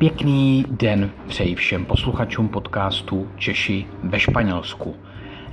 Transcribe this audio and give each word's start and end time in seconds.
Pěkný 0.00 0.64
den 0.70 1.10
přeji 1.28 1.54
všem 1.54 1.84
posluchačům 1.84 2.48
podcastu 2.48 3.28
Češi 3.36 3.86
ve 4.02 4.20
Španělsku. 4.20 4.96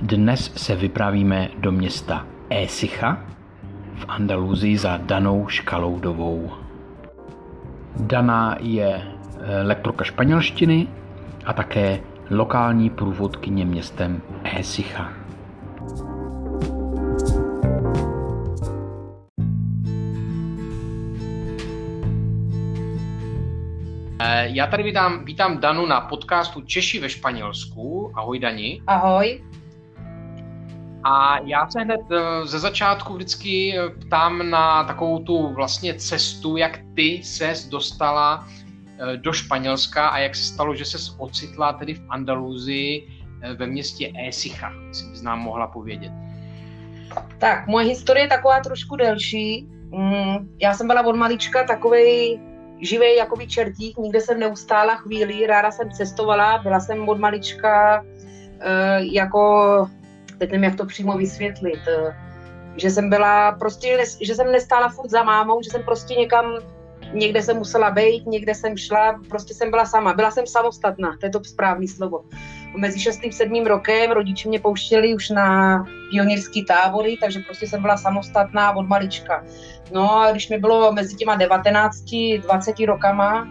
Dnes 0.02 0.52
se 0.56 0.76
vypravíme 0.76 1.48
do 1.58 1.72
města 1.72 2.26
Écija 2.50 3.24
v 3.94 4.04
Andaluzii 4.08 4.78
za 4.78 4.96
Danou 4.96 5.48
Škaloudovou. 5.48 6.50
Dana 7.96 8.56
je 8.60 8.88
eh, 8.94 9.62
lektorka 9.62 10.04
španělštiny 10.04 10.88
a 11.44 11.52
také 11.52 12.00
lokální 12.30 12.90
průvodkyně 12.90 13.64
městem 13.64 14.22
Écija. 14.44 15.17
Já 24.36 24.66
tady 24.66 24.82
vítám, 24.82 25.24
vítám 25.24 25.58
Danu 25.58 25.86
na 25.86 26.00
podcastu 26.00 26.60
Češi 26.60 27.00
ve 27.00 27.08
Španělsku. 27.08 28.12
Ahoj 28.14 28.38
Dani. 28.38 28.82
Ahoj. 28.86 29.44
A 31.04 31.38
já 31.44 31.70
se 31.70 31.80
hned 31.80 32.00
eh, 32.12 32.46
ze 32.46 32.58
začátku 32.58 33.14
vždycky 33.14 33.78
eh, 33.78 33.90
ptám 33.90 34.50
na 34.50 34.84
takovou 34.84 35.18
tu 35.18 35.54
vlastně 35.54 35.94
cestu, 35.94 36.56
jak 36.56 36.80
ty 36.94 37.20
ses 37.22 37.68
dostala 37.68 38.48
do 39.16 39.32
Španělska 39.32 40.08
a 40.08 40.18
jak 40.18 40.34
se 40.34 40.42
stalo, 40.42 40.74
že 40.74 40.84
se 40.84 40.98
ocitla 41.18 41.72
tedy 41.72 41.94
v 41.94 42.02
Andaluzii 42.08 43.08
ve 43.56 43.66
městě 43.66 44.12
Écija, 44.28 44.72
jestli 44.88 45.10
bys 45.10 45.22
nám 45.22 45.38
mohla 45.38 45.66
povědět. 45.66 46.12
Tak, 47.38 47.66
moje 47.66 47.86
historie 47.86 48.24
je 48.24 48.28
taková 48.28 48.60
trošku 48.60 48.96
delší. 48.96 49.68
Mm, 49.90 50.56
já 50.62 50.74
jsem 50.74 50.86
byla 50.86 51.06
od 51.06 51.16
malička 51.16 51.64
takovej 51.64 52.40
živý 52.80 53.16
jakoby 53.16 53.46
čertík, 53.46 53.98
nikde 53.98 54.20
jsem 54.20 54.40
neustála 54.40 54.96
chvíli, 54.96 55.46
ráda 55.46 55.70
jsem 55.70 55.90
cestovala, 55.90 56.58
byla 56.58 56.80
jsem 56.80 57.08
od 57.08 57.18
malička 57.18 58.02
uh, 58.02 59.12
jako, 59.12 59.86
teď 60.38 60.50
nevím, 60.50 60.64
jak 60.64 60.76
to 60.76 60.86
přímo 60.86 61.18
vysvětlit, 61.18 61.80
uh, 61.98 62.12
že 62.76 62.90
jsem 62.90 63.10
byla 63.10 63.52
prostě, 63.52 63.98
že 64.20 64.34
jsem 64.34 64.52
nestála 64.52 64.88
furt 64.88 65.10
za 65.10 65.22
mámou, 65.22 65.62
že 65.62 65.70
jsem 65.70 65.82
prostě 65.82 66.14
někam, 66.14 66.58
někde 67.12 67.42
jsem 67.42 67.56
musela 67.56 67.90
být, 67.90 68.26
někde 68.26 68.54
jsem 68.54 68.76
šla, 68.76 69.20
prostě 69.28 69.54
jsem 69.54 69.70
byla 69.70 69.84
sama, 69.84 70.14
byla 70.14 70.30
jsem 70.30 70.46
samostatná, 70.46 71.16
to 71.20 71.26
je 71.26 71.30
to 71.30 71.44
správné 71.44 71.88
slovo 71.88 72.24
mezi 72.76 73.00
6. 73.00 73.20
a 73.24 73.32
7. 73.32 73.66
rokem 73.66 74.10
rodiče 74.10 74.48
mě 74.48 74.60
pouštěli 74.60 75.14
už 75.14 75.30
na 75.30 75.84
pionýrský 76.10 76.64
tábory, 76.64 77.16
takže 77.20 77.40
prostě 77.40 77.66
jsem 77.66 77.82
byla 77.82 77.96
samostatná 77.96 78.76
od 78.76 78.88
malička. 78.88 79.44
No 79.92 80.20
a 80.20 80.30
když 80.30 80.48
mi 80.48 80.58
bylo 80.58 80.92
mezi 80.92 81.16
těma 81.16 81.34
19, 81.34 82.04
20 82.42 82.80
rokama, 82.80 83.48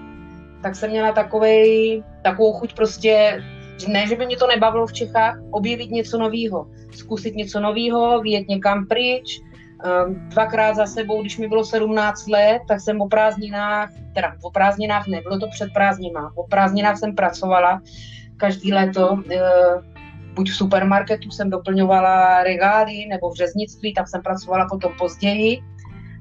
tak 0.61 0.75
jsem 0.75 0.89
měla 0.89 1.11
takovej, 1.11 2.03
takovou 2.23 2.53
chuť 2.53 2.75
prostě, 2.75 3.43
ne, 3.88 4.07
že 4.07 4.15
by 4.15 4.25
mě 4.25 4.38
to 4.38 4.47
nebavilo 4.47 4.88
v 4.88 4.93
Čechách, 4.93 5.39
objevit 5.51 5.91
něco 5.91 6.17
nového, 6.17 6.67
zkusit 6.95 7.35
něco 7.35 7.59
nového, 7.59 8.21
vyjet 8.21 8.47
někam 8.47 8.85
pryč, 8.85 9.39
ehm, 9.85 10.29
dvakrát 10.29 10.75
za 10.75 10.85
sebou, 10.85 11.21
když 11.21 11.38
mi 11.38 11.47
bylo 11.47 11.65
17 11.65 12.27
let, 12.27 12.61
tak 12.67 12.81
jsem 12.81 13.01
o 13.01 13.07
prázdninách, 13.07 13.89
teda 14.13 14.35
o 14.41 14.51
prázdninách 14.51 15.07
ne, 15.07 15.21
bylo 15.21 15.39
to 15.39 15.47
před 15.47 15.73
prázdninách, 15.73 16.31
o 16.35 16.43
prázdninách 16.43 16.97
jsem 16.97 17.15
pracovala 17.15 17.81
každý 18.38 18.73
léto 18.73 19.19
eh, 19.31 19.39
buď 20.33 20.49
v 20.49 20.55
supermarketu 20.55 21.31
jsem 21.31 21.49
doplňovala 21.49 22.44
regály, 22.44 23.05
nebo 23.09 23.29
v 23.29 23.35
řeznictví, 23.35 23.94
tam 23.94 24.05
jsem 24.05 24.21
pracovala 24.21 24.67
potom 24.69 24.94
později, 24.97 25.63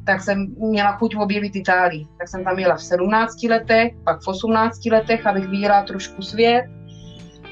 tak 0.06 0.20
jsem 0.22 0.46
měla 0.58 0.92
chuť 0.92 1.16
objevit 1.16 1.56
Itálii. 1.56 2.06
Tak 2.18 2.28
jsem 2.28 2.44
tam 2.44 2.58
jela 2.58 2.76
v 2.76 2.82
17 2.82 3.42
letech, 3.42 3.92
pak 4.04 4.22
v 4.22 4.28
18 4.28 4.86
letech, 4.86 5.26
abych 5.26 5.48
viděla 5.48 5.82
trošku 5.82 6.22
svět. 6.22 6.64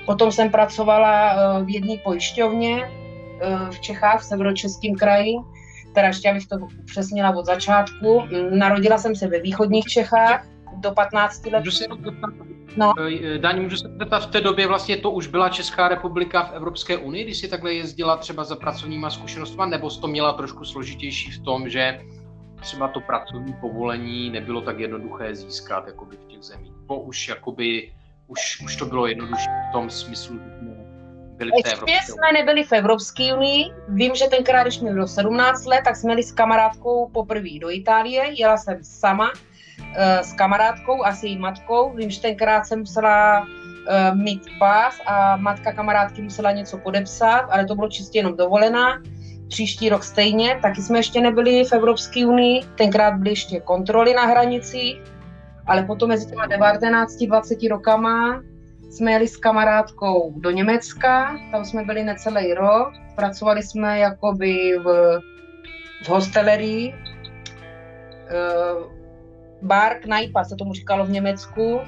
Potom 0.07 0.33
jsem 0.33 0.51
pracovala 0.51 1.33
eh, 1.33 1.65
v 1.65 1.75
jedné 1.75 1.95
pojišťovně 2.05 2.85
eh, 2.85 3.71
v 3.71 3.81
Čechách, 3.81 4.21
v 4.21 4.25
severočeském 4.25 4.95
kraji, 4.95 5.35
teda 5.95 6.07
ještě 6.07 6.31
abych 6.31 6.47
to 6.47 6.57
upřesnila 6.57 7.37
od 7.37 7.47
začátku. 7.47 8.23
Narodila 8.51 8.99
jsem 8.99 9.17
se 9.17 9.29
ve 9.29 9.41
východních 9.41 9.85
Čechách 9.85 10.47
do 10.81 10.93
15 10.93 11.47
let. 11.47 11.65
No. 12.77 12.93
Eh, 13.01 13.39
Daň, 13.39 13.63
můžu 13.63 13.77
se 13.77 13.89
zeptat, 13.99 14.19
v 14.19 14.31
té 14.31 14.41
době 14.41 14.67
vlastně 14.67 14.97
to 14.97 15.11
už 15.11 15.27
byla 15.27 15.49
Česká 15.49 15.89
republika 15.89 16.43
v 16.43 16.53
Evropské 16.53 16.97
unii, 16.97 17.25
když 17.25 17.39
si 17.39 17.49
takhle 17.49 17.75
jezdila 17.75 18.17
třeba 18.17 18.45
za 18.45 18.57
pracovníma 18.57 19.11
zkušenostmi, 19.11 19.63
nebo 19.67 19.91
jsi 19.91 20.01
to 20.01 20.07
měla 20.07 20.33
trošku 20.33 20.65
složitější 20.65 21.31
v 21.31 21.39
tom, 21.39 21.69
že 21.69 22.01
třeba 22.61 22.89
to 22.89 23.01
pracovní 23.01 23.55
povolení 23.61 24.31
nebylo 24.31 24.61
tak 24.61 24.79
jednoduché 24.79 25.35
získat 25.35 25.87
jakoby 25.87 26.17
v 26.17 26.25
těch 26.25 26.43
zemích. 26.43 26.73
Po 26.87 27.01
už 27.01 27.29
jakoby, 27.29 27.93
už, 28.27 28.61
už 28.65 28.77
to 28.77 28.87
bylo 28.87 29.07
jednodušší 29.07 29.49
v 29.71 29.73
tom 29.73 29.91
smyslu, 29.91 30.39
že 30.39 30.59
jsme 30.59 30.75
byli 31.37 31.51
v 31.51 31.63
té 31.63 31.73
Evropské 31.73 31.85
unii. 31.85 32.01
jsme 32.03 32.33
nebyli 32.33 32.65
v 32.65 32.73
Evropské 32.73 33.35
unii. 33.35 33.65
Vím, 33.89 34.15
že 34.15 34.25
tenkrát, 34.25 34.63
když 34.63 34.81
mi 34.81 34.93
bylo 34.93 35.09
17 35.09 35.67
let, 35.67 35.81
tak 35.85 35.97
jsme 35.97 36.13
jeli 36.13 36.23
s 36.23 36.33
kamarádkou 36.33 37.09
poprvé 37.09 37.59
do 37.61 37.71
Itálie. 37.71 38.41
Jela 38.41 38.57
jsem 38.57 38.79
sama 38.83 39.33
s 40.23 40.33
kamarádkou 40.33 41.05
a 41.05 41.13
s 41.13 41.23
její 41.23 41.39
matkou. 41.39 41.93
Vím, 41.93 42.11
že 42.11 42.21
tenkrát 42.21 42.67
jsem 42.67 42.79
musela 42.79 43.41
uh, 43.41 44.19
mít 44.19 44.43
pás 44.59 45.01
a 45.07 45.37
matka 45.37 45.73
kamarádky 45.73 46.23
musela 46.23 46.53
něco 46.53 46.79
podepsat, 46.79 47.47
ale 47.51 47.65
to 47.65 47.75
bylo 47.75 47.89
čistě 47.89 48.19
jenom 48.19 48.37
dovolená. 48.37 49.03
Příští 49.49 49.89
rok 49.89 50.05
stejně, 50.05 50.59
taky 50.63 50.83
jsme 50.83 50.99
ještě 50.99 51.21
nebyli 51.21 51.65
v 51.65 51.73
Evropské 51.73 52.27
unii, 52.27 52.61
tenkrát 52.79 53.15
byly 53.15 53.31
ještě 53.31 53.61
kontroly 53.61 54.15
na 54.15 54.27
hranicích, 54.27 55.03
ale 55.67 55.83
potom 55.83 56.09
mezi 56.09 56.27
těma 56.27 56.47
19-20 56.47 57.69
rokama 57.69 58.43
jsme 58.91 59.13
jeli 59.13 59.29
s 59.29 59.37
kamarádkou 59.37 60.35
do 60.37 60.51
Německa, 60.51 61.39
tam 61.53 61.65
jsme 61.65 61.85
byli 61.85 62.05
necelý 62.05 62.55
rok, 62.55 62.93
pracovali 63.17 63.63
jsme 63.63 63.99
jakoby 63.99 64.79
v, 64.85 65.21
v 66.05 66.09
hostelerii, 66.09 66.95
eh, 68.29 68.94
bar 69.65 69.95
Knajpa 70.03 70.45
se 70.45 70.57
tomu 70.57 70.73
říkalo 70.73 71.05
v 71.05 71.11
Německu. 71.11 71.81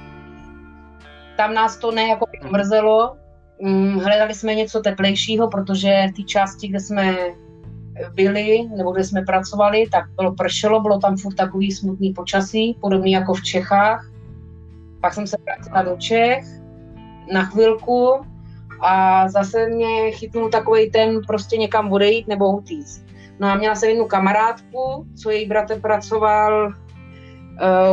Tam 1.37 1.53
nás 1.53 1.77
to 1.77 1.91
ne 1.91 2.07
jako 2.07 2.25
mrzelo. 2.51 3.17
Mm, 3.61 3.99
hledali 3.99 4.33
jsme 4.33 4.55
něco 4.55 4.79
teplejšího, 4.79 5.47
protože 5.47 6.07
v 6.09 6.15
té 6.15 6.23
části, 6.23 6.67
kde 6.67 6.79
jsme 6.79 7.15
byli, 8.13 8.67
nebo 8.77 8.91
kde 8.91 9.03
jsme 9.03 9.21
pracovali, 9.21 9.85
tak 9.91 10.05
bylo 10.15 10.35
pršelo, 10.35 10.81
bylo 10.81 10.99
tam 10.99 11.17
furt 11.17 11.35
takový 11.35 11.71
smutný 11.71 12.13
počasí, 12.13 12.77
podobný 12.81 13.11
jako 13.11 13.33
v 13.33 13.43
Čechách. 13.43 14.11
Pak 15.01 15.13
jsem 15.13 15.27
se 15.27 15.37
vrátila 15.45 15.83
do 15.83 15.97
Čech 15.97 16.45
na 17.33 17.43
chvilku 17.43 18.21
a 18.81 19.27
zase 19.29 19.69
mě 19.69 20.11
chytnul 20.11 20.49
takový 20.49 20.91
ten 20.91 21.21
prostě 21.27 21.57
někam 21.57 21.91
odejít 21.91 22.27
nebo 22.27 22.57
utíct. 22.57 23.05
No 23.39 23.47
a 23.47 23.55
měla 23.55 23.75
jsem 23.75 23.89
jednu 23.89 24.05
kamarádku, 24.05 25.07
co 25.21 25.29
její 25.29 25.47
bratr 25.47 25.79
pracoval 25.79 26.73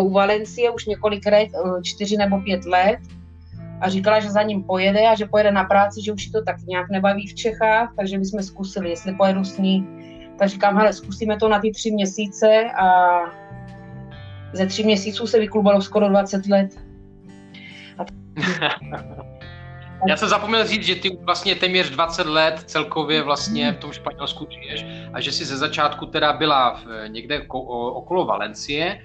u 0.00 0.10
Valencie 0.10 0.70
už 0.70 0.86
několik 0.86 1.26
let, 1.26 1.48
eh, 1.54 1.82
čtyři 1.82 2.16
nebo 2.16 2.40
pět 2.40 2.64
let 2.64 2.98
a 3.80 3.88
říkala, 3.88 4.20
že 4.20 4.30
za 4.30 4.42
ním 4.42 4.62
pojede 4.62 5.08
a 5.08 5.14
že 5.14 5.26
pojede 5.26 5.50
na 5.50 5.64
práci, 5.64 6.02
že 6.04 6.12
už 6.12 6.26
ji 6.26 6.32
to 6.32 6.42
tak 6.42 6.56
nějak 6.66 6.90
nebaví 6.90 7.26
v 7.26 7.34
Čechách, 7.34 7.92
takže 7.96 8.18
bychom 8.18 8.42
zkusili, 8.42 8.90
jestli 8.90 9.14
pojedu 9.14 9.44
s 9.44 9.58
ní. 9.58 9.88
Tak 10.38 10.48
říkám, 10.48 10.76
hele, 10.76 10.92
zkusíme 10.92 11.36
to 11.36 11.48
na 11.48 11.58
ty 11.58 11.70
tři 11.70 11.90
měsíce 11.90 12.64
a 12.80 13.18
ze 14.52 14.66
tří 14.66 14.84
měsíců 14.84 15.26
se 15.26 15.38
vyklubalo 15.38 15.82
skoro 15.82 16.08
20 16.08 16.46
let. 16.46 16.70
A 17.98 18.04
Já 20.06 20.16
jsem 20.16 20.28
zapomněl 20.28 20.66
říct, 20.66 20.82
že 20.82 20.94
ty 20.94 21.18
vlastně 21.22 21.54
téměř 21.54 21.90
20 21.90 22.26
let 22.26 22.62
celkově 22.66 23.22
vlastně 23.22 23.72
v 23.72 23.78
tom 23.78 23.92
Španělsku 23.92 24.46
žiješ 24.50 24.86
a 25.12 25.20
že 25.20 25.32
jsi 25.32 25.44
ze 25.44 25.56
začátku 25.56 26.06
teda 26.06 26.32
byla 26.32 26.70
v, 26.70 27.08
někde 27.08 27.46
okolo 27.48 28.24
Valencie, 28.24 29.00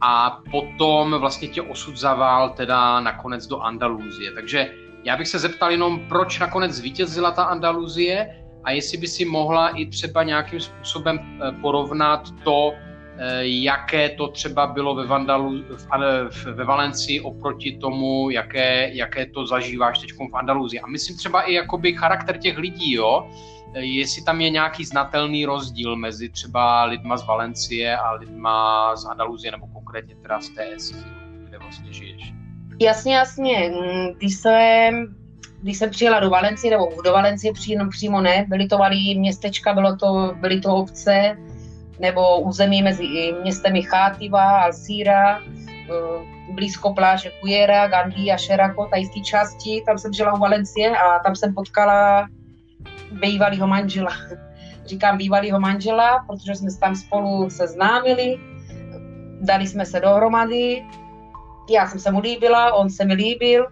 a 0.00 0.42
potom 0.50 1.14
vlastně 1.18 1.48
tě 1.48 1.62
osud 1.62 1.96
zavál 1.96 2.50
teda 2.50 3.00
nakonec 3.00 3.46
do 3.46 3.60
Andalúzie. 3.60 4.32
Takže 4.32 4.70
já 5.04 5.16
bych 5.16 5.28
se 5.28 5.38
zeptal 5.38 5.70
jenom, 5.70 6.00
proč 6.08 6.38
nakonec 6.38 6.72
zvítězila 6.72 7.30
ta 7.30 7.44
Andaluzie 7.44 8.36
a 8.64 8.70
jestli 8.70 8.98
by 8.98 9.08
si 9.08 9.24
mohla 9.24 9.68
i 9.68 9.86
třeba 9.86 10.22
nějakým 10.22 10.60
způsobem 10.60 11.18
eh, 11.18 11.52
porovnat 11.60 12.28
to, 12.44 12.72
eh, 13.18 13.46
jaké 13.46 14.08
to 14.08 14.28
třeba 14.28 14.66
bylo 14.66 14.94
ve, 14.94 15.06
Vandalu, 15.06 15.64
ve 16.52 16.64
Valencii 16.64 17.20
oproti 17.20 17.78
tomu, 17.78 18.30
jaké, 18.30 18.90
jaké 18.92 19.26
to 19.26 19.46
zažíváš 19.46 19.98
teď 19.98 20.12
v 20.12 20.36
Andaluzii. 20.36 20.80
A 20.80 20.86
myslím 20.86 21.16
třeba 21.16 21.42
i 21.42 21.52
jakoby 21.52 21.92
charakter 21.92 22.38
těch 22.38 22.58
lidí, 22.58 22.92
jo, 22.92 23.26
eh, 23.26 23.59
jestli 23.74 24.22
tam 24.22 24.40
je 24.40 24.50
nějaký 24.50 24.84
znatelný 24.84 25.46
rozdíl 25.46 25.96
mezi 25.96 26.28
třeba 26.28 26.84
lidma 26.84 27.16
z 27.16 27.26
Valencie 27.26 27.96
a 27.96 28.12
lidma 28.12 28.96
z 28.96 29.04
Andaluzie 29.04 29.52
nebo 29.52 29.66
konkrétně 29.66 30.14
teda 30.14 30.40
z 30.40 30.48
té 30.48 30.76
kde 31.48 31.58
vlastně 31.58 31.92
žiješ. 31.92 32.32
Jasně, 32.80 33.14
jasně. 33.14 33.72
Když 34.16 34.34
jsem, 34.34 35.14
když 35.62 35.78
jsem 35.78 35.90
přijela 35.90 36.20
do 36.20 36.30
Valencie, 36.30 36.70
nebo 36.70 37.02
do 37.04 37.12
Valencie 37.12 37.52
přímo, 37.52 37.88
přímo 37.88 38.20
ne, 38.20 38.46
byly 38.48 38.66
to 38.66 38.78
malé 38.78 39.14
městečka, 39.16 39.74
bylo 39.74 39.96
to, 39.96 40.34
byly 40.40 40.60
to 40.60 40.76
obce, 40.76 41.36
nebo 42.00 42.40
území 42.40 42.82
mezi 42.82 43.04
městem 43.42 43.82
Chátiva, 43.82 44.60
Alcíra, 44.60 45.40
eh, 45.40 46.52
blízko 46.54 46.94
pláže 46.94 47.30
Kujera, 47.40 47.88
Gandhi 47.88 48.32
a 48.32 48.36
Šerako, 48.36 48.86
té 48.86 49.20
části, 49.20 49.82
tam 49.86 49.98
jsem 49.98 50.12
žila 50.12 50.34
u 50.34 50.38
Valencie 50.38 50.96
a 50.96 51.18
tam 51.18 51.36
jsem 51.36 51.54
potkala 51.54 52.28
bývalýho 53.12 53.66
manžela. 53.66 54.12
Říkám 54.86 55.18
bývalýho 55.18 55.60
manžela, 55.60 56.24
protože 56.26 56.54
jsme 56.54 56.70
se 56.70 56.80
tam 56.80 56.96
spolu 56.96 57.50
seznámili, 57.50 58.36
dali 59.40 59.66
jsme 59.66 59.86
se 59.86 60.00
dohromady, 60.00 60.86
já 61.70 61.88
jsem 61.88 61.98
se 61.98 62.10
mu 62.10 62.20
líbila, 62.20 62.74
on 62.74 62.90
se 62.90 63.04
mi 63.04 63.14
líbil, 63.14 63.66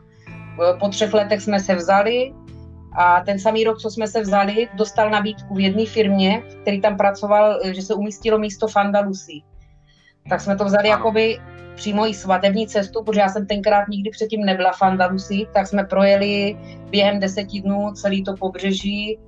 po 0.81 0.89
třech 0.89 1.15
letech 1.15 1.43
jsme 1.43 1.61
se 1.61 1.75
vzali 1.75 2.35
a 2.99 3.21
ten 3.21 3.39
samý 3.39 3.65
rok, 3.65 3.79
co 3.79 3.91
jsme 3.91 4.09
se 4.09 4.21
vzali, 4.21 4.69
dostal 4.75 5.11
nabídku 5.11 5.55
v 5.55 5.61
jedné 5.61 5.87
firmě, 5.87 6.43
který 6.63 6.81
tam 6.81 6.97
pracoval, 6.97 7.59
že 7.65 7.83
se 7.83 7.95
umístilo 7.95 8.39
místo 8.39 8.69
v 8.69 8.77
Andalusii. 8.77 9.43
Tak 10.29 10.41
jsme 10.41 10.57
to 10.57 10.65
vzali 10.65 10.89
jakoby 10.89 11.39
přímo 11.75 12.07
i 12.07 12.15
svatební 12.15 12.67
cestu, 12.67 13.05
protože 13.05 13.21
já 13.21 13.29
jsem 13.29 13.47
tenkrát 13.47 13.89
nikdy 13.89 14.11
předtím 14.11 14.45
nebyla 14.45 14.73
v 14.73 14.83
Andalusii, 14.83 15.47
tak 15.55 15.67
jsme 15.67 15.85
projeli 15.85 16.57
během 16.91 17.21
deseti 17.21 17.61
dnů 17.61 17.93
celý 17.95 18.25
to 18.25 18.35
pobřeží, 18.37 19.19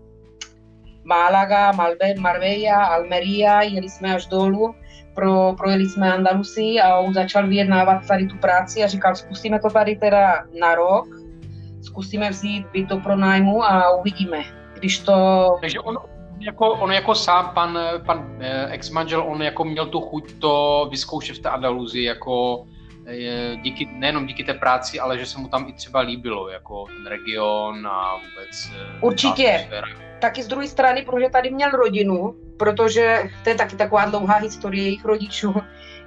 Málaga, 1.11 1.73
Malbe, 1.73 2.15
Marbella, 2.19 2.85
Almeria, 2.85 3.63
jeli 3.63 3.89
jsme 3.89 4.15
až 4.15 4.27
dolů, 4.27 4.75
pro, 5.15 5.55
projeli 5.59 5.89
jsme 5.89 6.13
Andalusii 6.13 6.81
a 6.81 6.97
on 6.97 7.15
začal 7.15 7.47
vyjednávat 7.47 8.07
tady 8.09 8.27
tu 8.27 8.37
práci 8.37 8.85
a 8.85 8.87
říkal, 8.87 9.15
zkusíme 9.15 9.61
to 9.61 9.71
tady 9.71 9.97
teda 9.97 10.45
na 10.61 10.75
rok, 10.75 11.07
zkusíme 11.83 12.31
vzít 12.31 12.67
byt 12.73 12.87
do 12.87 12.97
pronájmu 12.97 13.65
a 13.65 13.97
uvidíme. 13.97 14.43
Když 14.75 14.99
to... 14.99 15.47
Takže 15.61 15.81
on, 15.81 15.99
jako, 16.41 16.71
on 16.71 16.93
jako 16.93 17.15
sám, 17.15 17.51
pan, 17.55 17.79
pan 18.07 18.37
eh, 18.41 18.67
ex-manžel, 18.71 19.23
on 19.27 19.43
jako 19.43 19.65
měl 19.65 19.87
tu 19.87 20.01
chuť 20.01 20.39
to 20.39 20.87
vyzkoušet 20.91 21.37
v 21.37 21.43
té 21.43 21.49
Andaluzii, 21.49 22.05
jako 22.05 22.65
eh, 23.07 23.57
díky, 23.57 23.89
nejenom 23.93 24.27
díky 24.27 24.45
té 24.45 24.55
práci, 24.55 25.01
ale 25.01 25.19
že 25.19 25.27
se 25.27 25.39
mu 25.39 25.49
tam 25.49 25.69
i 25.69 25.73
třeba 25.73 26.01
líbilo, 26.01 26.49
jako 26.49 26.85
ten 26.87 27.07
region 27.07 27.87
a 27.87 28.15
vůbec... 28.15 28.71
Eh, 28.75 28.99
Určitě. 29.01 29.69
Taky 30.21 30.43
z 30.43 30.49
druhé 30.49 30.69
strany, 30.69 31.03
protože 31.03 31.29
tady 31.33 31.51
měl 31.51 31.71
rodinu, 31.71 32.35
protože 32.57 33.23
to 33.45 33.49
je 33.49 33.55
taky 33.55 33.77
taková 33.77 34.05
dlouhá 34.05 34.35
historie 34.35 34.85
jejich 34.85 35.05
rodičů. 35.05 35.55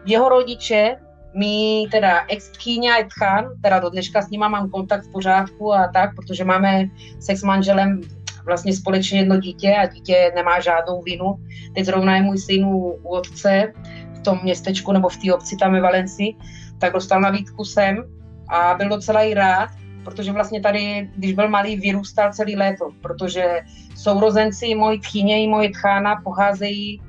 Jeho 0.05 0.29
rodiče 0.29 0.95
my 1.35 1.85
teda 1.91 2.25
ex 2.27 2.51
a 2.67 3.03
tchan, 3.07 3.45
teda 3.61 3.79
do 3.79 3.89
dneška 3.89 4.21
s 4.21 4.29
nima 4.29 4.47
mám 4.47 4.69
kontakt 4.69 5.03
v 5.03 5.11
pořádku 5.11 5.73
a 5.73 5.87
tak, 5.93 6.15
protože 6.15 6.43
máme 6.43 6.85
s 7.19 7.43
manželem 7.43 8.01
vlastně 8.45 8.73
společně 8.73 9.19
jedno 9.19 9.37
dítě 9.37 9.75
a 9.75 9.85
dítě 9.85 10.31
nemá 10.35 10.59
žádnou 10.59 11.01
vinu. 11.01 11.35
Teď 11.75 11.85
zrovna 11.85 12.15
je 12.15 12.21
můj 12.21 12.37
syn 12.37 12.65
u 12.65 12.99
otce 13.03 13.73
v 14.13 14.19
tom 14.19 14.39
městečku 14.43 14.91
nebo 14.91 15.09
v 15.09 15.17
té 15.17 15.33
obci 15.33 15.57
tam 15.57 15.73
ve 15.73 15.81
Valencii, 15.81 16.35
tak 16.79 16.93
dostal 16.93 17.21
nabídku 17.21 17.65
sem 17.65 18.03
a 18.49 18.73
byl 18.73 18.89
docela 18.89 19.21
i 19.21 19.33
rád, 19.33 19.69
protože 20.03 20.31
vlastně 20.31 20.61
tady, 20.61 21.09
když 21.15 21.33
byl 21.33 21.49
malý, 21.49 21.75
vyrůstal 21.75 22.33
celý 22.33 22.55
léto, 22.55 22.89
protože 23.01 23.61
sourozenci 23.95 24.75
moji 24.75 24.99
tchyně 24.99 25.43
i 25.43 25.47
moje 25.47 25.71
tchána 25.71 26.15
pocházejí 26.23 27.01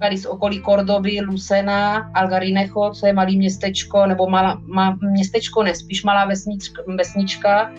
tady 0.00 0.16
z 0.18 0.26
okolí 0.26 0.60
Kordoby, 0.60 1.20
Lucena, 1.20 2.10
Algarinecho, 2.14 2.90
co 2.90 3.06
je 3.06 3.12
malý 3.12 3.38
městečko, 3.38 4.06
nebo 4.06 4.26
malá, 4.28 4.60
má, 4.66 4.98
městečko 5.00 5.62
ne, 5.62 5.74
spíš 5.74 6.04
malá 6.04 6.24
vesnička, 6.24 6.82
vesnička 6.96 7.72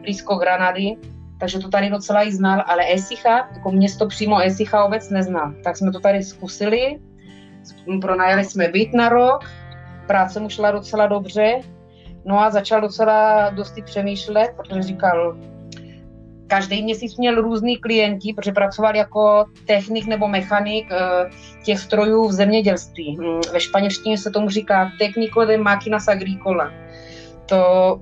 blízko 0.00 0.36
Granady, 0.36 0.96
takže 1.38 1.58
to 1.58 1.68
tady 1.68 1.90
docela 1.90 2.22
i 2.22 2.32
znal, 2.32 2.64
ale 2.66 2.92
Esicha, 2.92 3.48
jako 3.54 3.70
město 3.70 4.06
přímo 4.06 4.42
Esicha 4.42 4.84
obec 4.84 5.10
neznám. 5.10 5.54
Tak 5.64 5.76
jsme 5.76 5.92
to 5.92 6.00
tady 6.00 6.22
zkusili, 6.22 6.98
pronajali 8.00 8.44
jsme 8.44 8.68
byt 8.68 8.94
na 8.94 9.08
rok, 9.08 9.50
práce 10.06 10.40
mu 10.40 10.48
šla 10.48 10.70
docela 10.70 11.06
dobře, 11.06 11.60
no 12.24 12.40
a 12.40 12.50
začal 12.50 12.80
docela 12.80 13.50
dosti 13.50 13.82
přemýšlet, 13.82 14.50
protože 14.56 14.82
říkal, 14.82 15.36
každý 16.52 16.82
měsíc 16.82 17.16
měl 17.16 17.34
různý 17.34 17.76
klienti, 17.76 18.32
protože 18.32 18.52
pracoval 18.52 18.96
jako 18.96 19.44
technik 19.66 20.06
nebo 20.06 20.28
mechanik 20.28 20.86
eh, 20.92 21.30
těch 21.64 21.78
strojů 21.78 22.28
v 22.28 22.32
zemědělství. 22.32 23.16
Hm, 23.16 23.40
ve 23.52 23.60
španělštině 23.60 24.18
se 24.18 24.30
tomu 24.30 24.48
říká 24.48 24.92
technico 24.98 25.44
de 25.44 25.56
máquinas 25.58 26.08
agrícola. 26.08 26.70
To, 27.46 28.00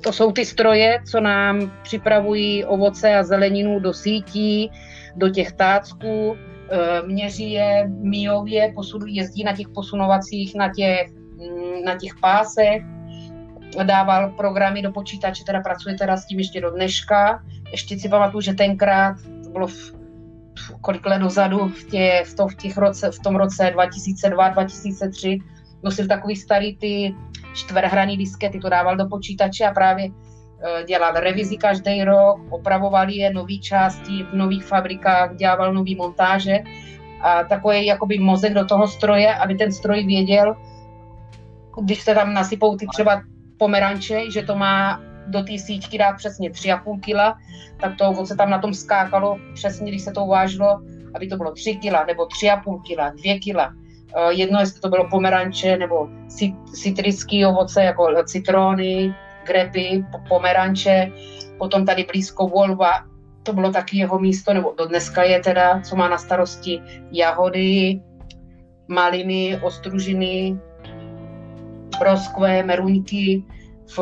to 0.00 0.12
jsou 0.12 0.32
ty 0.32 0.44
stroje, 0.44 0.98
co 1.10 1.20
nám 1.20 1.72
připravují 1.82 2.64
ovoce 2.64 3.14
a 3.14 3.22
zeleninu 3.22 3.80
do 3.80 3.94
sítí, 3.94 4.70
do 5.16 5.28
těch 5.28 5.52
tácků, 5.52 6.36
eh, 6.36 7.02
měří 7.06 7.52
je, 7.52 7.88
míjou 7.88 8.46
je, 8.46 8.74
jezdí 9.06 9.44
na 9.44 9.56
těch 9.56 9.68
posunovacích, 9.68 10.54
na 10.54 10.68
těch, 10.68 11.08
hm, 11.10 11.84
na 11.84 11.96
těch 11.96 12.12
pásech, 12.20 12.82
dával 13.82 14.30
programy 14.30 14.82
do 14.82 14.92
počítače, 14.92 15.44
teda 15.44 15.60
pracuje 15.60 15.94
teda 15.94 16.16
s 16.16 16.26
tím 16.26 16.38
ještě 16.38 16.60
do 16.60 16.70
dneška. 16.70 17.42
Ještě 17.72 17.98
si 17.98 18.08
pamatuju, 18.08 18.40
že 18.40 18.54
tenkrát, 18.54 19.16
to 19.44 19.50
bylo 19.50 19.66
v, 19.66 19.92
kolik 20.80 21.06
let 21.06 21.18
dozadu, 21.18 21.68
v, 21.68 21.84
tě, 21.84 22.22
v, 22.26 22.34
to, 22.34 22.48
v, 22.48 22.54
těch 22.54 22.76
roce, 22.76 23.10
v 23.10 23.18
tom 23.18 23.36
roce 23.36 23.70
2002, 23.72 24.48
2003, 24.48 25.38
nosil 25.82 26.06
takový 26.06 26.36
starý 26.36 26.76
ty 26.76 27.14
čtverhraný 27.54 28.16
diskety, 28.16 28.58
to 28.58 28.68
dával 28.68 28.96
do 28.96 29.08
počítače 29.08 29.64
a 29.64 29.74
právě 29.74 30.04
e, 30.06 30.84
dělal 30.84 31.12
revizi 31.12 31.56
každý 31.56 32.04
rok, 32.04 32.40
opravoval 32.50 33.08
je 33.08 33.32
nové 33.32 33.58
části 33.62 34.22
v 34.22 34.32
nových 34.32 34.64
fabrikách, 34.64 35.36
dělal 35.36 35.74
nové 35.74 35.94
montáže 35.96 36.58
a 37.22 37.44
takový 37.44 37.86
jakoby 37.86 38.18
mozek 38.18 38.54
do 38.54 38.64
toho 38.64 38.88
stroje, 38.88 39.34
aby 39.34 39.54
ten 39.54 39.72
stroj 39.72 40.04
věděl, 40.04 40.56
když 41.82 42.02
se 42.02 42.14
tam 42.14 42.34
nasypou 42.34 42.76
ty 42.76 42.86
třeba 42.86 43.22
pomeranče, 43.58 44.30
že 44.30 44.42
to 44.42 44.56
má 44.56 45.00
do 45.26 45.42
té 45.42 45.58
síťky 45.58 45.98
dát 45.98 46.12
přesně 46.16 46.50
3,5 46.50 47.00
kg, 47.00 47.38
tak 47.80 47.96
to 47.98 48.08
ovoce 48.08 48.36
tam 48.36 48.50
na 48.50 48.58
tom 48.58 48.74
skákalo 48.74 49.38
přesně, 49.54 49.90
když 49.90 50.02
se 50.02 50.12
to 50.12 50.24
uvážilo, 50.24 50.80
aby 51.14 51.26
to 51.26 51.36
bylo 51.36 51.52
3 51.52 51.76
kg 51.76 52.06
nebo 52.06 52.24
3,5 52.24 52.80
kg, 52.82 53.22
2 53.22 53.38
kg. 53.38 53.76
Jedno, 54.30 54.60
jestli 54.60 54.80
to 54.80 54.88
bylo 54.88 55.08
pomeranče 55.08 55.76
nebo 55.76 56.08
citrický 56.72 57.46
ovoce, 57.46 57.84
jako 57.84 58.08
citrony, 58.24 59.14
grepy, 59.46 60.04
pomeranče, 60.28 61.12
potom 61.58 61.86
tady 61.86 62.06
blízko 62.12 62.48
Volva, 62.48 62.92
to 63.42 63.52
bylo 63.52 63.72
taky 63.72 63.98
jeho 63.98 64.18
místo, 64.18 64.54
nebo 64.54 64.74
do 64.78 64.86
dneska 64.86 65.22
je 65.22 65.40
teda, 65.40 65.80
co 65.80 65.96
má 65.96 66.08
na 66.08 66.18
starosti 66.18 66.80
jahody, 67.12 68.00
maliny, 68.88 69.60
ostružiny, 69.62 70.58
broskve, 71.98 72.62
meruňky 72.62 73.44
v, 73.86 73.98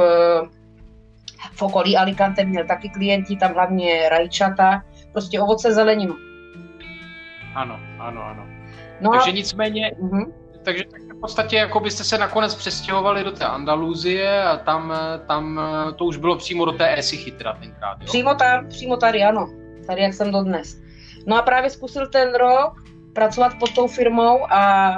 v 1.52 1.62
okolí 1.62 1.96
Alicante 1.96 2.44
měl 2.44 2.66
taky 2.66 2.88
klienti, 2.88 3.36
tam 3.36 3.54
hlavně 3.54 4.08
rajčata, 4.08 4.82
prostě 5.12 5.40
ovoce, 5.40 5.74
zeleninu. 5.74 6.14
Ano, 7.54 7.78
ano, 7.98 8.22
ano. 8.22 8.46
No 9.00 9.10
takže 9.10 9.30
a... 9.30 9.34
nicméně, 9.34 9.92
uh-huh. 10.00 10.32
takže 10.62 10.84
v 11.16 11.20
podstatě 11.20 11.56
jako 11.56 11.80
byste 11.80 12.04
se 12.04 12.18
nakonec 12.18 12.54
přestěhovali 12.54 13.24
do 13.24 13.32
té 13.32 13.44
Andaluzie 13.44 14.42
a 14.42 14.56
tam, 14.56 14.92
tam 15.26 15.60
to 15.96 16.04
už 16.04 16.16
bylo 16.16 16.36
přímo 16.36 16.64
do 16.64 16.72
té 16.72 16.98
Esichy 16.98 17.30
teda 17.30 17.52
tenkrát, 17.52 17.96
jo? 18.00 18.06
Přímo 18.06 18.34
tam, 18.34 18.68
přímo 18.68 18.96
tady, 18.96 19.22
ano. 19.22 19.48
Tady, 19.86 20.02
jak 20.02 20.14
jsem 20.14 20.32
dodnes. 20.32 20.80
No 21.26 21.38
a 21.38 21.42
právě 21.42 21.70
zkusil 21.70 22.06
ten 22.06 22.34
rok 22.34 22.74
pracovat 23.14 23.52
pod 23.60 23.74
tou 23.74 23.88
firmou 23.88 24.52
a 24.52 24.94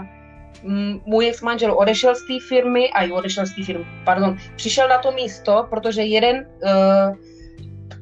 můj 1.07 1.29
ex-manžel 1.29 1.79
odešel 1.79 2.15
z 2.15 2.27
té 2.27 2.47
firmy, 2.49 2.91
a 2.91 3.15
odešel 3.15 3.47
z 3.47 3.55
té 3.55 3.65
firmy, 3.65 3.87
pardon, 4.05 4.37
přišel 4.57 4.89
na 4.89 4.99
to 4.99 5.13
místo, 5.13 5.67
protože 5.71 6.03
jeden, 6.03 6.47
uh, 6.63 7.17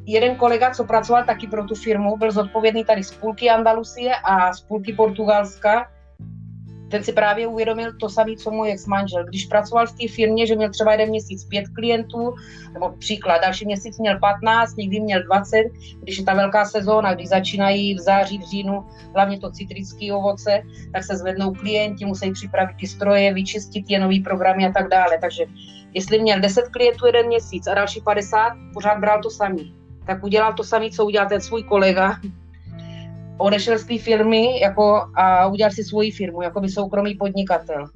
jeden 0.06 0.36
kolega, 0.36 0.70
co 0.70 0.84
pracoval 0.84 1.24
taky 1.24 1.46
pro 1.46 1.64
tu 1.64 1.74
firmu, 1.74 2.16
byl 2.16 2.30
zodpovědný 2.30 2.84
tady 2.84 3.04
z 3.04 3.14
půlky 3.14 3.50
Andalusie 3.50 4.14
a 4.24 4.52
z 4.52 4.60
půlky 4.60 4.92
Portugalska 4.92 5.90
ten 6.94 7.04
si 7.04 7.12
právě 7.12 7.46
uvědomil 7.46 7.92
to 8.00 8.08
samé, 8.08 8.36
co 8.36 8.50
můj 8.50 8.72
ex-manžel. 8.72 9.24
Když 9.24 9.46
pracoval 9.46 9.86
v 9.86 9.92
té 9.92 10.08
firmě, 10.08 10.46
že 10.46 10.56
měl 10.56 10.70
třeba 10.70 10.92
jeden 10.92 11.08
měsíc 11.08 11.44
pět 11.44 11.64
klientů, 11.68 12.34
nebo 12.72 12.90
příklad, 12.98 13.42
další 13.42 13.66
měsíc 13.66 13.98
měl 13.98 14.18
15, 14.18 14.76
někdy 14.76 15.00
měl 15.00 15.22
20, 15.22 15.64
když 16.02 16.18
je 16.18 16.24
ta 16.24 16.34
velká 16.34 16.64
sezóna, 16.64 17.14
když 17.14 17.28
začínají 17.28 17.94
v 17.94 17.98
září, 17.98 18.38
v 18.38 18.50
říjnu, 18.50 18.84
hlavně 19.14 19.40
to 19.40 19.50
citrické 19.50 20.12
ovoce, 20.12 20.62
tak 20.92 21.04
se 21.04 21.16
zvednou 21.16 21.52
klienti, 21.52 22.04
musí 22.04 22.32
připravit 22.32 22.76
ty 22.80 22.86
stroje, 22.86 23.34
vyčistit 23.34 23.84
je 23.88 23.98
nový 23.98 24.20
programy 24.20 24.66
a 24.66 24.72
tak 24.72 24.88
dále. 24.88 25.18
Takže 25.20 25.44
jestli 25.94 26.18
měl 26.18 26.40
10 26.40 26.62
klientů 26.68 27.06
jeden 27.06 27.26
měsíc 27.26 27.66
a 27.66 27.74
další 27.74 28.00
50, 28.00 28.52
pořád 28.74 28.98
bral 28.98 29.22
to 29.22 29.30
samý. 29.30 29.74
Tak 30.06 30.24
udělal 30.24 30.52
to 30.52 30.64
samý, 30.64 30.90
co 30.90 31.04
udělal 31.04 31.28
ten 31.28 31.40
svůj 31.40 31.62
kolega, 31.62 32.16
odešel 33.38 33.78
z 33.78 33.84
té 33.84 33.98
firmy 33.98 34.60
jako, 34.60 35.02
a 35.14 35.46
udělal 35.46 35.70
si 35.70 35.84
svoji 35.84 36.10
firmu, 36.10 36.42
jako 36.42 36.60
by 36.60 36.68
soukromý 36.68 37.14
podnikatel. 37.14 37.86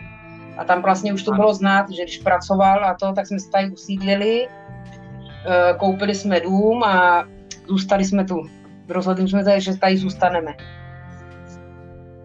A 0.59 0.64
tam 0.64 0.83
vlastně 0.83 1.12
už 1.12 1.23
to 1.23 1.33
bylo 1.33 1.54
znát, 1.54 1.90
že 1.90 2.02
když 2.02 2.18
pracoval 2.18 2.85
a 2.85 2.95
to, 2.95 3.12
tak 3.12 3.26
jsme 3.26 3.38
se 3.40 3.50
tady 3.50 3.71
usídlili, 3.71 4.49
eh, 4.49 5.75
koupili 5.78 6.14
jsme 6.14 6.40
dům 6.40 6.83
a 6.83 7.25
zůstali 7.68 8.04
jsme 8.04 8.25
tu. 8.25 8.42
Rozhodli 8.88 9.28
jsme 9.28 9.45
se, 9.45 9.61
že 9.61 9.78
tady 9.78 9.97
zůstaneme. 9.97 10.54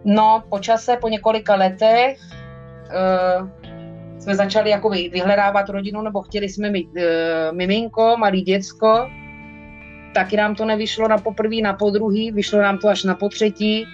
No, 0.04 0.42
po 0.48 0.58
čase, 0.58 0.96
po 1.00 1.08
několika 1.08 1.54
letech, 1.54 2.18
eh, 2.90 3.64
jsme 4.24 4.36
začali 4.36 4.70
jako 4.70 4.88
vyhledávat 4.88 5.68
rodinu, 5.68 6.02
nebo 6.02 6.22
chtěli 6.22 6.48
jsme 6.48 6.70
mít 6.70 6.88
uh, 6.96 7.56
miminko, 7.56 8.16
malý 8.16 8.42
děcko, 8.42 9.08
taky 10.14 10.36
nám 10.36 10.54
to 10.54 10.64
nevyšlo 10.64 11.08
na 11.08 11.18
poprvé, 11.18 11.56
na 11.62 11.72
podruhý, 11.72 12.32
vyšlo 12.32 12.62
nám 12.62 12.78
to 12.78 12.88
až 12.88 13.04
na 13.04 13.14
potřetí. 13.14 13.86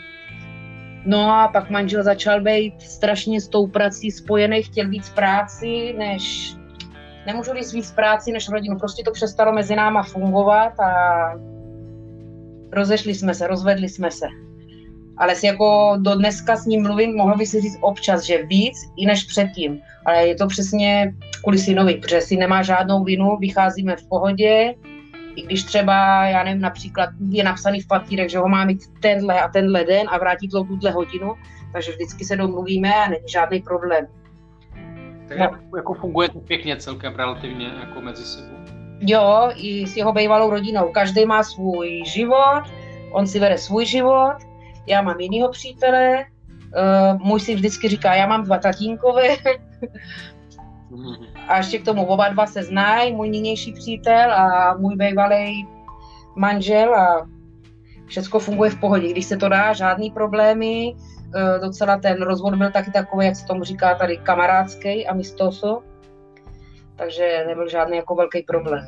No 1.07 1.31
a 1.31 1.49
pak 1.49 1.71
manžel 1.71 2.03
začal 2.03 2.41
být 2.41 2.83
strašně 2.83 3.41
s 3.41 3.49
tou 3.49 3.67
prací 3.67 4.11
spojený, 4.11 4.63
chtěl 4.63 4.89
víc 4.89 5.09
práci, 5.09 5.95
než 5.99 6.55
nemůžu 7.27 7.51
říct 7.55 7.73
víc 7.73 7.93
práci 7.93 8.33
než 8.33 8.49
rodinu. 8.49 8.79
Prostě 8.79 9.03
to 9.05 9.13
přestalo 9.13 9.53
mezi 9.53 9.77
náma 9.77 10.03
fungovat 10.03 10.81
a 10.81 10.93
rozešli 12.73 13.15
jsme 13.15 13.35
se, 13.35 13.47
rozvedli 13.47 13.89
jsme 13.89 14.11
se. 14.11 14.27
Ale 15.17 15.35
si 15.35 15.47
jako 15.47 15.97
do 16.01 16.15
dneska 16.15 16.57
s 16.57 16.67
ním 16.67 16.83
mluvím, 16.83 17.17
mohlo 17.17 17.37
by 17.37 17.47
si 17.47 17.61
říct 17.61 17.79
občas, 17.81 18.25
že 18.25 18.47
víc 18.47 18.77
i 18.97 19.07
než 19.07 19.25
předtím. 19.25 19.81
Ale 20.07 20.27
je 20.27 20.35
to 20.35 20.47
přesně 20.47 21.15
kvůli 21.43 21.59
synovi, 21.59 21.95
protože 21.95 22.21
si 22.21 22.37
nemá 22.37 22.63
žádnou 22.63 23.05
vinu, 23.05 23.37
vycházíme 23.37 23.97
v 23.97 24.09
pohodě, 24.09 24.75
i 25.41 25.47
když 25.47 25.65
třeba, 25.65 26.27
já 26.27 26.43
nevím, 26.43 26.61
například 26.61 27.11
je 27.31 27.45
napsaný 27.45 27.81
v 27.81 27.87
papírech, 27.87 28.31
že 28.31 28.39
ho 28.39 28.49
má 28.49 28.65
mít 28.65 28.81
tenhle 29.01 29.41
a 29.41 29.49
tenhle 29.49 29.85
den 29.85 30.07
a 30.11 30.19
vrátit 30.19 30.49
to 30.49 30.65
tuhle 30.65 30.91
hodinu, 30.91 31.35
takže 31.73 31.93
vždycky 31.93 32.25
se 32.25 32.37
domluvíme 32.37 32.95
a 32.95 33.09
není 33.09 33.29
žádný 33.29 33.61
problém. 33.61 34.07
Tak 35.29 35.39
no. 35.39 35.77
jako 35.77 35.95
funguje 35.95 36.29
to 36.29 36.41
pěkně 36.41 36.77
celkem 36.77 37.15
relativně 37.15 37.67
jako 37.81 38.01
mezi 38.01 38.25
sebou. 38.25 38.57
Jo, 39.01 39.51
i 39.55 39.87
s 39.87 39.97
jeho 39.97 40.13
bývalou 40.13 40.51
rodinou. 40.51 40.93
Každý 40.93 41.25
má 41.27 41.43
svůj 41.43 42.03
život, 42.07 42.63
on 43.13 43.27
si 43.27 43.41
vede 43.41 43.59
svůj 43.59 43.87
život, 43.87 44.37
já 44.87 45.03
mám 45.03 45.21
jinýho 45.21 45.51
přítele, 45.51 46.25
uh, 46.25 47.27
můj 47.27 47.41
si 47.41 47.55
vždycky 47.55 47.89
říká, 47.89 48.15
já 48.15 48.27
mám 48.27 48.45
dva 48.45 48.59
tatínkové, 48.59 49.29
a 51.49 51.57
ještě 51.57 51.79
k 51.79 51.85
tomu 51.85 52.07
oba 52.07 52.29
dva 52.29 52.47
se 52.47 52.63
znají, 52.63 53.13
můj 53.13 53.31
nynější 53.31 53.73
přítel 53.73 54.33
a 54.33 54.75
můj 54.79 54.97
bývalý 54.97 55.69
manžel 56.37 56.95
a 56.95 57.29
všechno 58.07 58.41
funguje 58.41 58.71
v 58.71 58.81
pohodě. 58.81 59.09
Když 59.09 59.25
se 59.25 59.37
to 59.37 59.49
dá, 59.49 59.73
žádný 59.73 60.11
problémy, 60.11 60.97
e, 61.35 61.59
docela 61.59 61.97
ten 61.97 62.23
rozvod 62.23 62.55
byl 62.55 62.71
taky 62.71 62.91
takový, 62.91 63.27
jak 63.27 63.37
se 63.37 63.47
tomu 63.47 63.65
říká 63.65 63.95
tady, 63.95 64.17
kamarádský 64.17 65.07
a 65.07 65.15
mistoso, 65.15 65.83
takže 66.97 67.45
nebyl 67.47 67.69
žádný 67.69 67.97
jako 67.97 68.15
velký 68.15 68.43
problém. 68.43 68.87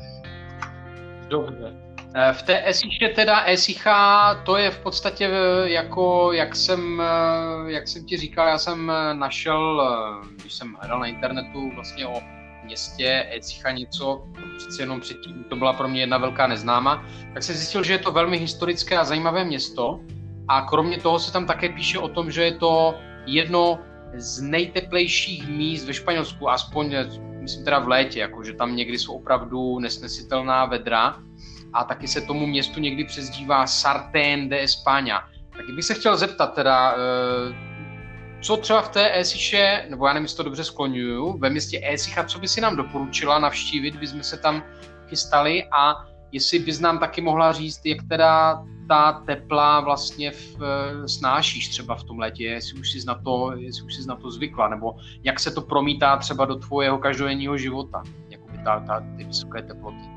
Dobře. 1.27 1.92
E, 2.15 2.33
v 2.33 2.43
té 2.43 2.67
Esiše 2.67 3.09
teda 3.15 3.43
Esicha, 3.45 4.35
to 4.45 4.57
je 4.57 4.71
v 4.71 4.79
podstatě 4.79 5.25
e, 5.27 5.69
jako, 5.69 6.31
jak 6.33 6.55
jsem, 6.55 7.01
jak 7.67 7.87
jsem 7.87 8.05
ti 8.05 8.17
říkal, 8.17 8.47
já 8.47 8.57
jsem 8.57 8.91
našel, 9.13 9.91
když 10.35 10.53
jsem 10.53 10.75
hledal 10.79 10.99
na 10.99 11.05
internetu 11.05 11.71
vlastně 11.75 12.07
o 12.07 12.21
městě 12.63 13.27
Ecicha 13.31 13.71
něco, 13.71 14.23
přeci 14.57 14.81
jenom 14.81 14.99
předtím 14.99 15.43
to 15.49 15.55
byla 15.55 15.73
pro 15.73 15.87
mě 15.87 16.01
jedna 16.01 16.17
velká 16.17 16.47
neznáma, 16.47 17.05
tak 17.33 17.43
jsem 17.43 17.55
zjistil, 17.55 17.83
že 17.83 17.93
je 17.93 17.99
to 17.99 18.11
velmi 18.11 18.37
historické 18.37 18.97
a 18.97 19.03
zajímavé 19.03 19.45
město. 19.45 19.99
A 20.47 20.61
kromě 20.61 20.97
toho 20.97 21.19
se 21.19 21.33
tam 21.33 21.45
také 21.45 21.69
píše 21.69 21.99
o 21.99 22.07
tom, 22.07 22.31
že 22.31 22.43
je 22.43 22.51
to 22.51 22.95
jedno 23.25 23.79
z 24.13 24.41
nejteplejších 24.41 25.47
míst 25.49 25.85
ve 25.85 25.93
Španělsku, 25.93 26.49
aspoň 26.49 26.95
myslím 27.39 27.63
teda 27.63 27.79
v 27.79 27.87
létě, 27.87 28.19
jako 28.19 28.43
že 28.43 28.53
tam 28.53 28.75
někdy 28.75 28.99
jsou 28.99 29.13
opravdu 29.13 29.79
nesnesitelná 29.79 30.65
vedra 30.65 31.15
a 31.73 31.83
taky 31.83 32.07
se 32.07 32.21
tomu 32.21 32.45
městu 32.45 32.79
někdy 32.79 33.03
přezdívá 33.03 33.67
Sartén 33.67 34.49
de 34.49 34.63
España. 34.63 35.19
Tak 35.57 35.75
bych 35.75 35.85
se 35.85 35.93
chtěl 35.93 36.17
zeptat 36.17 36.53
teda, 36.53 36.95
eh, 36.95 37.55
co 38.41 38.57
třeba 38.57 38.81
v 38.81 38.89
té 38.89 39.19
Esiše, 39.19 39.85
nebo 39.89 40.07
já 40.07 40.13
nevím, 40.13 40.25
jestli 40.25 40.37
to 40.37 40.43
dobře 40.43 40.63
skloňuju, 40.63 41.37
ve 41.37 41.49
městě 41.49 41.81
Esicha, 41.83 42.23
co 42.23 42.39
by 42.39 42.47
si 42.47 42.61
nám 42.61 42.75
doporučila 42.75 43.39
navštívit, 43.39 43.95
by 43.95 44.07
jsme 44.07 44.23
se 44.23 44.37
tam 44.37 44.63
chystali 45.07 45.63
a 45.71 46.05
jestli 46.31 46.59
bys 46.59 46.79
nám 46.79 46.99
taky 46.99 47.21
mohla 47.21 47.51
říct, 47.51 47.85
jak 47.85 47.97
teda 48.09 48.63
ta 48.87 49.23
tepla 49.25 49.79
vlastně 49.79 50.31
v, 50.31 50.57
eh, 50.61 51.07
snášíš 51.07 51.69
třeba 51.69 51.95
v 51.95 52.03
tom 52.03 52.19
létě, 52.19 52.43
jestli 52.43 52.79
už 52.79 52.91
jsi 52.91 53.05
na 53.07 53.15
to, 53.15 53.53
jestli 53.57 53.83
už 53.83 53.95
jsi 53.95 54.07
na 54.07 54.15
to 54.15 54.31
zvykla, 54.31 54.67
nebo 54.67 54.95
jak 55.23 55.39
se 55.39 55.51
to 55.51 55.61
promítá 55.61 56.17
třeba 56.17 56.45
do 56.45 56.55
tvojeho 56.55 56.97
každodenního 56.97 57.57
života, 57.57 58.03
jakoby 58.29 58.57
ta, 58.63 58.79
ta, 58.79 59.03
ty 59.17 59.23
vysoké 59.23 59.61
teploty. 59.61 60.12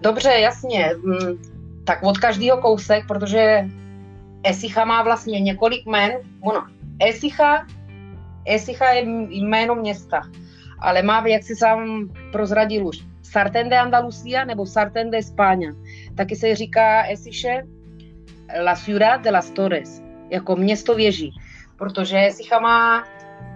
Dobře, 0.00 0.30
jasně. 0.30 0.90
Mm, 1.04 1.38
tak 1.84 2.02
od 2.02 2.18
každého 2.18 2.58
kousek, 2.58 3.06
protože 3.06 3.64
Esicha 4.42 4.84
má 4.84 5.02
vlastně 5.02 5.40
několik 5.40 5.86
men, 5.86 6.12
ono, 6.40 6.66
Esicha, 7.00 7.66
Esicha 8.44 8.90
je 8.90 9.02
jméno 9.30 9.74
města, 9.74 10.22
ale 10.78 11.02
má, 11.02 11.26
jak 11.26 11.42
si 11.42 11.56
sám 11.56 12.08
prozradil 12.32 12.86
už, 12.86 12.98
Sartén 13.22 13.68
de 13.68 13.78
Andalucía 13.78 14.44
nebo 14.44 14.66
Sartén 14.66 15.10
de 15.10 15.18
España. 15.18 15.74
Taky 16.14 16.36
se 16.36 16.54
říká 16.54 17.02
Esiše 17.06 17.62
La 18.64 18.76
Ciudad 18.76 19.20
de 19.20 19.30
las 19.30 19.50
Torres, 19.50 20.02
jako 20.30 20.56
město 20.56 20.94
věží, 20.94 21.32
protože 21.76 22.26
Esicha 22.26 22.60
má 22.60 23.04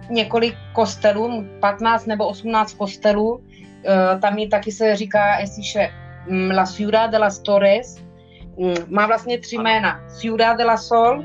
několik 0.09 0.55
kostelů, 0.73 1.45
15 1.59 2.05
nebo 2.05 2.27
18 2.27 2.73
kostelů, 2.73 3.43
eh, 3.85 4.19
tam 4.19 4.37
je 4.37 4.47
taky 4.47 4.71
se 4.71 4.95
říká 4.95 5.37
Esiše 5.39 6.02
La 6.29 6.65
Ciudad 6.65 7.09
de 7.09 7.17
las 7.17 7.39
Torres, 7.39 8.03
mm, 8.57 8.73
má 8.87 9.07
vlastně 9.07 9.37
tři 9.37 9.55
jména. 9.55 9.99
Ciudad 10.19 10.57
de 10.57 10.63
la 10.63 10.77
Sol, 10.77 11.23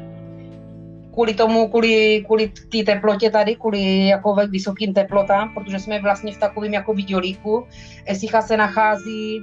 kvůli 1.13 1.35
tomu, 1.35 1.69
kvůli, 1.69 2.23
kvůli 2.27 2.49
té 2.49 2.93
teplotě 2.93 3.31
tady, 3.31 3.57
kvůli 3.57 4.07
jako 4.07 4.35
vysokým 4.35 4.95
teplotám, 4.95 5.55
protože 5.55 5.79
jsme 5.79 6.01
vlastně 6.03 6.33
v 6.33 6.39
takovém 6.39 6.75
jako 6.75 6.95
videolíku. 6.95 7.67
Esicha 8.07 8.43
se 8.43 8.57
nachází 8.57 9.43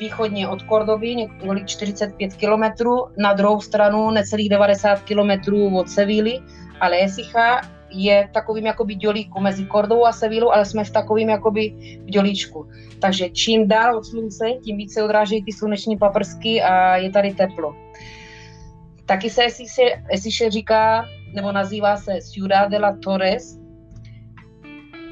východně 0.00 0.48
od 0.48 0.62
Kordoby, 0.62 1.14
několik 1.14 1.66
45 1.66 2.34
kilometrů, 2.34 3.06
na 3.16 3.32
druhou 3.32 3.60
stranu 3.60 4.10
necelých 4.10 4.48
90 4.48 5.02
kilometrů 5.02 5.78
od 5.78 5.88
Sevíly, 5.88 6.40
ale 6.80 7.04
Esicha 7.04 7.60
je 7.90 8.28
takovým 8.32 8.66
jakoby 8.66 8.94
dělíku 8.94 9.40
mezi 9.40 9.64
Kordou 9.64 10.04
a 10.04 10.12
Sevilou, 10.12 10.50
ale 10.50 10.64
jsme 10.64 10.84
v 10.84 10.90
takovým 10.90 11.28
jakoby 11.28 11.74
dělíčku. 12.04 12.68
Takže 13.00 13.28
čím 13.28 13.68
dál 13.68 13.96
od 13.96 14.06
slunce, 14.06 14.44
tím 14.64 14.76
více 14.76 15.02
odrážejí 15.02 15.44
ty 15.44 15.52
sluneční 15.52 15.96
paprsky 15.96 16.62
a 16.62 16.96
je 16.96 17.10
tady 17.10 17.34
teplo. 17.34 17.74
Taky 19.06 19.30
se 19.30 19.42
Esiše 20.08 20.50
říká, 20.50 21.06
nebo 21.34 21.52
nazývá 21.52 21.96
se 21.96 22.12
Ciudad 22.20 22.70
de 22.70 22.78
la 22.78 22.96
Torres, 23.04 23.58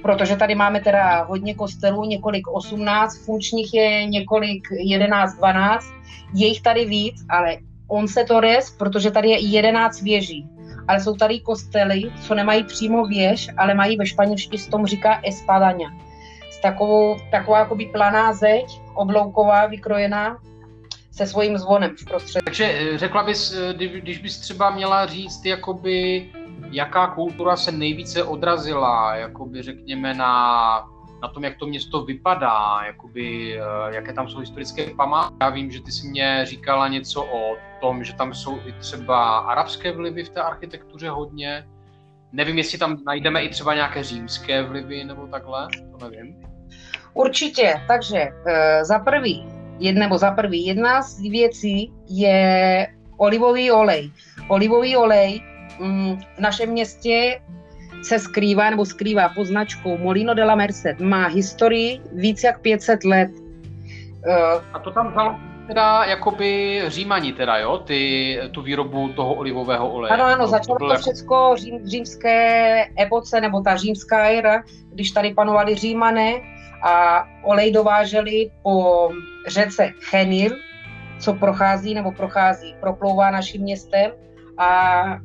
protože 0.02 0.37
tady 0.37 0.54
máme 0.54 0.80
teda 0.80 1.23
hodně 1.23 1.54
kostelů, 1.54 2.04
několik 2.04 2.49
18, 2.49 3.25
funkčních 3.25 3.75
je 3.75 4.04
několik 4.04 4.68
11, 4.71 5.37
12, 5.37 5.87
je 6.35 6.47
jich 6.47 6.62
tady 6.62 6.85
víc, 6.85 7.25
ale 7.28 7.56
on 7.88 8.09
se 8.09 8.25
Torres, 8.25 8.71
protože 8.71 9.11
tady 9.11 9.28
je 9.28 9.38
11 9.38 10.02
věží, 10.02 10.49
ale 10.88 11.00
jsou 11.00 11.16
tady 11.16 11.40
kostely, 11.40 12.02
co 12.22 12.34
nemají 12.34 12.64
přímo 12.64 13.06
věž, 13.06 13.50
ale 13.56 13.74
mají 13.74 13.96
ve 13.96 14.06
španělštině 14.06 14.58
se 14.58 14.70
tomu 14.70 14.86
říká 14.86 15.20
espadaňa. 15.24 15.92
S 16.50 16.60
takovou, 16.60 17.16
taková 17.30 17.58
jakoby 17.58 17.86
planá 17.86 18.32
zeď, 18.32 18.80
oblouková, 18.94 19.66
vykrojená, 19.66 20.38
se 21.12 21.26
svým 21.26 21.58
zvonem 21.58 21.96
v 21.96 22.04
prostředí. 22.04 22.44
Takže 22.44 22.64
eh, 22.64 22.98
řekla 22.98 23.22
bys, 23.22 23.52
eh, 23.52 23.74
když 23.74 24.18
bys 24.18 24.38
třeba 24.38 24.70
měla 24.70 25.06
říct, 25.06 25.44
jakoby, 25.44 26.26
jaká 26.70 27.06
kultura 27.06 27.56
se 27.56 27.72
nejvíce 27.72 28.24
odrazila, 28.24 29.16
jakoby 29.16 29.62
řekněme 29.62 30.14
na, 30.14 30.88
na 31.23 31.28
tom, 31.28 31.44
jak 31.44 31.56
to 31.56 31.66
město 31.66 32.04
vypadá, 32.04 32.80
jakoby, 32.87 33.58
eh, 33.61 33.94
jaké 33.94 34.12
tam 34.12 34.28
jsou 34.28 34.38
historické 34.38 34.94
památky. 34.96 35.37
Já 35.40 35.50
vím, 35.50 35.70
že 35.70 35.82
ty 35.82 35.92
si 35.92 36.08
mě 36.08 36.40
říkala 36.44 36.88
něco 36.88 37.25
o 37.25 37.56
tom, 37.80 38.04
že 38.04 38.14
tam 38.14 38.35
jsou 38.35 38.58
i 38.66 38.73
třeba 38.73 39.38
arabské 39.38 39.92
vlivy 39.92 40.25
v 40.25 40.28
té 40.28 40.40
architektuře 40.40 41.11
hodně. 41.11 41.66
Nevím, 42.32 42.58
jestli 42.58 42.78
tam 42.78 42.99
najdeme 43.06 43.42
i 43.42 43.49
třeba 43.49 43.75
nějaké 43.75 44.02
římské 44.02 44.62
vlivy 44.62 45.04
nebo 45.04 45.26
takhle, 45.26 45.68
to 45.99 46.08
nevím. 46.08 46.37
Určitě, 47.14 47.82
takže 47.88 48.28
za 48.82 48.99
prvý, 48.99 49.46
nebo 49.92 50.18
za 50.18 50.30
prvý, 50.30 50.66
jedna 50.66 51.02
z 51.02 51.20
věcí 51.20 51.92
je 52.08 52.87
olivový 53.16 53.70
olej. 53.70 54.11
Olivový 54.49 54.96
olej 54.96 55.42
mm, 55.78 56.20
v 56.37 56.38
našem 56.38 56.70
městě 56.70 57.40
se 58.06 58.18
skrývá 58.18 58.70
nebo 58.70 58.84
skrývá 58.84 59.28
pod 59.28 59.44
značkou 59.44 59.98
Molino 59.98 60.34
de 60.34 60.44
la 60.44 60.54
Merced. 60.54 61.00
Má 61.00 61.26
historii 61.26 62.00
víc 62.12 62.42
jak 62.42 62.60
500 62.60 63.04
let. 63.04 63.30
Uh, 64.26 64.62
A 64.72 64.78
to 64.78 64.90
tam 64.90 65.10
vzal 65.10 65.36
teda 65.66 66.04
jakoby 66.04 66.82
římani 66.86 67.32
teda, 67.32 67.58
jo? 67.58 67.78
Ty, 67.78 68.38
tu 68.50 68.62
výrobu 68.62 69.08
toho 69.08 69.34
olivového 69.34 69.90
oleje. 69.90 70.14
Ano, 70.14 70.25
ano, 70.25 70.46
začalo 70.46 70.78
to, 70.78 70.86
to 70.86 70.92
jako... 70.92 71.02
všechno 71.02 71.56
řím, 71.56 71.86
římské 71.86 72.86
epoce, 73.00 73.40
nebo 73.40 73.60
ta 73.60 73.76
římská 73.76 74.28
éra, 74.28 74.62
když 74.92 75.10
tady 75.10 75.34
panovali 75.34 75.75
římané 75.75 76.32
a 76.82 77.25
olej 77.42 77.72
dováželi 77.72 78.50
po 78.62 79.10
řece 79.46 79.92
Chenil, 80.00 80.52
co 81.18 81.34
prochází 81.34 81.94
nebo 81.94 82.12
prochází, 82.12 82.75
proplouvá 82.80 83.30
naším 83.30 83.62
městem 83.62 84.10
a 84.58 84.68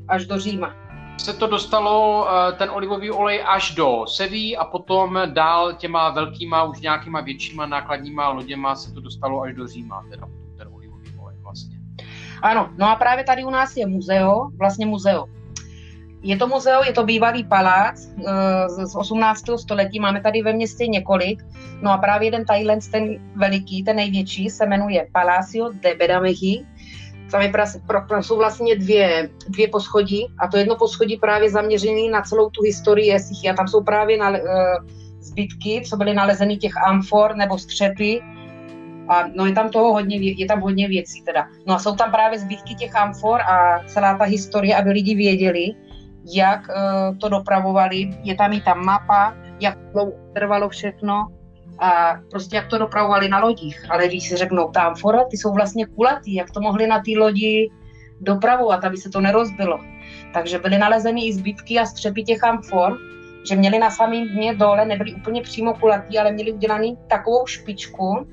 až 0.07 0.25
do 0.25 0.39
Říma. 0.39 0.75
Se 1.17 1.33
to 1.33 1.47
dostalo, 1.47 2.27
eh, 2.29 2.51
ten 2.51 2.69
olivový 2.69 3.11
olej, 3.11 3.43
až 3.47 3.75
do 3.75 4.05
Seví 4.07 4.57
a 4.57 4.65
potom 4.65 5.21
dál 5.25 5.73
těma 5.73 6.09
velkýma, 6.09 6.63
už 6.63 6.81
nějakýma 6.81 7.21
většíma 7.21 7.65
nákladníma 7.65 8.29
loděma 8.29 8.75
se 8.75 8.93
to 8.93 9.01
dostalo 9.01 9.41
až 9.41 9.53
do 9.53 9.67
Říma, 9.67 10.03
teda 10.09 10.27
ten 10.57 10.67
olivový 10.73 11.11
olej 11.19 11.37
vlastně. 11.41 11.77
Ano, 12.41 12.69
no 12.77 12.89
a 12.89 12.95
právě 12.95 13.23
tady 13.23 13.43
u 13.43 13.49
nás 13.49 13.77
je 13.77 13.87
muzeo, 13.87 14.49
vlastně 14.59 14.85
muzeo. 14.85 15.25
Je 16.23 16.37
to 16.37 16.47
muzeo, 16.47 16.83
je 16.83 16.93
to 16.93 17.03
bývalý 17.03 17.43
palác 17.43 18.07
eh, 18.27 18.69
z 18.69 18.95
18. 18.95 19.43
století, 19.57 19.99
máme 19.99 20.21
tady 20.21 20.41
ve 20.41 20.53
městě 20.53 20.87
několik. 20.87 21.43
No 21.81 21.91
a 21.91 21.97
právě 21.97 22.27
jeden 22.27 22.45
Thailand, 22.45 22.91
ten 22.91 23.33
veliký, 23.35 23.83
ten 23.83 23.95
největší, 23.95 24.49
se 24.49 24.65
jmenuje 24.65 25.07
Palacio 25.11 25.69
de 25.73 25.95
Bedamehi 25.95 26.65
tam 27.31 27.41
je 27.41 27.49
pra, 27.49 28.21
jsou 28.21 28.37
vlastně 28.37 28.75
dvě, 28.75 29.29
dvě 29.47 29.67
poschodí 29.67 30.27
a 30.39 30.47
to 30.47 30.57
jedno 30.57 30.75
poschodí 30.75 31.17
právě 31.17 31.49
zaměřené 31.49 32.11
na 32.11 32.21
celou 32.21 32.49
tu 32.49 32.61
historii 32.61 33.13
Esichy 33.13 33.49
a 33.49 33.53
tam 33.53 33.67
jsou 33.67 33.83
právě 33.83 34.17
na, 34.17 34.29
uh, 34.29 34.37
zbytky, 35.19 35.81
co 35.89 35.97
byly 35.97 36.13
nalezeny 36.13 36.57
těch 36.57 36.77
amfor 36.87 37.35
nebo 37.35 37.57
střepy 37.57 38.21
a 39.09 39.27
no 39.35 39.45
je 39.45 39.53
tam 39.53 39.69
toho 39.69 39.93
hodně, 39.93 40.17
je 40.17 40.45
tam 40.45 40.61
hodně 40.61 40.87
věcí 40.87 41.21
teda. 41.21 41.47
No 41.67 41.75
a 41.75 41.79
jsou 41.79 41.95
tam 41.95 42.11
právě 42.11 42.39
zbytky 42.39 42.75
těch 42.75 42.95
amfor 42.95 43.41
a 43.41 43.83
celá 43.87 44.17
ta 44.17 44.23
historie, 44.23 44.75
aby 44.75 44.91
lidi 44.91 45.15
věděli, 45.15 45.65
jak 46.35 46.61
uh, 46.67 47.17
to 47.17 47.29
dopravovali. 47.29 48.09
Je 48.23 48.35
tam 48.35 48.53
i 48.53 48.61
ta 48.61 48.73
mapa, 48.73 49.35
jak 49.59 49.77
dlouho 49.91 50.11
trvalo 50.33 50.69
všechno 50.69 51.27
a 51.81 52.19
prostě 52.31 52.55
jak 52.55 52.67
to 52.67 52.77
dopravovali 52.77 53.29
na 53.29 53.39
lodích. 53.39 53.85
Ale 53.89 54.07
když 54.07 54.29
si 54.29 54.35
řeknou, 54.35 54.71
tam 54.71 54.95
fora, 54.95 55.23
ty 55.23 55.37
jsou 55.37 55.53
vlastně 55.53 55.85
kulatý, 55.85 56.33
jak 56.33 56.51
to 56.51 56.61
mohli 56.61 56.87
na 56.87 56.99
té 56.99 57.11
lodi 57.17 57.69
dopravovat, 58.21 58.85
aby 58.85 58.97
se 58.97 59.09
to 59.09 59.21
nerozbilo. 59.21 59.79
Takže 60.33 60.59
byly 60.59 60.77
nalezeny 60.77 61.25
i 61.25 61.33
zbytky 61.33 61.79
a 61.79 61.85
střepy 61.85 62.23
těch 62.23 62.43
amfor, 62.43 62.97
že 63.49 63.55
měli 63.55 63.79
na 63.79 63.89
samém 63.89 64.27
dně 64.27 64.53
dole, 64.53 64.85
nebyli 64.85 65.13
úplně 65.13 65.41
přímo 65.41 65.73
kulatý, 65.73 66.19
ale 66.19 66.31
měli 66.31 66.51
udělaný 66.51 66.97
takovou 67.07 67.47
špičku, 67.47 68.27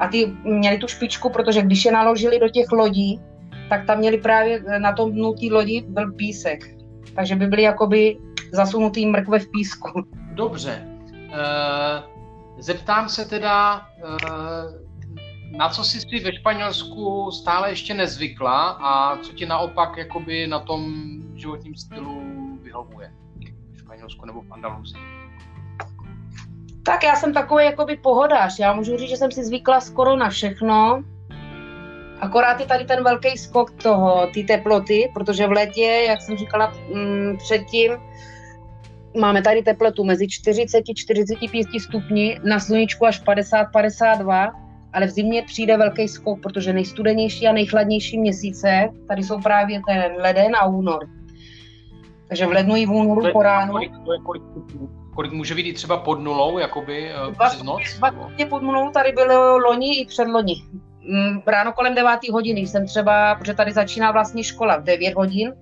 a 0.00 0.08
ty 0.08 0.32
měli 0.44 0.78
tu 0.78 0.88
špičku, 0.88 1.30
protože 1.30 1.62
když 1.62 1.84
je 1.84 1.92
naložili 1.92 2.38
do 2.38 2.48
těch 2.48 2.72
lodí, 2.72 3.20
tak 3.68 3.86
tam 3.86 3.98
měli 3.98 4.18
právě 4.18 4.62
na 4.78 4.92
tom 4.92 5.12
dnu 5.12 5.34
té 5.34 5.46
lodi 5.50 5.84
byl 5.88 6.12
písek. 6.12 6.60
Takže 7.14 7.36
by 7.36 7.46
byly 7.46 7.62
jakoby 7.62 8.16
zasunutý 8.52 9.06
mrkve 9.06 9.38
v 9.38 9.50
písku. 9.50 10.04
Dobře, 10.32 10.82
Eh, 10.86 10.91
zeptám 12.58 13.08
se 13.08 13.24
teda, 13.24 13.86
eh, 13.98 15.56
na 15.56 15.68
co 15.68 15.84
jsi 15.84 16.00
si 16.00 16.20
ve 16.24 16.32
Španělsku 16.32 17.30
stále 17.30 17.70
ještě 17.70 17.94
nezvykla 17.94 18.68
a 18.70 19.16
co 19.16 19.32
ti 19.32 19.46
naopak 19.46 19.96
jakoby 19.96 20.46
na 20.46 20.60
tom 20.60 20.92
životním 21.34 21.74
stylu 21.74 22.22
vyhovuje 22.62 23.12
v 23.72 23.78
Španělsku 23.78 24.26
nebo 24.26 24.42
v 24.42 24.52
Andaluzii? 24.52 25.02
Tak 26.84 27.04
já 27.04 27.16
jsem 27.16 27.34
takový 27.34 27.64
jakoby 27.64 27.96
pohodář. 27.96 28.58
Já 28.58 28.72
můžu 28.72 28.96
říct, 28.96 29.08
že 29.08 29.16
jsem 29.16 29.32
si 29.32 29.44
zvykla 29.44 29.80
skoro 29.80 30.16
na 30.16 30.30
všechno. 30.30 31.04
Akorát 32.20 32.60
je 32.60 32.66
tady 32.66 32.84
ten 32.84 33.04
velký 33.04 33.38
skok 33.38 33.82
toho, 33.82 34.26
ty 34.34 34.44
teploty, 34.44 35.10
protože 35.14 35.46
v 35.46 35.52
létě, 35.52 36.04
jak 36.08 36.22
jsem 36.22 36.36
říkala 36.36 36.72
mm, 36.94 37.36
předtím, 37.36 37.92
Máme 39.20 39.42
tady 39.42 39.62
teplotu 39.62 40.04
mezi 40.04 40.28
40 40.28 40.78
a 40.78 40.92
45 40.96 41.66
stupni, 41.80 42.40
na 42.44 42.60
sluníčku 42.60 43.06
až 43.06 43.22
50-52, 43.22 44.52
ale 44.92 45.06
v 45.06 45.10
zimě 45.10 45.42
přijde 45.42 45.76
velký 45.76 46.08
skok, 46.08 46.42
protože 46.42 46.72
nejstudenější 46.72 47.48
a 47.48 47.52
nejchladnější 47.52 48.18
měsíce 48.18 48.88
tady 49.08 49.22
jsou 49.22 49.40
právě 49.40 49.80
ten 49.86 50.12
leden 50.18 50.56
a 50.56 50.66
únor. 50.66 51.08
Takže 52.28 52.46
v 52.46 52.50
lednu 52.50 52.76
i 52.76 52.86
v 52.86 52.90
únoru 52.90 53.32
po 53.32 53.42
ránu. 53.42 53.72
Kolik, 53.72 53.92
kolik, 54.24 54.42
kolik 55.14 55.32
může 55.32 55.54
být 55.54 55.66
i 55.66 55.72
třeba 55.72 55.96
pod 55.96 56.20
nulou, 56.20 56.58
jakoby 56.58 57.10
uh, 57.28 57.34
přes 57.48 57.62
noc? 57.62 57.82
Vlastně 58.00 58.46
pod 58.46 58.62
nulou 58.62 58.90
tady 58.90 59.12
bylo 59.12 59.58
loni 59.58 60.00
i 60.00 60.06
předloni. 60.06 60.54
Mm, 61.08 61.42
ráno 61.46 61.72
kolem 61.72 61.94
9 61.94 62.10
hodiny 62.32 62.60
jsem 62.60 62.86
třeba, 62.86 63.34
protože 63.34 63.54
tady 63.54 63.72
začíná 63.72 64.12
vlastně 64.12 64.44
škola 64.44 64.76
v 64.76 64.84
9 64.84 65.14
hodin, 65.14 65.52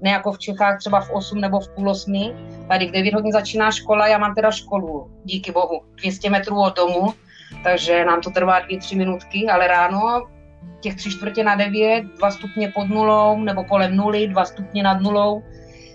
ne 0.00 0.10
jako 0.10 0.32
v 0.32 0.38
Čechách 0.38 0.78
třeba 0.78 1.00
v 1.00 1.10
8 1.10 1.40
nebo 1.40 1.60
v 1.60 1.68
půl 1.68 1.90
8. 1.90 2.12
Tady 2.68 2.86
v 2.86 2.90
9 2.90 3.14
hodin 3.14 3.32
začíná 3.32 3.70
škola, 3.70 4.08
já 4.08 4.18
mám 4.18 4.34
teda 4.34 4.50
školu, 4.50 5.10
díky 5.24 5.52
bohu, 5.52 5.80
200 5.94 6.30
metrů 6.30 6.60
od 6.60 6.76
domu, 6.76 7.14
takže 7.64 8.04
nám 8.04 8.20
to 8.20 8.30
trvá 8.30 8.60
2-3 8.60 8.96
minutky, 8.96 9.46
ale 9.46 9.66
ráno 9.66 10.26
těch 10.80 10.96
tři 10.96 11.10
čtvrtě 11.10 11.44
na 11.44 11.54
9, 11.54 12.04
2 12.04 12.30
stupně 12.30 12.72
pod 12.74 12.88
nulou 12.88 13.38
nebo 13.38 13.64
kolem 13.64 13.96
nuly, 13.96 14.28
2 14.28 14.44
stupně 14.44 14.82
nad 14.82 15.00
nulou. 15.00 15.42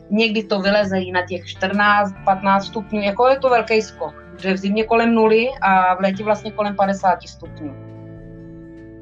Někdy 0.10 0.44
to 0.44 0.62
vyleze 0.62 1.00
i 1.00 1.12
na 1.12 1.26
těch 1.28 1.48
14, 1.48 2.14
15 2.26 2.66
stupňů, 2.66 3.02
jako 3.02 3.28
je 3.28 3.40
to 3.40 3.50
velký 3.50 3.82
skok, 3.82 4.14
že 4.38 4.54
v 4.54 4.58
zimě 4.58 4.84
kolem 4.84 5.16
nuly 5.16 5.50
a 5.62 5.96
v 5.96 6.00
létě 6.00 6.24
vlastně 6.24 6.52
kolem 6.52 6.76
50 6.76 7.28
stupňů. 7.28 7.93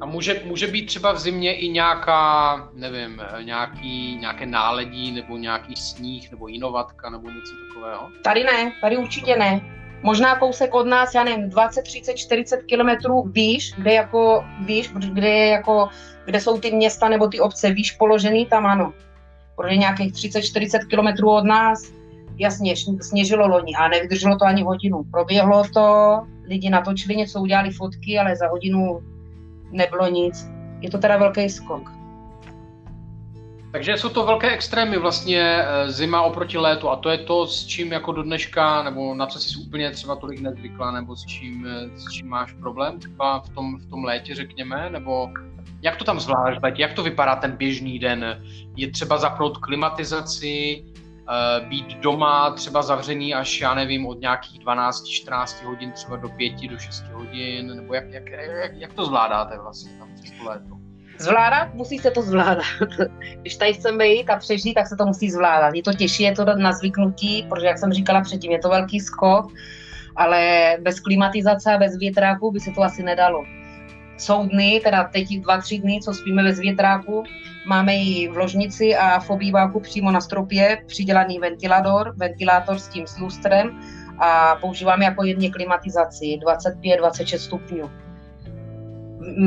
A 0.02 0.06
může, 0.06 0.42
může 0.44 0.66
být 0.66 0.86
třeba 0.86 1.12
v 1.12 1.18
zimě 1.18 1.54
i 1.54 1.68
nějaká, 1.68 2.56
nevím, 2.74 3.22
nějaký, 3.42 4.16
nějaké 4.16 4.46
náledí 4.46 5.12
nebo 5.12 5.36
nějaký 5.36 5.76
sníh 5.76 6.30
nebo 6.30 6.46
inovatka 6.46 7.10
nebo 7.10 7.28
něco 7.28 7.52
takového? 7.68 8.08
Tady 8.24 8.44
ne, 8.44 8.72
tady 8.80 8.96
určitě 8.96 9.36
ne. 9.36 9.60
Možná 10.02 10.36
kousek 10.36 10.74
od 10.74 10.86
nás, 10.86 11.14
já 11.14 11.24
nevím, 11.24 11.50
20, 11.50 11.82
30, 11.82 12.14
40 12.14 12.62
kilometrů 12.62 13.22
výš, 13.22 13.72
kde 13.72 13.92
jako 13.92 14.44
výš, 14.64 14.88
kde 14.88 15.46
jako, 15.46 15.88
kde 16.24 16.40
jsou 16.40 16.60
ty 16.60 16.70
města 16.70 17.08
nebo 17.08 17.26
ty 17.28 17.40
obce 17.40 17.70
výš 17.70 17.90
položený, 17.92 18.46
tam 18.46 18.66
ano. 18.66 18.92
Protože 19.56 19.76
nějakých 19.76 20.12
30-40 20.12 20.86
kilometrů 20.86 21.30
od 21.30 21.44
nás, 21.44 21.92
jasně, 22.38 22.74
sněžilo 23.00 23.48
loni 23.48 23.74
a 23.74 23.88
nevydrželo 23.88 24.38
to 24.38 24.44
ani 24.44 24.62
hodinu. 24.62 25.02
Proběhlo 25.10 25.62
to, 25.74 26.18
lidi 26.44 26.70
natočili 26.70 27.16
něco, 27.16 27.40
udělali 27.40 27.70
fotky, 27.70 28.18
ale 28.18 28.36
za 28.36 28.48
hodinu 28.48 29.11
nebylo 29.72 30.08
nic. 30.08 30.50
Je 30.80 30.90
to 30.90 30.98
teda 30.98 31.16
velký 31.16 31.48
skok. 31.48 31.90
Takže 33.72 33.96
jsou 33.96 34.08
to 34.08 34.26
velké 34.26 34.50
extrémy 34.50 34.98
vlastně 34.98 35.42
eh, 35.42 35.92
zima 35.92 36.22
oproti 36.22 36.58
létu 36.58 36.88
a 36.88 36.96
to 36.96 37.08
je 37.08 37.18
to, 37.18 37.46
s 37.46 37.66
čím 37.66 37.92
jako 37.92 38.12
do 38.12 38.22
dneška, 38.22 38.82
nebo 38.82 39.14
na 39.14 39.26
co 39.26 39.38
jsi 39.38 39.58
úplně 39.58 39.90
třeba 39.90 40.16
tolik 40.16 40.40
nezvykla, 40.40 40.90
nebo 40.90 41.16
s 41.16 41.24
čím, 41.24 41.66
eh, 41.66 41.98
s 41.98 42.12
čím 42.12 42.28
máš 42.28 42.52
problém 42.52 42.98
třeba 42.98 43.40
v 43.40 43.48
tom, 43.48 43.78
v 43.78 43.90
tom 43.90 44.04
létě, 44.04 44.34
řekněme, 44.34 44.90
nebo 44.90 45.30
jak 45.82 45.96
to 45.96 46.04
tam 46.04 46.20
létě, 46.62 46.82
jak 46.82 46.92
to 46.92 47.02
vypadá 47.02 47.36
ten 47.36 47.56
běžný 47.56 47.98
den? 47.98 48.42
Je 48.76 48.90
třeba 48.90 49.18
zapnout 49.18 49.58
klimatizaci, 49.58 50.84
být 51.68 51.98
doma 51.98 52.50
třeba 52.50 52.82
zavřený 52.82 53.34
až, 53.34 53.60
já 53.60 53.74
nevím, 53.74 54.06
od 54.06 54.20
nějakých 54.20 54.60
12-14 54.60 55.66
hodin 55.66 55.92
třeba 55.92 56.16
do 56.16 56.28
5 56.28 56.52
do 56.70 56.78
6 56.78 57.04
hodin, 57.12 57.76
nebo 57.76 57.94
jak, 57.94 58.10
jak, 58.10 58.30
jak, 58.30 58.72
jak 58.74 58.92
to 58.92 59.04
zvládáte 59.04 59.58
vlastně 59.58 59.92
tam 59.98 60.14
přes 60.14 60.30
to 60.30 60.44
léto? 60.44 60.66
Zvládat? 61.18 61.74
Musí 61.74 61.98
se 61.98 62.10
to 62.10 62.22
zvládat. 62.22 62.64
Když 63.40 63.56
tady 63.56 63.74
chceme 63.74 64.06
jít 64.06 64.30
a 64.30 64.36
přežít, 64.36 64.74
tak 64.74 64.86
se 64.86 64.96
to 64.96 65.06
musí 65.06 65.30
zvládat. 65.30 65.74
Je 65.74 65.82
to 65.82 65.92
těžší, 65.92 66.22
je 66.22 66.32
to 66.32 66.44
na 66.44 66.72
zvyknutí, 66.72 67.46
protože 67.50 67.66
jak 67.66 67.78
jsem 67.78 67.92
říkala 67.92 68.20
předtím, 68.20 68.52
je 68.52 68.58
to 68.58 68.68
velký 68.68 69.00
skok, 69.00 69.52
ale 70.16 70.72
bez 70.80 71.00
klimatizace 71.00 71.74
a 71.74 71.78
bez 71.78 71.98
větráku 71.98 72.50
by 72.50 72.60
se 72.60 72.70
to 72.70 72.82
asi 72.82 73.02
nedalo 73.02 73.44
jsou 74.22 74.46
dny, 74.46 74.80
teda 74.84 75.04
teď 75.04 75.40
dva, 75.40 75.58
tři 75.58 75.78
dny, 75.78 76.00
co 76.02 76.14
spíme 76.14 76.42
bez 76.42 76.58
větráku, 76.58 77.24
máme 77.66 77.96
i 77.96 78.28
v 78.28 78.36
ložnici 78.36 78.96
a 78.96 79.20
v 79.20 79.30
obýváku 79.30 79.80
přímo 79.80 80.10
na 80.10 80.20
stropě 80.20 80.84
přidělaný 80.86 81.38
ventilátor, 81.38 82.14
ventilátor 82.16 82.78
s 82.78 82.88
tím 82.88 83.06
s 83.06 83.18
lustrem 83.18 83.80
a 84.18 84.56
používáme 84.60 85.04
jako 85.04 85.24
jedně 85.24 85.50
klimatizaci 85.50 86.38
25-26 86.46 87.38
stupňů. 87.38 87.90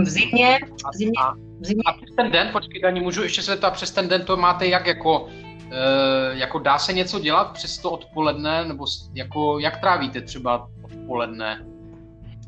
V 0.04 0.10
zimě, 0.10 0.60
v 0.94 0.98
zimě, 0.98 1.20
v 1.60 1.66
zimě... 1.66 1.84
A 1.86 1.94
přes 1.94 2.16
ten 2.16 2.32
den, 2.32 2.50
počkej, 2.52 2.82
Dani, 2.82 3.02
můžu 3.02 3.24
ještě 3.24 3.42
se 3.42 3.52
zeptat, 3.52 3.74
přes 3.74 3.92
ten 3.92 4.08
den 4.08 4.26
to 4.26 4.38
máte 4.38 4.68
jak 4.68 4.88
jako, 4.88 5.28
e, 5.72 6.38
jako 6.38 6.60
dá 6.60 6.78
se 6.78 6.94
něco 6.94 7.20
dělat 7.20 7.54
přes 7.54 7.78
to 7.78 7.92
odpoledne, 7.92 8.66
nebo 8.66 8.86
jako, 9.14 9.60
jak 9.60 9.80
trávíte 9.80 10.22
třeba 10.22 10.70
odpoledne? 10.84 11.66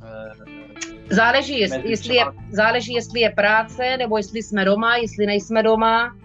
E, 0.04 0.67
Záleží, 1.10 1.60
jestli, 1.60 1.90
jestli 1.90 2.16
je, 2.16 2.26
záleží, 2.52 2.94
jestli 2.94 3.20
je 3.20 3.30
práce, 3.30 3.98
nebo 3.98 4.18
jestli 4.18 4.44
jsme 4.44 4.66
doma, 4.66 4.98
jestli 4.98 5.26
nejsme 5.26 5.64
doma. 5.64 6.16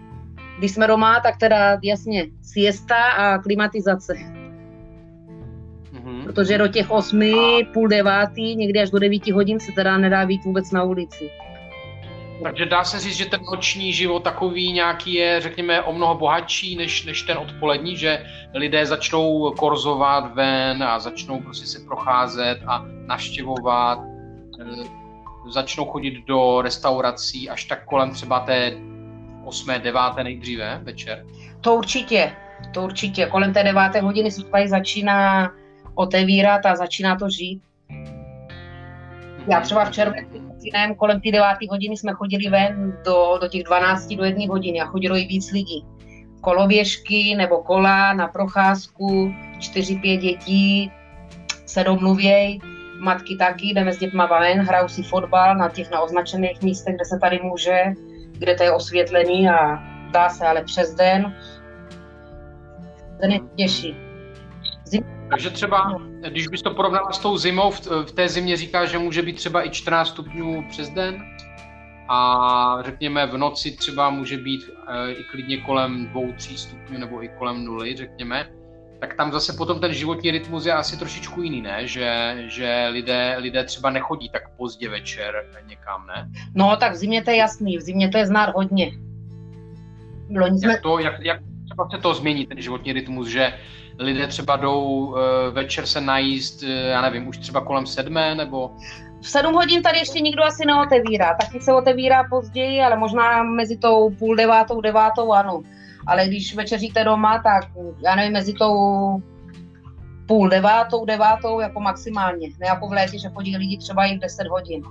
Když 0.57 0.71
jsme 0.71 0.87
doma, 0.87 1.19
tak 1.19 1.37
teda 1.37 1.77
jasně 1.83 2.25
siesta 2.41 2.95
a 2.95 3.37
klimatizace. 3.37 4.13
Mm-hmm. 5.93 6.23
Protože 6.23 6.57
do 6.57 6.67
těch 6.67 6.91
osmi, 6.91 7.33
a... 7.33 7.73
půl 7.73 7.87
devátý, 7.87 8.55
někdy 8.55 8.81
až 8.81 8.89
do 8.89 8.99
devíti 8.99 9.31
hodin 9.31 9.59
se 9.59 9.71
teda 9.71 9.97
nedá 9.97 10.25
být 10.25 10.45
vůbec 10.45 10.71
na 10.71 10.83
ulici. 10.83 11.29
Takže 12.43 12.65
dá 12.65 12.83
se 12.83 12.99
říct, 12.99 13.17
že 13.17 13.25
ten 13.25 13.39
noční 13.51 13.93
život 13.93 14.23
takový 14.23 14.71
nějaký 14.71 15.13
je, 15.13 15.41
řekněme, 15.41 15.81
o 15.81 15.93
mnoho 15.93 16.15
bohatší 16.15 16.75
než, 16.75 17.05
než 17.05 17.21
ten 17.21 17.37
odpolední, 17.37 17.97
že 17.97 18.25
lidé 18.53 18.85
začnou 18.85 19.51
korzovat 19.51 20.35
ven 20.35 20.83
a 20.83 20.99
začnou 20.99 21.41
prostě 21.41 21.65
se 21.65 21.79
procházet 21.79 22.59
a 22.67 22.85
naštěvovat 23.05 24.12
začnou 25.49 25.85
chodit 25.85 26.25
do 26.25 26.61
restaurací 26.61 27.49
až 27.49 27.63
tak 27.63 27.85
kolem 27.85 28.11
třeba 28.11 28.39
té 28.39 28.71
8. 29.45 29.71
9. 29.83 30.01
nejdříve 30.23 30.79
večer? 30.83 31.25
To 31.61 31.75
určitě, 31.75 32.35
to 32.73 32.83
určitě. 32.83 33.25
Kolem 33.25 33.53
té 33.53 33.63
deváté 33.63 34.01
hodiny 34.01 34.31
se 34.31 34.43
tady 34.43 34.67
začíná 34.67 35.51
otevírat 35.95 36.65
a 36.65 36.75
začíná 36.75 37.15
to 37.15 37.29
žít. 37.29 37.61
Já 39.47 39.61
třeba 39.61 39.85
v 39.85 39.91
červenci 39.91 40.43
kolem 40.97 41.21
té 41.21 41.31
deváté 41.31 41.65
hodiny 41.69 41.97
jsme 41.97 42.13
chodili 42.13 42.49
ven 42.49 42.97
do, 43.05 43.37
do 43.41 43.47
těch 43.47 43.63
12 43.63 44.07
do 44.07 44.23
1 44.23 44.45
hodiny 44.49 44.81
a 44.81 44.85
chodilo 44.85 45.17
i 45.17 45.25
víc 45.25 45.51
lidí. 45.51 45.85
Koloběžky 46.41 47.35
nebo 47.35 47.57
kola 47.57 48.13
na 48.13 48.27
procházku, 48.27 49.33
4-5 49.59 50.19
dětí 50.19 50.91
se 51.65 51.83
domluvěj, 51.83 52.59
matky 53.03 53.35
taky, 53.35 53.67
jdeme 53.67 53.93
s 53.93 53.97
dětma 53.97 54.25
ven, 54.25 54.59
hrajou 54.59 54.87
si 54.87 55.03
fotbal 55.03 55.55
na 55.55 55.69
těch 55.69 55.91
naoznačených 55.91 56.61
místech, 56.61 56.95
kde 56.95 57.05
se 57.05 57.19
tady 57.19 57.39
může, 57.43 57.83
kde 58.31 58.55
to 58.55 58.63
je 58.63 58.71
osvětlený 58.71 59.49
a 59.49 59.83
dá 60.11 60.29
se 60.29 60.45
ale 60.47 60.63
přes 60.63 60.93
den. 60.93 61.35
Ten 63.21 63.31
je 63.31 63.39
těžší. 63.55 63.95
Zim... 64.85 65.03
Takže 65.29 65.49
třeba, 65.49 66.01
když 66.29 66.47
bys 66.47 66.61
to 66.61 66.71
porovnal 66.71 67.07
s 67.11 67.19
tou 67.19 67.37
zimou, 67.37 67.71
v, 67.71 67.85
v 67.85 68.11
té 68.11 68.29
zimě 68.29 68.57
říká, 68.57 68.85
že 68.85 68.97
může 68.97 69.21
být 69.21 69.35
třeba 69.35 69.65
i 69.65 69.69
14 69.69 70.07
stupňů 70.07 70.65
přes 70.69 70.89
den 70.89 71.23
a 72.09 72.77
řekněme 72.81 73.25
v 73.25 73.37
noci 73.37 73.71
třeba 73.71 74.09
může 74.09 74.37
být 74.37 74.61
e, 74.87 75.11
i 75.11 75.23
klidně 75.23 75.57
kolem 75.57 76.09
2-3 76.13 76.55
stupňů 76.55 76.99
nebo 76.99 77.23
i 77.23 77.29
kolem 77.29 77.65
nuly, 77.65 77.95
řekněme 77.95 78.49
tak 79.03 79.13
tam 79.13 79.31
zase 79.31 79.53
potom 79.53 79.79
ten 79.79 79.93
životní 79.93 80.31
rytmus 80.31 80.65
je 80.65 80.73
asi 80.73 80.97
trošičku 80.97 81.41
jiný, 81.41 81.61
ne? 81.61 81.87
Že, 81.87 82.35
že 82.47 82.87
lidé, 82.91 83.35
lidé 83.37 83.63
třeba 83.63 83.89
nechodí 83.89 84.29
tak 84.29 84.49
pozdě 84.57 84.89
večer 84.89 85.45
někam, 85.67 86.07
ne? 86.07 86.29
No, 86.55 86.77
tak 86.77 86.93
v 86.93 86.95
zimě 86.95 87.23
to 87.23 87.31
je 87.31 87.37
jasný, 87.37 87.77
v 87.77 87.81
zimě 87.81 88.09
to 88.09 88.17
je 88.17 88.27
znát 88.27 88.55
hodně. 88.55 88.91
Loni 90.39 90.59
jsme... 90.59 90.71
jak, 90.71 90.81
to, 90.81 90.99
jak, 90.99 91.13
jak 91.19 91.39
třeba 91.65 91.89
se 91.89 91.97
to 91.97 92.13
změní, 92.13 92.45
ten 92.45 92.61
životní 92.61 92.93
rytmus, 92.93 93.27
že 93.27 93.53
lidé 93.99 94.27
třeba 94.27 94.55
jdou 94.55 94.81
uh, 94.81 95.17
večer 95.51 95.85
se 95.85 96.01
najíst, 96.01 96.63
uh, 96.63 96.69
já 96.69 97.01
nevím, 97.01 97.27
už 97.27 97.37
třeba 97.37 97.61
kolem 97.61 97.85
sedmé, 97.85 98.35
nebo... 98.35 98.71
V 99.21 99.29
sedm 99.29 99.53
hodin 99.53 99.81
tady 99.81 99.97
ještě 99.97 100.19
nikdo 100.19 100.43
asi 100.43 100.65
neotevírá, 100.65 101.37
taky 101.41 101.59
se 101.61 101.73
otevírá 101.73 102.23
později, 102.29 102.81
ale 102.81 102.97
možná 102.97 103.43
mezi 103.43 103.77
tou 103.77 104.09
půl 104.09 104.35
devátou, 104.35 104.81
devátou, 104.81 105.33
ano 105.33 105.63
ale 106.07 106.27
když 106.27 106.55
večeříte 106.55 107.03
doma, 107.03 107.41
tak 107.43 107.71
já 108.05 108.15
nevím, 108.15 108.33
mezi 108.33 108.53
tou 108.53 108.75
půl 110.27 110.49
devátou, 110.49 111.05
devátou 111.05 111.59
jako 111.59 111.79
maximálně. 111.79 112.47
Ne 112.59 112.67
jako 112.67 112.87
v 112.87 112.91
létě, 112.91 113.19
že 113.19 113.29
chodí 113.29 113.57
lidi 113.57 113.77
třeba 113.77 114.05
i 114.05 114.17
v 114.17 114.19
10 114.19 114.47
hodin. 114.47 114.81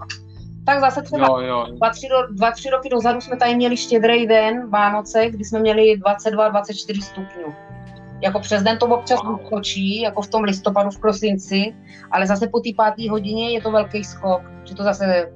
Tak 0.67 0.81
zase 0.81 1.03
třeba 1.03 1.27
jo, 1.27 1.39
jo. 1.39 1.67
Dva, 1.77 1.91
tři, 1.91 2.09
dva, 2.31 2.51
tři 2.51 2.71
roky 2.71 2.89
dozadu 2.89 3.21
jsme 3.21 3.37
tady 3.37 3.55
měli 3.55 3.77
štědrý 3.77 4.27
den, 4.27 4.71
Vánoce, 4.71 5.31
kdy 5.31 5.45
jsme 5.45 5.61
měli 5.61 5.83
22-24 5.83 7.03
stupňů. 7.03 7.55
Jako 8.21 8.41
přes 8.41 8.63
den 8.63 8.79
to 8.79 8.87
občas 8.87 9.21
skočí, 9.47 10.01
jako 10.01 10.23
v 10.23 10.29
tom 10.29 10.43
listopadu, 10.43 10.91
v 10.91 11.01
prosinci, 11.01 11.75
ale 12.11 12.27
zase 12.27 12.49
po 12.49 12.61
té 12.61 12.71
páté 12.77 13.11
hodině 13.11 13.51
je 13.51 13.63
to 13.63 13.71
velký 13.71 14.05
skok, 14.05 14.43
že 14.65 14.75
to 14.75 14.83
zase 14.83 15.33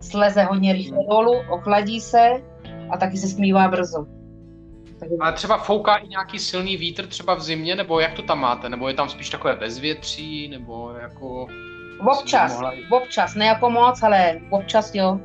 sleze 0.00 0.42
hodně 0.42 0.72
rychle 0.72 0.98
dolů, 1.10 1.34
ochladí 1.50 2.00
se 2.00 2.42
a 2.90 2.96
taky 2.96 3.16
se 3.16 3.28
smívá 3.28 3.68
brzo. 3.68 4.17
Ale 5.20 5.32
třeba 5.32 5.58
fouká 5.58 5.96
i 5.96 6.08
nějaký 6.08 6.38
silný 6.38 6.76
vítr 6.76 7.06
třeba 7.06 7.34
v 7.34 7.42
zimě, 7.42 7.76
nebo 7.76 8.00
jak 8.00 8.14
to 8.14 8.22
tam 8.22 8.40
máte? 8.40 8.68
Nebo 8.68 8.88
je 8.88 8.94
tam 8.94 9.08
spíš 9.08 9.30
takové 9.30 9.56
bezvětří, 9.56 10.48
nebo 10.48 10.92
jako... 11.02 11.46
Občas, 12.00 12.52
mohla... 12.52 12.72
občas, 12.90 13.34
ne 13.34 13.46
jako 13.46 13.70
moc, 13.70 14.02
ale 14.02 14.40
občas 14.50 14.94
jo. 14.94 15.20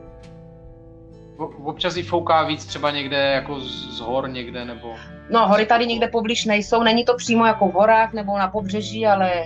V, 1.37 1.67
občas 1.67 1.97
i 1.97 2.03
fouká 2.03 2.43
víc 2.43 2.65
třeba 2.65 2.91
někde 2.91 3.17
jako 3.17 3.59
z, 3.59 3.97
z 3.97 3.99
hor 3.99 4.29
někde, 4.29 4.65
nebo... 4.65 4.93
No, 5.29 5.47
hory 5.47 5.65
tady 5.65 5.87
někde 5.87 6.07
poblíž 6.07 6.45
nejsou, 6.45 6.83
není 6.83 7.05
to 7.05 7.15
přímo 7.15 7.45
jako 7.45 7.67
v 7.67 7.73
horách 7.73 8.13
nebo 8.13 8.37
na 8.37 8.47
pobřeží, 8.47 9.07
ale 9.07 9.45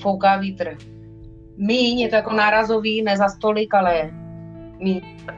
fouká 0.00 0.36
vítr. 0.36 0.76
Míň, 1.56 2.00
je 2.00 2.08
to 2.08 2.16
jako 2.16 2.32
nárazový, 2.32 3.02
ne 3.02 3.16
za 3.16 3.28
stolik, 3.28 3.74
ale 3.74 4.10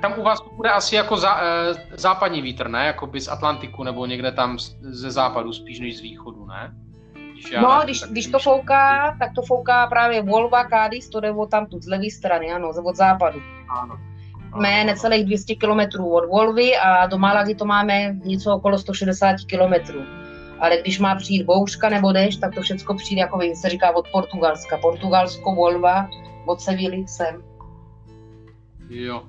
tam 0.01 0.15
u 0.17 0.23
vás 0.23 0.41
to 0.41 0.51
bude 0.51 0.71
asi 0.71 0.95
jako 0.95 1.17
zá, 1.17 1.41
e, 1.43 1.75
západní 1.97 2.43
vítr, 2.43 2.69
ne? 2.69 2.87
Jako 2.87 3.07
by 3.07 3.21
z 3.21 3.29
Atlantiku 3.29 3.85
nebo 3.85 4.07
někde 4.07 4.33
tam 4.33 4.59
ze 4.81 5.11
západu 5.11 5.53
spíš 5.53 5.81
než 5.81 5.97
z 5.97 6.01
východu, 6.01 6.47
ne? 6.47 6.75
Když 7.33 7.51
já 7.51 7.61
no, 7.61 7.81
když, 7.85 8.03
když 8.03 8.27
to 8.27 8.39
fouká, 8.39 9.17
tak 9.19 9.35
to 9.35 9.43
fouká 9.43 9.87
právě 9.87 10.23
Volva, 10.23 10.65
Cádiz, 10.65 11.09
to 11.09 11.21
jde 11.21 11.33
od 11.33 11.51
tamtud, 11.51 11.83
z 11.83 11.89
levé 11.89 12.11
strany, 12.11 12.53
ano, 12.53 12.71
od 12.85 12.97
západu. 12.97 13.41
Ano. 13.69 13.99
Jsme 14.57 14.85
necelých 14.85 15.25
200 15.27 15.55
km 15.55 16.05
od 16.05 16.29
Volvy 16.29 16.77
a 16.77 17.07
do 17.07 17.19
Malagy 17.19 17.55
to 17.55 17.65
máme 17.65 18.17
něco 18.25 18.55
okolo 18.55 18.79
160 18.79 19.37
km. 19.51 19.99
Ale 20.59 20.79
když 20.81 20.99
má 20.99 21.15
přijít 21.15 21.45
bouřka 21.45 21.89
nebo 21.89 22.13
dešť, 22.13 22.41
tak 22.41 22.55
to 22.55 22.63
všechno 22.63 22.95
přijde, 22.95 23.21
jako 23.21 23.41
se 23.55 23.69
říká, 23.69 23.97
od 23.97 24.09
Portugalska. 24.13 24.79
Portugalsko, 24.79 25.55
Volva, 25.55 26.09
od 26.47 26.61
Sevilly 26.61 27.05
sem. 27.09 27.43
Jo. 28.89 29.23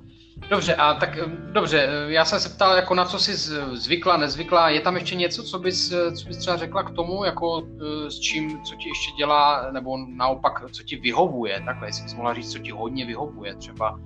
Dobře, 0.48 0.74
a 0.74 0.94
tak 0.94 1.18
dobře, 1.52 1.88
já 2.06 2.24
jsem 2.24 2.40
se 2.40 2.48
ptal, 2.48 2.76
jako 2.76 2.94
na 2.94 3.04
co 3.04 3.18
jsi 3.18 3.36
zvykla, 3.72 4.16
nezvykla, 4.16 4.68
je 4.68 4.80
tam 4.80 4.96
ještě 4.96 5.14
něco, 5.14 5.42
co 5.42 5.58
bys, 5.58 5.88
co 5.90 6.28
bys 6.28 6.36
třeba 6.36 6.56
řekla 6.56 6.82
k 6.82 6.90
tomu, 6.90 7.24
jako 7.24 7.62
s 8.08 8.20
čím, 8.20 8.62
co 8.62 8.74
ti 8.74 8.88
ještě 8.88 9.12
dělá, 9.16 9.70
nebo 9.70 9.96
naopak, 10.16 10.70
co 10.70 10.82
ti 10.82 10.96
vyhovuje, 10.96 11.62
takhle, 11.64 11.88
jestli 11.88 12.02
bys 12.02 12.14
mohla 12.14 12.34
říct, 12.34 12.52
co 12.52 12.58
ti 12.58 12.70
hodně 12.70 13.06
vyhovuje 13.06 13.54
třeba 13.54 14.00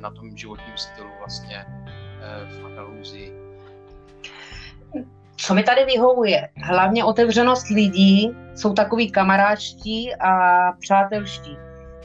na 0.00 0.10
tom 0.10 0.36
životním 0.36 0.76
stylu 0.76 1.10
vlastně 1.18 1.64
v 2.48 2.66
Andaluzii. 2.66 3.32
Co 5.36 5.54
mi 5.54 5.62
tady 5.62 5.84
vyhovuje? 5.84 6.48
Hlavně 6.64 7.04
otevřenost 7.04 7.68
lidí, 7.68 8.30
jsou 8.54 8.74
takový 8.74 9.10
kamaráčtí 9.10 10.14
a 10.14 10.58
přátelští 10.80 11.56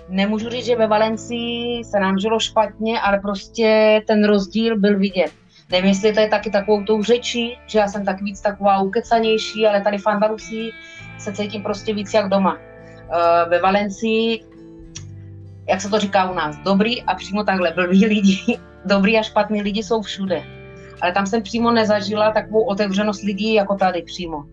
nemůžu 0.10 0.50
říct, 0.50 0.66
že 0.66 0.76
ve 0.76 0.88
Valencii 0.88 1.84
se 1.84 2.00
nám 2.00 2.20
žilo 2.20 2.40
špatně, 2.40 3.02
ale 3.02 3.20
prostě 3.20 4.02
ten 4.08 4.26
rozdíl 4.26 4.80
byl 4.80 5.00
vidět. 5.00 5.32
Nevím, 5.72 5.90
jestli 5.90 6.14
to 6.14 6.20
je 6.20 6.28
taky 6.28 6.50
takovou 6.50 6.84
tou 6.84 7.04
řečí, 7.04 7.58
že 7.68 7.80
já 7.80 7.88
jsem 7.88 8.06
tak 8.06 8.22
víc 8.22 8.42
taková 8.42 8.82
ukecanější, 8.82 9.68
ale 9.68 9.82
tady 9.82 9.98
v 9.98 10.08
Andalusii 10.08 10.72
se 11.20 11.34
cítím 11.34 11.64
prostě 11.64 11.94
víc 11.94 12.14
jak 12.14 12.30
doma. 12.30 12.54
Uh, 12.54 13.50
ve 13.50 13.62
Valencii, 13.62 14.40
jak 15.70 15.82
se 15.82 15.90
to 15.90 16.00
říká 16.00 16.32
u 16.32 16.34
nás, 16.34 16.58
dobrý 16.58 17.04
a 17.04 17.16
přímo 17.16 17.44
takhle 17.44 17.72
blbý 17.72 18.06
lidi, 18.06 18.38
dobrý 18.86 19.18
a 19.18 19.24
špatný 19.24 19.62
lidi 19.62 19.84
jsou 19.84 20.02
všude. 20.02 20.44
Ale 21.02 21.12
tam 21.12 21.26
jsem 21.26 21.44
přímo 21.44 21.72
nezažila 21.72 22.32
takovou 22.32 22.64
otevřenost 22.64 23.24
lidí 23.24 23.54
jako 23.54 23.76
tady 23.76 24.02
přímo. 24.02 24.44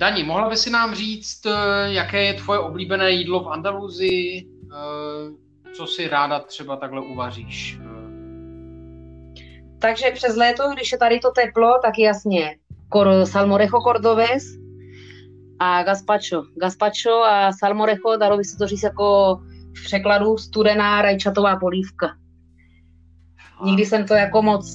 Dani, 0.00 0.24
mohla 0.24 0.48
by 0.48 0.56
si 0.56 0.70
nám 0.70 0.94
říct, 0.94 1.46
eh, 1.46 1.92
jaké 1.92 2.24
je 2.24 2.34
tvoje 2.34 2.58
oblíbené 2.58 3.10
jídlo 3.10 3.44
v 3.44 3.48
Andaluzii? 3.48 4.46
Eh, 4.72 5.72
co 5.74 5.86
si 5.86 6.08
ráda 6.08 6.40
třeba 6.40 6.76
takhle 6.76 7.00
uvaříš? 7.00 7.78
Takže 9.78 10.10
přes 10.10 10.36
léto, 10.36 10.62
když 10.74 10.92
je 10.92 10.98
tady 10.98 11.18
to 11.18 11.30
teplo, 11.30 11.78
tak 11.82 11.98
jasně 11.98 12.56
salmorejo 13.24 13.80
cordobés 13.80 14.44
a 15.58 15.82
gazpacho. 15.82 16.44
Gazpacho 16.60 17.22
a 17.24 17.52
salmorejo, 17.52 18.16
dalo 18.20 18.36
by 18.36 18.44
se 18.44 18.58
to 18.58 18.66
říct 18.66 18.82
jako 18.82 19.40
v 19.76 19.84
překladu 19.84 20.38
studená 20.38 21.02
rajčatová 21.02 21.56
polívka. 21.56 22.16
Nikdy 23.64 23.86
jsem 23.86 24.06
to 24.06 24.14
jako 24.14 24.42
moc 24.42 24.66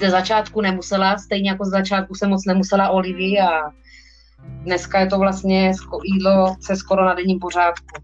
ze 0.00 0.10
začátku 0.10 0.60
nemusela, 0.60 1.18
stejně 1.18 1.50
jako 1.50 1.64
z 1.64 1.70
začátku 1.70 2.14
jsem 2.14 2.30
moc 2.30 2.46
nemusela 2.46 2.88
olivy 2.88 3.40
a 3.40 3.70
Dneska 4.64 5.00
je 5.00 5.06
to 5.06 5.18
vlastně 5.18 5.72
jídlo 6.04 6.56
se 6.60 6.76
skoro 6.76 7.04
na 7.04 7.14
denním 7.14 7.38
pořádku. 7.38 8.02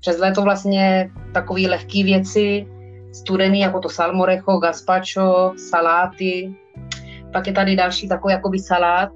Přes 0.00 0.18
léto 0.18 0.42
vlastně 0.42 1.10
takové 1.34 1.60
lehké 1.60 2.04
věci, 2.04 2.66
studený 3.12 3.60
jako 3.60 3.80
to 3.80 3.88
salmorecho, 3.88 4.58
gazpacho, 4.58 5.52
saláty. 5.56 6.54
Pak 7.32 7.46
je 7.46 7.52
tady 7.52 7.76
další 7.76 8.08
takový 8.08 8.32
jakoby 8.32 8.58
salát, 8.58 9.10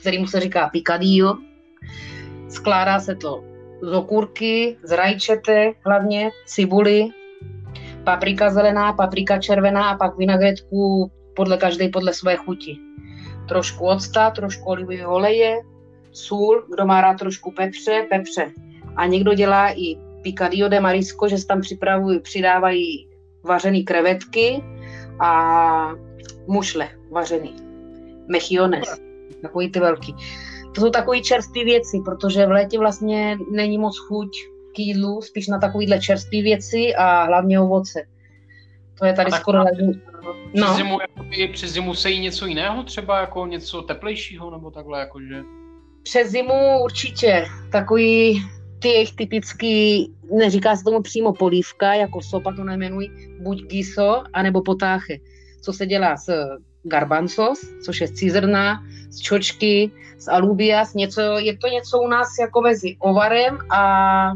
který 0.00 0.18
mu 0.18 0.26
se 0.26 0.40
říká 0.40 0.68
picadillo. 0.68 1.38
Skládá 2.48 3.00
se 3.00 3.14
to 3.14 3.44
z 3.82 3.92
okurky, 3.92 4.76
z 4.82 4.96
rajčete 4.96 5.72
hlavně, 5.84 6.30
cibuli, 6.46 7.08
paprika 8.04 8.50
zelená, 8.50 8.92
paprika 8.92 9.38
červená 9.38 9.90
a 9.90 9.96
pak 9.96 10.18
vinagretku 10.18 11.10
podle 11.36 11.56
každý 11.56 11.88
podle 11.88 12.14
své 12.14 12.36
chuti. 12.36 12.78
Trošku 13.52 13.84
octa, 13.84 14.30
trošku 14.30 14.64
olivového 14.64 15.14
oleje, 15.14 15.60
sůl, 16.12 16.64
kdo 16.70 16.86
má 16.86 17.00
rád 17.00 17.18
trošku 17.18 17.50
pepře, 17.50 18.06
pepře. 18.10 18.52
A 18.96 19.06
někdo 19.06 19.34
dělá 19.34 19.70
i 19.70 19.96
picadillo 20.22 20.68
de 20.68 20.80
marisco, 20.80 21.28
že 21.28 21.38
se 21.38 21.46
tam 21.46 21.60
připravují, 21.60 22.20
přidávají 22.20 23.08
vařené 23.44 23.82
krevetky 23.82 24.64
a 25.20 25.92
mušle 26.46 26.88
vařený. 27.10 27.54
Mechiones, 28.28 29.00
takový 29.42 29.70
ty 29.70 29.80
velký. 29.80 30.14
To 30.74 30.80
jsou 30.80 30.90
takové 30.90 31.20
čerstvé 31.20 31.64
věci, 31.64 31.98
protože 32.04 32.46
v 32.46 32.50
létě 32.50 32.78
vlastně 32.78 33.38
není 33.50 33.78
moc 33.78 33.98
chuť 33.98 34.28
k 34.74 34.78
jídlu, 34.78 35.22
spíš 35.22 35.48
na 35.48 35.58
takovýhle 35.58 36.00
čerstvé 36.00 36.42
věci 36.42 36.94
a 36.94 37.24
hlavně 37.24 37.60
ovoce. 37.60 38.02
To 38.98 39.06
je 39.06 39.12
tady 39.12 39.32
skoro 39.32 39.64
No. 40.54 40.66
Přes 40.66 40.76
zimu, 40.76 40.98
jakoby, 41.00 41.48
přes 41.48 41.70
zimu 41.70 41.94
se 41.94 42.10
jí 42.10 42.20
něco 42.20 42.46
jiného, 42.46 42.82
třeba 42.82 43.20
jako 43.20 43.46
něco 43.46 43.82
teplejšího, 43.82 44.50
nebo 44.50 44.70
takhle, 44.70 45.00
jakože? 45.00 45.42
Přes 46.02 46.30
zimu 46.30 46.84
určitě. 46.84 47.46
Takový 47.72 48.42
ty 48.78 48.88
jejich 48.88 49.16
typický, 49.16 50.12
neříká 50.38 50.76
se 50.76 50.84
tomu 50.84 51.02
přímo 51.02 51.32
polívka, 51.32 51.94
jako 51.94 52.22
sopa 52.22 52.52
to 52.52 52.64
nejmenují, 52.64 53.10
buď 53.40 53.62
giso, 53.62 54.22
anebo 54.32 54.62
potáche. 54.62 55.18
Co 55.62 55.72
se 55.72 55.86
dělá 55.86 56.16
s 56.16 56.32
garbanzos, 56.82 57.60
což 57.84 58.00
je 58.00 58.08
cizrna, 58.08 58.84
z 59.10 59.20
čočky, 59.20 59.90
z 60.18 60.28
alubias, 60.28 60.94
něco, 60.94 61.20
je 61.20 61.58
to 61.58 61.68
něco 61.68 61.98
u 61.98 62.08
nás 62.08 62.28
jako 62.40 62.60
mezi 62.60 62.96
ovarem 62.98 63.58
a 63.70 64.32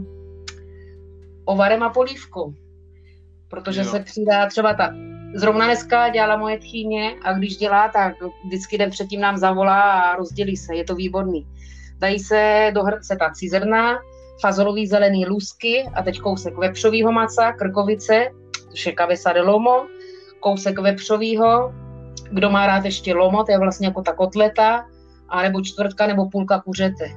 ovarem 1.44 1.83
a 1.83 1.90
polívkou. 1.90 2.55
Protože 3.48 3.81
jo. 3.81 3.87
se 3.87 4.00
přidá 4.00 4.46
třeba 4.46 4.74
ta, 4.74 4.94
zrovna 5.37 5.64
dneska 5.64 6.09
dělala 6.09 6.37
moje 6.37 6.59
tchýně 6.59 7.14
a 7.22 7.33
když 7.33 7.57
dělá, 7.57 7.88
tak 7.88 8.14
vždycky 8.44 8.79
den 8.79 8.90
předtím 8.90 9.20
nám 9.20 9.37
zavolá 9.37 9.81
a 9.81 10.16
rozdělí 10.16 10.57
se, 10.57 10.75
je 10.75 10.85
to 10.85 10.94
výborný. 10.94 11.46
Dají 11.99 12.18
se 12.18 12.70
do 12.75 12.83
hrnce 12.83 13.16
ta 13.16 13.31
cizrna, 13.31 13.99
fazolový 14.40 14.87
zelený 14.87 15.27
lusky 15.27 15.88
a 15.94 16.03
teď 16.03 16.18
kousek 16.18 16.59
vepřového 16.59 17.12
maca, 17.12 17.53
krkovice, 17.53 18.29
což 18.70 18.87
je 18.87 18.92
kavesa 18.92 19.33
de 19.33 19.42
lomo, 19.42 19.87
kousek 20.40 20.79
vepřového, 20.79 21.75
kdo 22.31 22.51
má 22.51 22.66
rád 22.66 22.85
ještě 22.85 23.14
lomo, 23.14 23.44
to 23.44 23.53
je 23.53 23.59
vlastně 23.59 23.87
jako 23.87 24.03
ta 24.03 24.12
kotleta, 24.12 24.87
a 25.29 25.42
nebo 25.42 25.62
čtvrtka 25.62 26.07
nebo 26.07 26.31
půlka 26.31 26.61
kuřete. 26.61 27.11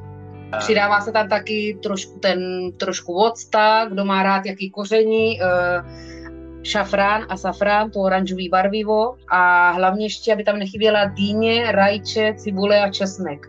Přidává 0.58 1.01
se 1.01 1.12
tam 1.12 1.29
taky 1.29 1.79
trošku 1.84 2.19
ten, 2.19 2.39
trošku 2.77 3.13
octa, 3.13 3.86
kdo 3.91 4.05
má 4.05 4.23
rád 4.23 4.45
jaký 4.45 4.69
koření, 4.69 5.39
uh, 5.41 6.18
šafrán 6.63 7.26
a 7.30 7.38
safrán, 7.38 7.91
to 7.91 8.00
oranžový 8.00 8.50
barvivo 8.50 9.15
a 9.32 9.72
hlavně 9.72 10.06
ještě, 10.06 10.34
aby 10.34 10.43
tam 10.43 10.60
nechyběla 10.60 11.06
dýně, 11.06 11.72
rajče, 11.72 12.34
cibule 12.38 12.82
a 12.82 12.91
česnek. 12.91 13.48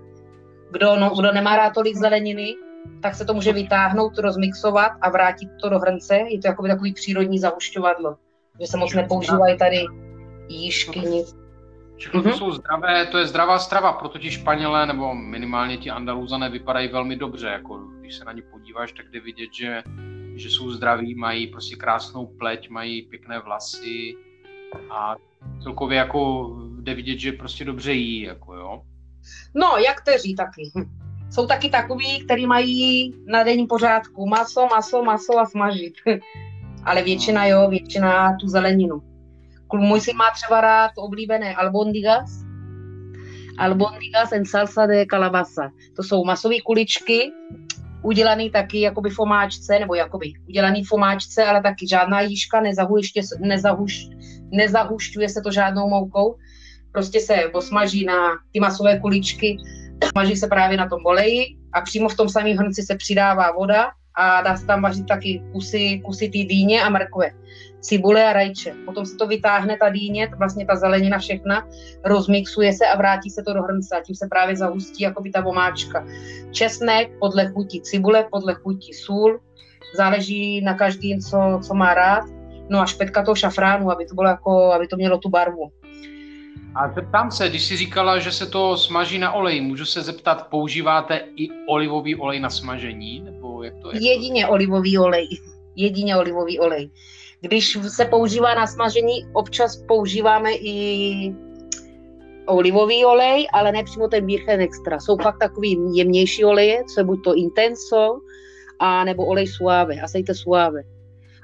Kdo, 0.70 0.96
no, 0.96 1.10
kdo 1.18 1.32
nemá 1.32 1.56
rád 1.56 1.74
tolik 1.74 1.96
zeleniny, 1.96 2.54
tak 3.02 3.14
se 3.14 3.24
to 3.24 3.34
může 3.34 3.52
vytáhnout, 3.52 4.18
rozmixovat 4.18 4.92
a 5.00 5.10
vrátit 5.10 5.48
to 5.60 5.68
do 5.68 5.78
hrnce. 5.78 6.16
Je 6.16 6.40
to 6.40 6.48
jako 6.48 6.66
takový 6.66 6.92
přírodní 6.92 7.38
zahušťovadlo, 7.38 8.16
že 8.60 8.66
se 8.66 8.76
moc 8.76 8.94
nepoužívají 8.94 9.58
tady 9.58 9.84
jížky, 10.48 11.00
nic. 11.00 11.36
Všechno 11.96 12.22
to 12.22 12.32
jsou 12.32 12.52
zdravé, 12.52 13.06
to 13.06 13.18
je 13.18 13.26
zdravá 13.26 13.58
strava, 13.58 13.92
proto 13.92 14.18
ti 14.18 14.30
Španělé 14.30 14.86
nebo 14.86 15.14
minimálně 15.14 15.76
ti 15.76 15.90
Andaluzané 15.90 16.50
vypadají 16.50 16.88
velmi 16.88 17.16
dobře. 17.16 17.46
Jako, 17.46 17.78
když 18.00 18.14
se 18.14 18.24
na 18.24 18.32
ně 18.32 18.42
podíváš, 18.42 18.92
tak 18.92 19.06
jde 19.10 19.20
vidět, 19.20 19.50
že, 19.54 19.82
že 20.40 20.50
jsou 20.50 20.70
zdraví, 20.70 21.14
mají 21.14 21.46
prostě 21.46 21.76
krásnou 21.76 22.26
pleť, 22.26 22.68
mají 22.68 23.02
pěkné 23.02 23.38
vlasy 23.38 24.14
a 24.90 25.16
celkově 25.62 25.98
jako 25.98 26.50
jde 26.80 26.94
vidět, 26.94 27.18
že 27.18 27.32
prostě 27.32 27.64
dobře 27.64 27.92
jí. 27.92 28.22
Jako, 28.22 28.54
jo. 28.54 28.82
No, 29.54 29.76
jak 29.86 30.00
teří 30.04 30.34
taky. 30.34 30.72
Jsou 31.30 31.46
taky 31.46 31.70
takový, 31.70 32.24
který 32.24 32.46
mají 32.46 33.14
na 33.26 33.42
denním 33.42 33.66
pořádku 33.66 34.26
maso, 34.26 34.66
maso, 34.66 35.02
maso 35.02 35.38
a 35.38 35.46
smažit. 35.46 35.94
Ale 36.84 37.02
většina 37.02 37.46
jo, 37.46 37.68
většina 37.70 38.36
tu 38.40 38.48
zeleninu. 38.48 39.02
Můj 39.74 40.00
si 40.00 40.12
má 40.12 40.30
třeba 40.34 40.60
rád 40.60 40.90
oblíbené 40.96 41.54
albondigas, 41.54 42.44
albondigas 43.58 44.32
en 44.32 44.44
salsa 44.44 44.86
de 44.86 45.06
calabaza. 45.10 45.70
To 45.96 46.02
jsou 46.02 46.24
masové 46.24 46.60
kuličky, 46.60 47.32
udělaný 48.02 48.50
taky 48.50 48.80
jakoby 48.80 49.10
fomáčce, 49.10 49.78
nebo 49.78 49.94
jakoby 49.94 50.32
udělaný 50.48 50.84
fomáčce, 50.84 51.44
ale 51.44 51.62
taky 51.62 51.88
žádná 51.88 52.20
jížka, 52.20 52.60
nezahuště, 52.60 53.20
nezahuš, 53.38 54.08
nezahušťuje 54.52 55.28
se 55.28 55.40
to 55.40 55.52
žádnou 55.52 55.88
moukou. 55.88 56.36
Prostě 56.92 57.20
se 57.20 57.36
posmaží 57.52 58.04
na 58.04 58.16
ty 58.52 58.60
masové 58.60 58.98
kuličky, 59.00 59.56
smaží 60.10 60.36
se 60.36 60.46
právě 60.46 60.76
na 60.76 60.88
tom 60.88 61.00
oleji 61.04 61.56
a 61.72 61.80
přímo 61.80 62.08
v 62.08 62.16
tom 62.16 62.28
samém 62.28 62.56
hrnci 62.56 62.82
se 62.82 62.96
přidává 62.96 63.52
voda 63.52 63.90
a 64.14 64.42
dá 64.42 64.56
se 64.56 64.66
tam 64.66 64.82
vařit 64.82 65.06
taky 65.06 65.42
kusy, 65.52 66.00
kusy 66.04 66.28
ty 66.28 66.44
dýně 66.44 66.82
a 66.82 66.88
mrkve 66.88 67.30
cibule 67.80 68.24
a 68.24 68.32
rajče. 68.32 68.74
Potom 68.84 69.06
se 69.06 69.16
to 69.16 69.26
vytáhne 69.26 69.76
ta 69.76 69.88
dýně, 69.88 70.30
vlastně 70.38 70.66
ta 70.66 70.76
zelenina 70.76 71.18
všechna, 71.18 71.68
rozmixuje 72.04 72.72
se 72.72 72.86
a 72.86 72.96
vrátí 72.96 73.30
se 73.30 73.42
to 73.42 73.52
do 73.52 73.62
hrnce 73.62 73.96
a 73.96 74.02
tím 74.02 74.16
se 74.16 74.26
právě 74.30 74.56
zahustí 74.56 75.02
jako 75.02 75.22
by 75.22 75.30
ta 75.30 75.40
vomáčka. 75.40 76.06
Česnek 76.50 77.10
podle 77.20 77.48
chuti, 77.48 77.80
cibule 77.80 78.26
podle 78.30 78.54
chuti, 78.54 78.94
sůl, 78.94 79.40
záleží 79.96 80.60
na 80.60 80.74
každým, 80.74 81.20
co, 81.20 81.60
co 81.66 81.74
má 81.74 81.94
rád. 81.94 82.24
No 82.68 82.80
a 82.80 82.86
špetka 82.86 83.24
toho 83.24 83.34
šafránu, 83.34 83.90
aby 83.90 84.06
to 84.06 84.14
bylo 84.14 84.28
jako, 84.28 84.72
aby 84.72 84.88
to 84.88 84.96
mělo 84.96 85.18
tu 85.18 85.28
barvu. 85.28 85.70
A 86.74 86.92
zeptám 86.92 87.30
se, 87.30 87.48
když 87.48 87.64
jsi 87.64 87.76
říkala, 87.76 88.18
že 88.18 88.32
se 88.32 88.46
to 88.46 88.76
smaží 88.76 89.18
na 89.18 89.32
oleji, 89.32 89.60
můžu 89.60 89.84
se 89.84 90.02
zeptat, 90.02 90.46
používáte 90.46 91.20
i 91.36 91.48
olivový 91.68 92.16
olej 92.16 92.40
na 92.40 92.50
smažení? 92.50 93.20
Nebo 93.20 93.62
jak 93.62 93.74
to 93.82 93.90
je? 93.90 94.02
Jedině 94.02 94.46
olivový 94.46 94.98
olej. 94.98 95.28
Jedině 95.76 96.16
olivový 96.16 96.58
olej. 96.60 96.90
Když 97.40 97.78
se 97.88 98.04
používá 98.04 98.54
na 98.54 98.66
smažení, 98.66 99.26
občas 99.32 99.76
používáme 99.76 100.52
i 100.52 101.34
olivový 102.46 103.04
olej, 103.04 103.46
ale 103.52 103.72
ne 103.72 103.84
přímo 103.84 104.08
ten 104.08 104.26
Virgen 104.26 104.60
Extra. 104.60 105.00
Jsou 105.00 105.16
pak 105.16 105.38
takový 105.38 105.78
jemnější 105.94 106.44
oleje, 106.44 106.84
co 106.84 107.00
je 107.00 107.04
buď 107.04 107.24
to 107.24 107.34
Intenso, 107.34 108.20
a 108.78 109.04
nebo 109.04 109.26
olej 109.26 109.46
suave, 109.46 110.00
aceite 110.00 110.34
suave. 110.34 110.82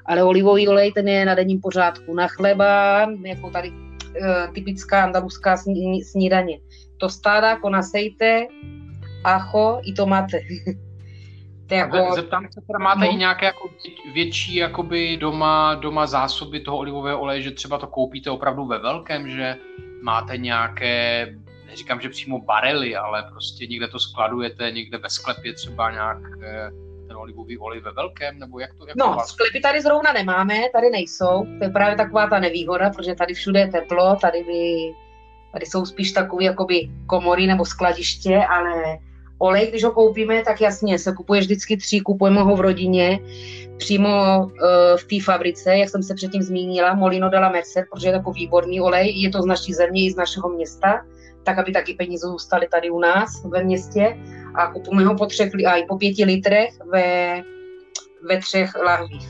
Ale 0.05 0.23
olivový 0.23 0.67
olej, 0.67 0.91
ten 0.91 1.07
je 1.07 1.25
na 1.25 1.35
denním 1.35 1.61
pořádku. 1.61 2.13
Na 2.13 2.27
chleba, 2.27 3.01
jako 3.25 3.49
tady 3.49 3.67
e, 3.67 4.47
typická 4.53 5.03
andaluská 5.03 5.57
snídaně. 6.03 6.59
Tostada 6.97 7.59
con 7.59 7.75
aceite, 7.75 8.47
ajo 9.23 9.81
i 9.83 9.93
tomate. 9.93 10.39
Jako... 11.75 12.15
Zeptám 12.15 12.47
se, 12.53 12.61
teda 12.61 12.79
máte 12.79 13.05
no. 13.05 13.11
i 13.11 13.15
nějaké 13.15 13.45
jako 13.45 13.69
větší 14.13 14.55
jakoby 14.55 15.17
doma, 15.17 15.75
doma 15.75 16.05
zásoby 16.05 16.59
toho 16.59 16.77
olivového 16.77 17.19
oleje, 17.19 17.41
že 17.41 17.51
třeba 17.51 17.77
to 17.77 17.87
koupíte 17.87 18.29
opravdu 18.29 18.65
ve 18.65 18.79
velkém, 18.79 19.29
že 19.29 19.57
máte 20.01 20.37
nějaké, 20.37 21.27
neříkám, 21.65 22.01
že 22.01 22.09
přímo 22.09 22.39
barely, 22.39 22.95
ale 22.95 23.23
prostě 23.31 23.67
někde 23.67 23.87
to 23.87 23.99
skladujete, 23.99 24.71
někde 24.71 24.97
ve 24.97 25.09
sklepě 25.09 25.53
třeba 25.53 25.91
nějak 25.91 26.17
eh, 26.41 26.69
ten 27.07 27.17
olivový 27.17 27.57
olej 27.57 27.79
ve 27.79 27.91
velkém, 27.91 28.39
nebo 28.39 28.59
jak 28.59 28.73
to? 28.73 28.87
Jak 28.87 28.97
no, 28.97 29.05
vás... 29.05 29.29
sklepy 29.29 29.59
tady 29.59 29.81
zrovna 29.81 30.13
nemáme, 30.13 30.59
tady 30.73 30.89
nejsou, 30.89 31.45
to 31.57 31.63
je 31.63 31.69
právě 31.69 31.95
taková 31.95 32.27
ta 32.27 32.39
nevýhoda, 32.39 32.89
protože 32.89 33.15
tady 33.15 33.33
všude 33.33 33.59
je 33.59 33.67
teplo, 33.67 34.15
tady 34.15 34.43
by, 34.43 34.93
tady 35.51 35.65
jsou 35.65 35.85
spíš 35.85 36.11
takové 36.11 36.43
jakoby 36.43 36.89
komory 37.07 37.47
nebo 37.47 37.65
skladiště, 37.65 38.45
ale 38.49 38.97
Olej, 39.37 39.67
když 39.67 39.83
ho 39.83 39.91
koupíme, 39.91 40.43
tak 40.43 40.61
jasně, 40.61 40.99
se 40.99 41.13
kupuje 41.13 41.41
vždycky 41.41 41.77
tři, 41.77 41.99
kupujeme 41.99 42.41
ho 42.41 42.55
v 42.55 42.61
rodině, 42.61 43.19
přímo 43.77 44.09
uh, 44.45 44.51
v 44.97 45.03
té 45.03 45.23
fabrice, 45.23 45.77
jak 45.77 45.89
jsem 45.89 46.03
se 46.03 46.15
předtím 46.15 46.41
zmínila, 46.41 46.93
Molino 46.93 47.29
de 47.29 47.39
la 47.39 47.49
Merced, 47.49 47.85
protože 47.91 48.07
je 48.07 48.11
to 48.11 48.17
jako 48.17 48.31
výborný 48.31 48.81
olej, 48.81 49.21
je 49.21 49.29
to 49.29 49.41
z 49.41 49.45
naší 49.45 49.73
země 49.73 50.05
i 50.05 50.11
z 50.11 50.15
našeho 50.15 50.49
města, 50.49 51.05
tak 51.43 51.57
aby 51.57 51.71
taky 51.71 51.93
peníze 51.93 52.27
zůstaly 52.27 52.67
tady 52.67 52.89
u 52.89 52.99
nás 52.99 53.43
ve 53.45 53.63
městě 53.63 54.17
a 54.55 54.67
kupujeme 54.67 55.05
ho 55.05 55.15
po 55.15 55.25
třech, 55.25 55.51
a 55.67 55.75
i 55.75 55.85
po 55.85 55.97
pěti 55.97 56.25
litrech 56.25 56.69
ve, 56.91 57.41
ve 58.29 58.37
třech 58.37 58.75
lahvích. 58.85 59.29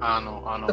Ano, 0.00 0.42
ano. 0.46 0.66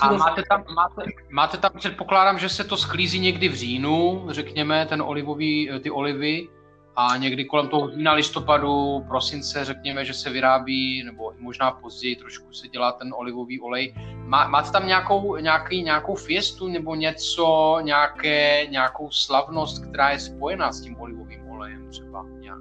A 0.00 0.12
máte 0.12 0.42
tam, 0.50 0.64
máte, 0.74 1.10
máte 1.30 1.56
tam, 1.56 1.70
předpokládám, 1.78 2.38
že 2.38 2.48
se 2.48 2.64
to 2.64 2.76
sklízí 2.76 3.18
někdy 3.18 3.48
v 3.48 3.54
říjnu, 3.54 4.26
řekněme, 4.30 4.86
ten 4.86 5.02
olivový, 5.02 5.70
ty 5.82 5.90
olivy, 5.90 6.48
a 6.96 7.16
někdy 7.16 7.44
kolem 7.44 7.68
toho 7.68 7.90
října, 7.90 8.12
listopadu, 8.12 9.04
prosince, 9.08 9.64
řekněme, 9.64 10.04
že 10.04 10.14
se 10.14 10.30
vyrábí, 10.30 11.02
nebo 11.04 11.32
možná 11.38 11.70
později 11.70 12.16
trošku 12.16 12.52
se 12.52 12.68
dělá 12.68 12.92
ten 12.92 13.14
olivový 13.16 13.60
olej. 13.60 13.94
Má, 14.14 14.48
máte 14.48 14.70
tam 14.70 14.86
nějakou, 14.86 15.36
nějaký, 15.36 15.82
nějakou 15.82 16.14
fiestu 16.14 16.68
nebo 16.68 16.94
něco, 16.94 17.78
nějaké, 17.82 18.66
nějakou 18.66 19.10
slavnost, 19.10 19.84
která 19.84 20.10
je 20.10 20.20
spojená 20.20 20.72
s 20.72 20.80
tím 20.80 21.00
olivovým 21.00 21.48
olejem 21.48 21.90
třeba 21.90 22.26
nějak? 22.40 22.58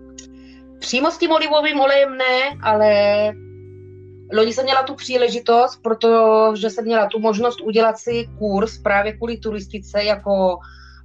Přímo 0.79 1.11
s 1.11 1.17
tím 1.17 1.31
olivovým 1.31 1.79
olejem 1.79 2.17
ne, 2.17 2.57
ale 2.63 3.31
Loni 4.33 4.53
jsem 4.53 4.63
měla 4.63 4.83
tu 4.83 4.95
příležitost, 4.95 5.79
protože 5.83 6.69
jsem 6.69 6.85
měla 6.85 7.07
tu 7.07 7.19
možnost 7.19 7.61
udělat 7.61 7.97
si 7.97 8.29
kurz 8.39 8.77
právě 8.77 9.13
kvůli 9.13 9.37
turistice 9.37 10.03
jako 10.03 10.57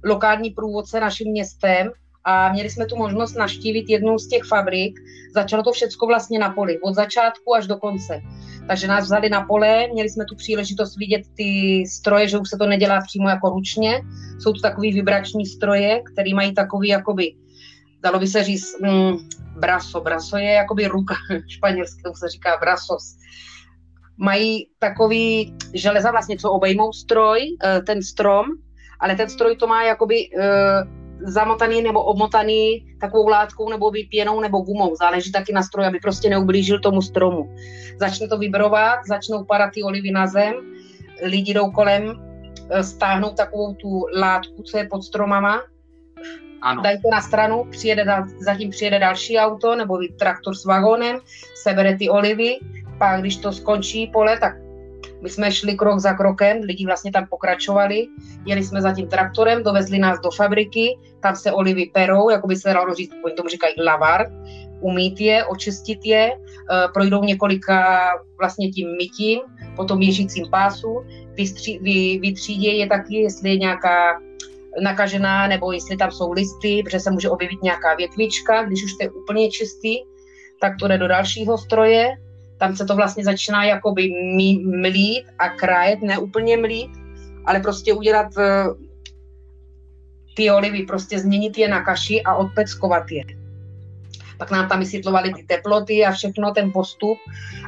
lokální 0.03 0.49
průvodce 0.49 0.99
naším 0.99 1.31
městem 1.31 1.91
a 2.23 2.51
měli 2.51 2.69
jsme 2.69 2.85
tu 2.85 2.95
možnost 2.95 3.35
naštívit 3.35 3.89
jednu 3.89 4.17
z 4.17 4.27
těch 4.27 4.43
fabrik. 4.43 4.99
Začalo 5.33 5.63
to 5.63 5.71
všechno 5.71 6.07
vlastně 6.07 6.39
na 6.39 6.49
poli, 6.49 6.79
od 6.79 6.95
začátku 6.95 7.55
až 7.55 7.67
do 7.67 7.77
konce. 7.77 8.21
Takže 8.67 8.87
nás 8.87 9.03
vzali 9.03 9.29
na 9.29 9.41
pole, 9.41 9.87
měli 9.93 10.09
jsme 10.09 10.25
tu 10.25 10.35
příležitost 10.35 10.97
vidět 10.97 11.21
ty 11.37 11.83
stroje, 11.87 12.27
že 12.27 12.37
už 12.37 12.49
se 12.49 12.57
to 12.57 12.65
nedělá 12.65 13.01
přímo 13.01 13.29
jako 13.29 13.49
ručně. 13.49 14.01
Jsou 14.39 14.53
to 14.53 14.61
takový 14.61 14.93
vibrační 14.93 15.45
stroje, 15.45 16.01
které 16.13 16.33
mají 16.33 16.53
takový 16.53 16.87
jakoby, 16.87 17.33
dalo 18.03 18.19
by 18.19 18.27
se 18.27 18.43
říct, 18.43 18.81
mm, 18.81 19.17
braso. 19.59 20.01
Braso 20.01 20.37
je 20.37 20.51
jakoby 20.51 20.87
ruka, 20.87 21.15
španělsky 21.47 22.01
to 22.01 22.13
se 22.13 22.29
říká 22.29 22.57
brasos. 22.61 23.15
Mají 24.17 24.67
takový 24.79 25.55
železa 25.73 26.11
vlastně, 26.11 26.37
co 26.37 26.51
obejmou 26.51 26.93
stroj, 26.93 27.57
eh, 27.63 27.81
ten 27.81 28.01
strom, 28.01 28.45
ale 28.99 29.15
ten 29.15 29.29
stroj 29.29 29.55
to 29.55 29.67
má 29.67 29.83
jakoby 29.83 30.29
uh, 30.29 31.00
zamotaný 31.23 31.81
nebo 31.81 32.03
obmotaný 32.03 32.85
takovou 32.99 33.27
látkou 33.27 33.69
nebo 33.69 33.91
vypěnou 33.91 34.39
nebo 34.39 34.61
gumou. 34.61 34.95
Záleží 34.95 35.31
taky 35.31 35.53
na 35.53 35.63
stroji, 35.63 35.87
aby 35.87 35.99
prostě 35.99 36.29
neublížil 36.29 36.79
tomu 36.79 37.01
stromu. 37.01 37.55
Začne 37.99 38.27
to 38.27 38.37
vibrovat, 38.37 38.99
začnou 39.07 39.43
padat 39.43 39.71
ty 39.73 39.83
olivy 39.83 40.11
na 40.11 40.27
zem, 40.27 40.53
lidi 41.23 41.53
jdou 41.53 41.71
kolem, 41.71 42.19
eh, 42.69 42.83
stáhnou 42.83 43.29
takovou 43.29 43.73
tu 43.73 44.05
látku, 44.15 44.63
co 44.63 44.77
je 44.77 44.87
pod 44.87 45.03
stromama, 45.03 45.61
ano. 46.61 46.81
dají 46.81 47.01
to 47.01 47.09
na 47.11 47.21
stranu, 47.21 47.65
přijede, 47.71 48.05
zatím 48.39 48.69
přijede 48.69 48.99
další 48.99 49.37
auto 49.37 49.75
nebo 49.75 49.99
traktor 50.19 50.55
s 50.55 50.65
vagónem, 50.65 51.19
sebere 51.63 51.97
ty 51.97 52.09
olivy, 52.09 52.59
pak 52.97 53.21
když 53.21 53.37
to 53.37 53.51
skončí 53.51 54.07
pole, 54.07 54.39
tak 54.39 54.53
my 55.21 55.29
jsme 55.29 55.51
šli 55.51 55.75
krok 55.75 55.99
za 55.99 56.13
krokem, 56.13 56.57
lidi 56.61 56.85
vlastně 56.85 57.11
tam 57.11 57.27
pokračovali, 57.29 58.07
jeli 58.45 58.63
jsme 58.63 58.81
za 58.81 58.93
tím 58.93 59.07
traktorem, 59.07 59.63
dovezli 59.63 59.99
nás 59.99 60.19
do 60.19 60.31
fabriky, 60.31 60.97
tam 61.21 61.35
se 61.35 61.51
olivy 61.51 61.85
perou, 61.93 62.29
jako 62.29 62.47
by 62.47 62.55
se 62.55 62.73
dalo 62.73 62.93
říct, 62.93 63.11
oni 63.25 63.33
tomu 63.33 63.49
říkají 63.49 63.73
lavar, 63.85 64.27
umít 64.81 65.19
je, 65.19 65.45
očistit 65.45 65.99
je, 66.05 66.31
eh, 66.31 66.87
projdou 66.93 67.23
několika 67.23 68.07
vlastně 68.39 68.69
tím 68.69 68.87
mytím, 68.97 69.39
potom 69.75 70.01
ježícím 70.01 70.49
pásu, 70.51 71.05
vystří, 71.33 71.79
vy, 71.79 72.19
vytřídě 72.21 72.69
je 72.69 72.87
taky, 72.87 73.15
jestli 73.15 73.49
je 73.49 73.57
nějaká 73.57 74.21
nakažená, 74.83 75.47
nebo 75.47 75.71
jestli 75.71 75.97
tam 75.97 76.11
jsou 76.11 76.31
listy, 76.31 76.81
protože 76.83 76.99
se 76.99 77.11
může 77.11 77.29
objevit 77.29 77.63
nějaká 77.63 77.95
větvička, 77.95 78.63
když 78.63 78.83
už 78.83 78.91
je 79.01 79.09
úplně 79.09 79.49
čistý, 79.49 79.97
tak 80.61 80.73
to 80.79 80.87
jde 80.87 80.97
do 80.97 81.07
dalšího 81.07 81.57
stroje, 81.57 82.09
tam 82.61 82.75
se 82.75 82.85
to 82.85 82.95
vlastně 82.95 83.23
začíná 83.23 83.63
jakoby 83.63 84.09
mlít 84.65 85.25
a 85.39 85.49
krájet, 85.49 86.01
ne 86.01 86.17
úplně 86.17 86.57
mlít, 86.57 86.91
ale 87.45 87.59
prostě 87.59 87.93
udělat 87.93 88.27
eh, 88.37 88.65
ty 90.35 90.51
olivy, 90.51 90.85
prostě 90.85 91.19
změnit 91.19 91.57
je 91.57 91.67
na 91.67 91.83
kaši 91.83 92.21
a 92.21 92.35
odpeckovat 92.35 93.11
je. 93.11 93.23
Pak 94.37 94.51
nám 94.51 94.69
tam 94.69 94.79
vysvětlovali 94.79 95.33
ty 95.33 95.43
teploty 95.43 96.05
a 96.05 96.11
všechno, 96.11 96.51
ten 96.51 96.71
postup, 96.71 97.17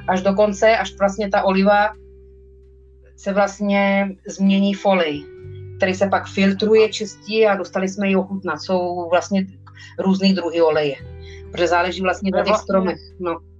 až 0.08 0.22
do 0.22 0.34
konce, 0.34 0.78
až 0.78 0.94
vlastně 1.00 1.30
ta 1.30 1.44
oliva 1.44 1.94
se 3.16 3.34
vlastně 3.34 4.10
změní 4.28 4.74
folej, 4.74 5.26
který 5.78 5.94
se 5.94 6.08
pak 6.08 6.28
filtruje, 6.28 6.90
čistí 6.90 7.48
a 7.48 7.56
dostali 7.56 7.90
jsme 7.90 8.10
ji 8.10 8.16
ochutnat. 8.16 8.62
Jsou 8.62 9.10
vlastně 9.10 9.46
různý 10.00 10.34
druhy 10.34 10.62
oleje, 10.62 10.96
protože 11.52 11.68
záleží 11.68 12.02
vlastně 12.02 12.32
na 12.32 12.38
těch 12.38 12.48
vlastně... 12.48 12.64
stromech. 12.64 13.00
No. 13.20 13.53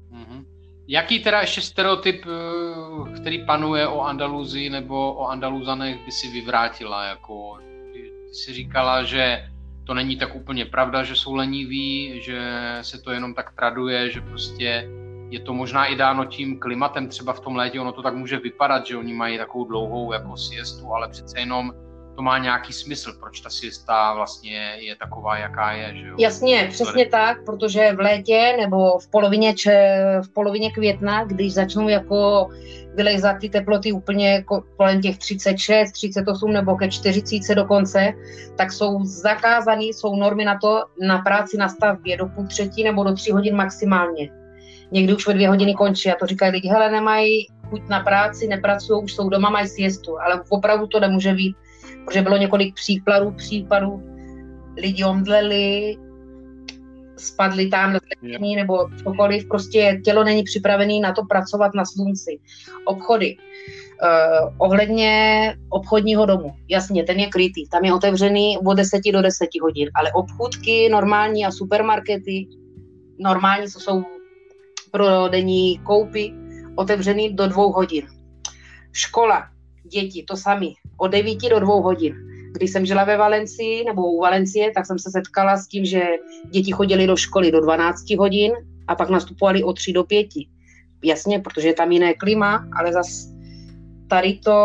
Jaký 0.88 1.20
teda 1.20 1.42
ještě 1.42 1.62
stereotyp, 1.62 2.26
eh, 2.26 3.20
který 3.20 3.46
panuje 3.46 3.88
o 3.88 4.02
Andaluzii 4.02 4.70
nebo 4.70 5.14
o 5.14 5.28
Andaluzanech, 5.28 6.06
by 6.06 6.12
si 6.12 6.28
vyvrátila? 6.28 7.06
Jako, 7.06 7.58
ty 7.94 8.12
si 8.32 8.54
říkala, 8.54 9.04
že 9.04 9.50
to 9.84 9.94
není 9.94 10.16
tak 10.18 10.36
úplně 10.36 10.66
pravda, 10.66 11.04
že 11.04 11.16
jsou 11.16 11.36
leniví, 11.36 12.22
že 12.22 12.52
se 12.82 13.02
to 13.02 13.12
jenom 13.12 13.34
tak 13.34 13.56
traduje, 13.56 14.10
že 14.10 14.22
prostě 14.22 14.90
je 15.30 15.40
to 15.40 15.54
možná 15.54 15.86
i 15.86 15.96
dáno 15.96 16.26
tím 16.26 16.60
klimatem, 16.60 17.08
třeba 17.08 17.34
v 17.34 17.40
tom 17.40 17.56
létě 17.56 17.80
ono 17.80 17.92
to 17.92 18.02
tak 18.02 18.16
může 18.16 18.40
vypadat, 18.40 18.88
že 18.88 18.98
oni 18.98 19.14
mají 19.14 19.38
takovou 19.38 19.66
dlouhou 19.66 20.14
jako 20.14 20.38
siestu, 20.38 20.94
ale 20.94 21.10
přece 21.10 21.40
jenom 21.40 21.74
to 22.16 22.22
má 22.22 22.38
nějaký 22.38 22.74
smysl, 22.74 23.14
proč 23.20 23.40
ta 23.42 23.50
siesta 23.50 24.14
vlastně 24.14 24.76
je 24.80 24.96
taková, 24.96 25.38
jaká 25.38 25.72
je. 25.72 25.94
Že 25.96 26.08
jo? 26.08 26.16
Jasně, 26.20 26.68
přesně 26.72 27.06
tak, 27.06 27.46
protože 27.46 27.94
v 27.94 28.00
létě 28.00 28.56
nebo 28.58 29.00
v 29.00 29.08
polovině, 29.08 29.54
če, 29.54 29.98
v 30.26 30.30
polovině 30.30 30.72
května, 30.72 31.24
když 31.24 31.54
začnou 31.54 31.90
jako 31.90 32.50
vylejzat 32.96 33.38
ty 33.40 33.50
teploty 33.50 33.92
úplně 33.92 34.44
kolem 34.78 35.02
těch 35.02 35.18
36, 35.18 35.92
38 35.92 36.54
nebo 36.54 36.76
ke 36.76 36.90
40 36.90 37.56
dokonce, 37.56 38.14
tak 38.58 38.72
jsou 38.72 39.04
zakázané, 39.04 39.84
jsou 39.84 40.16
normy 40.16 40.46
na 40.46 40.58
to 40.62 40.84
na 41.02 41.18
práci 41.18 41.58
na 41.58 41.70
stavbě 41.70 42.18
do 42.18 42.26
půl 42.26 42.48
třetí 42.48 42.84
nebo 42.84 43.04
do 43.04 43.14
tří 43.14 43.32
hodin 43.32 43.56
maximálně. 43.56 44.30
Někdy 44.92 45.14
už 45.14 45.28
ve 45.28 45.34
dvě 45.34 45.50
hodiny 45.50 45.74
končí 45.74 46.12
a 46.12 46.16
to 46.16 46.26
říkají 46.26 46.52
lidi, 46.52 46.68
hele, 46.70 46.92
nemají 46.92 47.48
chuť 47.70 47.82
na 47.90 48.00
práci, 48.00 48.48
nepracují, 48.48 49.04
už 49.04 49.14
jsou 49.14 49.30
doma, 49.30 49.50
mají 49.50 49.68
siestu, 49.68 50.20
ale 50.22 50.44
opravdu 50.50 50.88
to 50.88 51.00
nemůže 51.00 51.34
být 51.34 51.56
protože 52.06 52.22
bylo 52.22 52.38
několik 52.38 52.76
příkladů, 52.76 53.32
případů, 53.32 54.04
lidi 54.78 55.04
omdleli, 55.04 55.98
spadli 57.18 57.68
tam 57.68 57.94
do 57.94 58.00
zlepšení 58.00 58.56
nebo 58.56 58.90
cokoliv, 59.04 59.48
prostě 59.48 60.02
tělo 60.06 60.24
není 60.24 60.44
připravené 60.44 61.00
na 61.00 61.14
to 61.14 61.26
pracovat 61.26 61.72
na 61.76 61.86
slunci. 61.86 62.40
Obchody. 62.86 63.38
Uh, 64.04 64.54
ohledně 64.58 65.56
obchodního 65.70 66.26
domu. 66.26 66.54
Jasně, 66.70 67.04
ten 67.04 67.20
je 67.20 67.28
krytý, 67.28 67.70
tam 67.70 67.86
je 67.86 67.94
otevřený 67.94 68.58
od 68.66 68.74
10 68.74 69.02
do 69.14 69.22
10 69.22 69.50
hodin, 69.62 69.90
ale 69.96 70.12
obchůdky 70.12 70.90
normální 70.90 71.46
a 71.46 71.52
supermarkety, 71.52 72.48
normální, 73.20 73.68
co 73.68 73.80
jsou 73.80 74.04
pro 74.92 75.28
denní 75.28 75.80
koupy, 75.80 76.34
otevřený 76.76 77.34
do 77.34 77.48
dvou 77.48 77.72
hodin. 77.72 78.08
Škola, 78.92 79.44
děti, 79.84 80.24
to 80.28 80.38
sami, 80.38 80.74
od 80.98 81.08
9 81.08 81.50
do 81.50 81.60
2 81.60 81.82
hodin. 81.82 82.16
Když 82.54 82.72
jsem 82.72 82.86
žila 82.86 83.04
ve 83.04 83.18
Valencii 83.18 83.84
nebo 83.86 84.12
u 84.12 84.22
Valencie, 84.22 84.72
tak 84.72 84.86
jsem 84.86 85.00
se 85.00 85.12
setkala 85.12 85.58
s 85.58 85.68
tím, 85.68 85.86
že 85.86 86.02
děti 86.50 86.72
chodily 86.72 87.08
do 87.08 87.16
školy 87.16 87.52
do 87.52 87.62
12 87.62 88.10
hodin 88.18 88.52
a 88.88 88.96
pak 88.96 89.10
nastupovali 89.10 89.64
o 89.64 89.74
3 89.74 89.94
do 89.94 90.04
5. 90.04 90.28
Jasně, 91.04 91.40
protože 91.40 91.68
je 91.68 91.74
tam 91.74 91.92
jiné 91.92 92.14
klima, 92.14 92.68
ale 92.80 92.94
zas 92.94 93.34
tady 94.08 94.34
to 94.34 94.56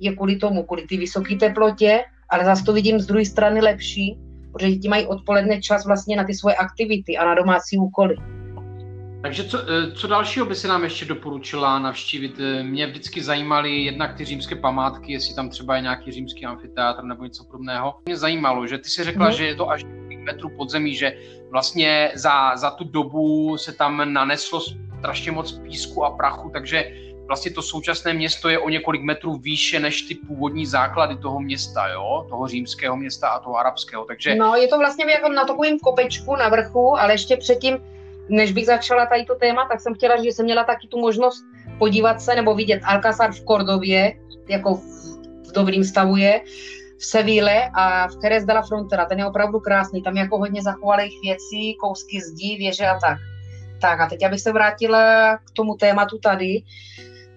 je 0.00 0.16
kvůli 0.16 0.36
tomu, 0.36 0.62
kvůli 0.62 0.82
ty 0.82 0.96
vysoké 0.96 1.36
teplotě, 1.36 2.04
ale 2.30 2.44
zase 2.44 2.64
to 2.64 2.72
vidím 2.72 3.00
z 3.00 3.06
druhé 3.06 3.24
strany 3.24 3.60
lepší, 3.60 4.18
protože 4.52 4.70
děti 4.70 4.88
mají 4.88 5.06
odpoledne 5.06 5.62
čas 5.62 5.86
vlastně 5.86 6.16
na 6.16 6.24
ty 6.24 6.34
svoje 6.34 6.56
aktivity 6.56 7.16
a 7.16 7.24
na 7.24 7.34
domácí 7.34 7.78
úkoly. 7.78 8.16
Takže 9.26 9.44
co, 9.44 9.58
eh, 9.58 9.92
co 9.92 10.06
dalšího 10.06 10.46
by 10.46 10.54
se 10.54 10.68
nám 10.68 10.84
ještě 10.84 11.04
doporučila 11.04 11.78
navštívit? 11.78 12.40
Eh, 12.40 12.62
mě 12.62 12.86
vždycky 12.86 13.22
zajímaly 13.22 13.76
jednak 13.76 14.16
ty 14.16 14.24
římské 14.24 14.56
památky, 14.56 15.12
jestli 15.12 15.34
tam 15.34 15.50
třeba 15.50 15.76
je 15.76 15.82
nějaký 15.82 16.12
římský 16.12 16.46
amfiteátr 16.46 17.04
nebo 17.04 17.24
něco 17.24 17.44
podobného. 17.44 17.94
Mě 18.06 18.16
zajímalo, 18.16 18.66
že 18.66 18.78
ty 18.78 18.88
si 18.88 19.04
řekla, 19.04 19.26
no. 19.26 19.32
že 19.32 19.46
je 19.46 19.54
to 19.54 19.70
až 19.70 19.84
metru 20.18 20.48
podzemí, 20.48 20.94
že 20.94 21.18
vlastně 21.50 22.10
za, 22.14 22.56
za 22.56 22.70
tu 22.70 22.84
dobu 22.84 23.56
se 23.58 23.72
tam 23.72 24.12
naneslo 24.12 24.60
strašně 24.98 25.32
moc 25.32 25.52
písku 25.52 26.04
a 26.04 26.10
prachu, 26.10 26.50
takže 26.52 26.92
vlastně 27.26 27.50
to 27.50 27.62
současné 27.62 28.14
město 28.14 28.48
je 28.48 28.58
o 28.58 28.68
několik 28.68 29.02
metrů 29.02 29.36
výše 29.36 29.80
než 29.80 30.02
ty 30.02 30.14
původní 30.14 30.66
základy 30.66 31.16
toho 31.16 31.40
města, 31.40 31.88
jo? 31.88 32.26
toho 32.28 32.48
římského 32.48 32.96
města 32.96 33.28
a 33.28 33.38
toho 33.38 33.56
arabského. 33.56 34.04
Takže... 34.04 34.34
No, 34.34 34.54
je 34.54 34.68
to 34.68 34.78
vlastně 34.78 35.04
jako 35.04 35.28
na 35.28 35.44
takovém 35.44 35.78
kopečku 35.78 36.36
na 36.36 36.48
vrchu, 36.48 36.98
ale 36.98 37.14
ještě 37.14 37.36
předtím 37.36 37.78
než 38.28 38.52
bych 38.52 38.66
začala 38.66 39.06
tady 39.06 39.24
to 39.24 39.34
téma, 39.34 39.68
tak 39.70 39.80
jsem 39.80 39.94
chtěla, 39.94 40.16
že 40.16 40.28
jsem 40.28 40.44
měla 40.44 40.64
taky 40.64 40.88
tu 40.88 41.00
možnost 41.00 41.44
podívat 41.78 42.20
se 42.20 42.34
nebo 42.34 42.54
vidět 42.54 42.80
Alcázar 42.84 43.32
v 43.32 43.44
Kordově, 43.44 44.12
jako 44.48 44.74
v, 44.74 44.82
v 45.48 45.52
dobrým 45.52 45.84
stavu 45.84 46.16
je, 46.16 46.40
v 46.98 47.04
Seville 47.04 47.70
a 47.74 48.08
v 48.08 48.12
Jerez 48.22 48.44
de 48.44 48.52
la 48.52 48.62
Frontera. 48.62 49.04
Ten 49.04 49.18
je 49.18 49.26
opravdu 49.26 49.60
krásný, 49.60 50.02
tam 50.02 50.16
je 50.16 50.22
jako 50.22 50.38
hodně 50.38 50.62
zachovalých 50.62 51.14
věcí, 51.22 51.76
kousky 51.80 52.20
zdí, 52.20 52.56
věže 52.56 52.86
a 52.86 52.98
tak. 52.98 53.18
Tak 53.80 54.00
a 54.00 54.06
teď 54.06 54.22
abych 54.22 54.40
se 54.40 54.52
vrátila 54.52 55.36
k 55.36 55.50
tomu 55.50 55.74
tématu 55.74 56.18
tady. 56.18 56.62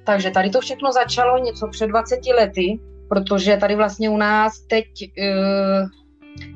Takže 0.03 0.31
tady 0.31 0.49
to 0.49 0.61
všechno 0.61 0.91
začalo 0.91 1.37
něco 1.37 1.67
před 1.67 1.87
20 1.87 2.19
lety, 2.37 2.79
protože 3.09 3.57
tady 3.57 3.75
vlastně 3.75 4.09
u 4.09 4.17
nás 4.17 4.59
teď 4.59 4.85
uh, 5.01 5.89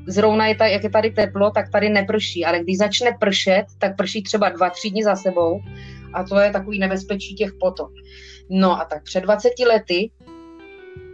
zrovna 0.06 0.46
je 0.46 0.54
ta, 0.54 0.66
jak 0.66 0.84
je 0.84 0.90
tady 0.90 1.10
teplo, 1.10 1.50
tak 1.50 1.70
tady 1.70 1.88
neprší, 1.88 2.44
ale 2.44 2.60
když 2.60 2.78
začne 2.78 3.10
pršet, 3.20 3.64
tak 3.78 3.96
prší 3.96 4.22
třeba 4.22 4.48
dva, 4.48 4.70
tři 4.70 4.90
dny 4.90 5.04
za 5.04 5.16
sebou 5.16 5.60
a 6.12 6.24
to 6.24 6.38
je 6.38 6.50
takový 6.50 6.78
nebezpečí 6.78 7.34
těch 7.34 7.50
potok. 7.60 7.90
No 8.50 8.80
a 8.80 8.84
tak 8.84 9.02
před 9.02 9.20
20 9.20 9.48
lety 9.68 10.10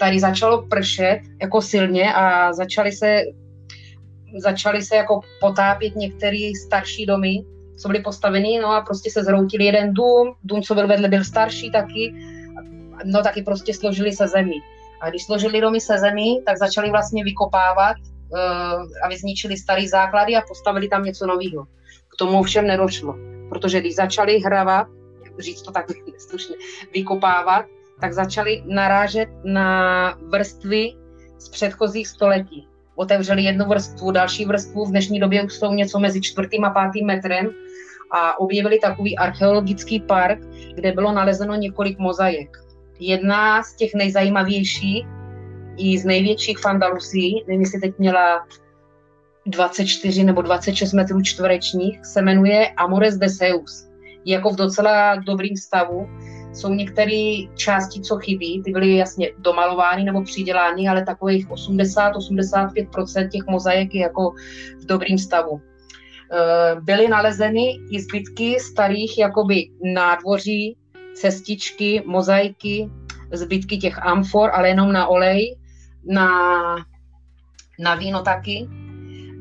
tady 0.01 0.21
začalo 0.21 0.63
pršet 0.63 1.21
jako 1.41 1.63
silně 1.63 2.15
a 2.15 2.53
začaly 2.53 2.93
se, 2.93 3.23
začaly 4.39 4.83
se 4.83 4.97
jako 4.97 5.21
potápět 5.41 5.97
některé 5.97 6.51
starší 6.67 7.07
domy, 7.07 7.45
co 7.79 7.89
byly 7.89 8.01
postaveny, 8.01 8.59
no 8.63 8.69
a 8.69 8.81
prostě 8.81 9.11
se 9.11 9.25
zhroutili 9.25 9.65
jeden 9.65 9.95
dům, 9.95 10.35
dům, 10.45 10.63
co 10.63 10.75
byl 10.75 10.89
vedle, 10.89 11.09
byl 11.09 11.25
starší 11.25 11.71
taky, 11.71 12.15
no 13.05 13.23
taky 13.23 13.43
prostě 13.43 13.75
složili 13.75 14.13
se 14.13 14.29
zemí. 14.29 14.61
A 15.01 15.11
když 15.11 15.25
složili 15.25 15.61
domy 15.61 15.81
se 15.81 15.99
zemí, 15.99 16.43
tak 16.47 16.59
začali 16.59 16.91
vlastně 16.91 17.25
vykopávat, 17.25 17.97
aby 19.05 19.17
zničili 19.17 19.57
staré 19.57 19.89
základy 19.89 20.37
a 20.37 20.43
postavili 20.49 20.89
tam 20.89 21.05
něco 21.05 21.27
nového. 21.27 21.65
K 22.09 22.17
tomu 22.19 22.43
všem 22.43 22.67
nedošlo, 22.67 23.15
protože 23.49 23.81
když 23.81 23.95
začali 23.95 24.41
hravat, 24.41 24.87
říct 25.39 25.63
to 25.63 25.73
tak 25.73 25.87
neslušně, 26.13 26.57
vykopávat, 26.95 27.65
tak 28.01 28.13
začali 28.13 28.63
narážet 28.67 29.29
na 29.45 30.19
vrstvy 30.29 30.93
z 31.39 31.49
předchozích 31.49 32.09
století. 32.09 32.67
Otevřeli 32.95 33.43
jednu 33.43 33.65
vrstvu, 33.65 34.11
další 34.11 34.45
vrstvu, 34.45 34.85
v 34.85 34.91
dnešní 34.91 35.21
době 35.21 35.43
už 35.43 35.55
jsou 35.55 35.73
něco 35.73 35.99
mezi 35.99 36.21
čtvrtým 36.21 36.65
a 36.65 36.71
pátým 36.71 37.07
metrem 37.07 37.51
a 38.11 38.41
objevili 38.41 38.79
takový 38.79 39.19
archeologický 39.19 40.01
park, 40.01 40.39
kde 40.75 40.93
bylo 40.93 41.13
nalezeno 41.13 41.55
několik 41.55 41.99
mozaik. 41.99 42.59
Jedna 42.99 43.63
z 43.63 43.77
těch 43.77 43.95
nejzajímavějších 43.95 45.07
i 45.77 45.99
z 45.99 46.05
největších 46.05 46.59
v 46.59 46.67
Andalusii, 46.67 47.35
nevím, 47.49 47.61
jestli 47.61 47.81
teď 47.81 47.99
měla 47.99 48.47
24 49.47 50.25
nebo 50.25 50.43
26 50.43 50.93
metrů 50.93 51.23
čtverečních, 51.23 52.07
se 52.07 52.23
jmenuje 52.23 52.69
Amores 52.69 53.17
de 53.17 53.29
Zeus. 53.29 53.89
Je 54.25 54.35
jako 54.35 54.51
v 54.51 54.57
docela 54.57 55.17
dobrým 55.17 55.57
stavu. 55.57 56.09
Jsou 56.53 56.75
některé 56.75 57.37
části, 57.55 58.01
co 58.01 58.17
chybí, 58.17 58.63
ty 58.63 58.73
byly 58.73 58.97
jasně 58.97 59.31
domalovány 59.39 60.05
nebo 60.05 60.23
přidělány, 60.23 60.89
ale 60.89 61.05
takových 61.05 61.49
80-85% 61.49 63.29
těch 63.29 63.47
mozaik 63.47 63.95
je 63.95 64.01
jako 64.01 64.31
v 64.83 64.87
dobrým 64.87 65.19
stavu. 65.19 65.61
Eh, 66.33 66.81
byly 66.81 67.09
nalezeny 67.09 67.79
i 67.91 68.01
zbytky 68.01 68.61
starých 68.61 69.19
jakoby 69.19 69.69
nádvoří, 69.95 70.77
cestičky, 71.15 72.03
mozaiky, 72.07 72.91
zbytky 73.33 73.79
těch 73.79 73.99
amfor, 73.99 74.51
ale 74.55 74.69
jenom 74.69 74.93
na 74.93 75.07
olej, 75.07 75.57
na, 76.05 76.31
na 77.79 77.95
víno 77.95 78.23
taky. 78.23 78.69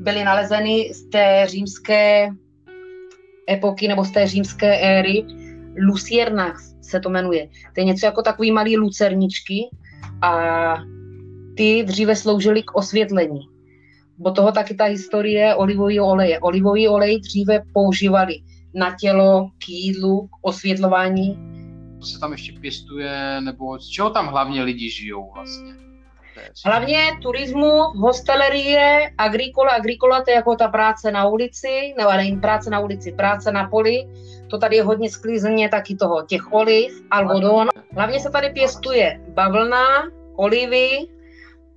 Byly 0.00 0.24
nalezeny 0.24 0.90
z 0.94 1.10
té 1.10 1.46
římské 1.46 2.28
epoky 3.50 3.88
nebo 3.88 4.04
z 4.04 4.10
té 4.10 4.26
římské 4.26 4.78
éry 4.78 5.24
Lucierna 5.78 6.54
se 6.80 7.00
to 7.00 7.10
jmenuje. 7.10 7.46
To 7.46 7.80
je 7.80 7.84
něco 7.84 8.06
jako 8.06 8.22
takový 8.22 8.52
malý 8.52 8.76
lucerničky 8.76 9.68
a 10.22 10.32
ty 11.56 11.84
dříve 11.84 12.16
sloužily 12.16 12.62
k 12.62 12.76
osvětlení. 12.76 13.40
Bo 14.18 14.30
toho 14.30 14.52
taky 14.52 14.74
ta 14.74 14.84
historie 14.84 15.54
olivový 15.54 16.00
oleje. 16.00 16.40
Olivový 16.40 16.88
olej 16.88 17.20
dříve 17.20 17.62
používali 17.74 18.34
na 18.74 18.96
tělo, 19.00 19.50
k 19.58 19.68
jídlu, 19.68 20.26
k 20.26 20.30
osvětlování. 20.42 21.38
Co 22.00 22.06
se 22.06 22.20
tam 22.20 22.32
ještě 22.32 22.52
pěstuje, 22.52 23.40
nebo 23.40 23.78
z 23.78 23.88
čeho 23.88 24.10
tam 24.10 24.26
hlavně 24.26 24.62
lidi 24.62 24.90
žijou 24.90 25.30
vlastně? 25.34 25.89
Hlavně 26.64 26.98
turismu, 27.22 27.82
hostelerie, 27.82 29.10
agrikola. 29.18 29.70
Agrikola 29.70 30.24
to 30.24 30.30
je 30.30 30.34
jako 30.34 30.56
ta 30.56 30.68
práce 30.68 31.10
na 31.10 31.28
ulici, 31.28 31.94
nebo 31.98 32.10
ne 32.10 32.40
práce 32.40 32.70
na 32.70 32.80
ulici, 32.80 33.12
práce 33.12 33.52
na 33.52 33.68
poli. 33.68 34.08
To 34.50 34.58
tady 34.58 34.76
je 34.76 34.82
hodně 34.82 35.10
sklízeně 35.10 35.68
taky 35.68 35.96
toho, 35.96 36.22
těch 36.22 36.52
oliv, 36.52 37.02
algodon. 37.10 37.68
Hlavně 37.94 38.20
se 38.20 38.30
tady 38.30 38.50
pěstuje 38.50 39.20
bavlna, 39.28 39.86
olivy, 40.36 40.90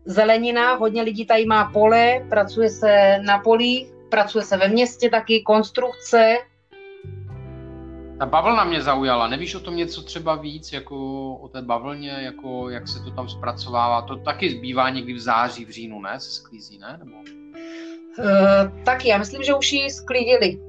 zelenina, 0.05 0.75
hodně 0.75 1.01
lidí 1.01 1.25
tady 1.25 1.45
má 1.45 1.69
pole, 1.73 2.25
pracuje 2.29 2.69
se 2.69 3.19
na 3.21 3.39
polích, 3.39 3.87
pracuje 4.09 4.43
se 4.43 4.57
ve 4.57 4.67
městě 4.67 5.09
taky, 5.09 5.41
konstrukce, 5.41 6.37
ta 8.23 8.29
bavlna 8.29 8.63
mě 8.63 8.81
zaujala. 8.81 9.27
Nevíš 9.27 9.55
o 9.55 9.59
tom 9.59 9.75
něco 9.75 10.01
třeba 10.01 10.35
víc, 10.35 10.73
jako 10.73 10.95
o 11.35 11.47
té 11.47 11.61
bavlně, 11.61 12.09
jako 12.09 12.69
jak 12.69 12.87
se 12.87 13.03
to 13.03 13.11
tam 13.11 13.29
zpracovává? 13.29 14.01
To 14.01 14.15
taky 14.15 14.49
zbývá 14.49 14.89
někdy 14.89 15.13
v 15.13 15.19
září, 15.19 15.65
v 15.65 15.69
říjnu, 15.69 16.01
ne? 16.01 16.19
Se 16.19 16.29
sklízí, 16.31 16.77
ne? 16.77 16.99
Nebo... 16.99 17.11
Uh, 18.19 18.83
taky, 18.83 19.09
já 19.09 19.17
myslím, 19.17 19.43
že 19.43 19.53
už 19.53 19.71
ji 19.71 19.89
sklidili. 19.89 20.59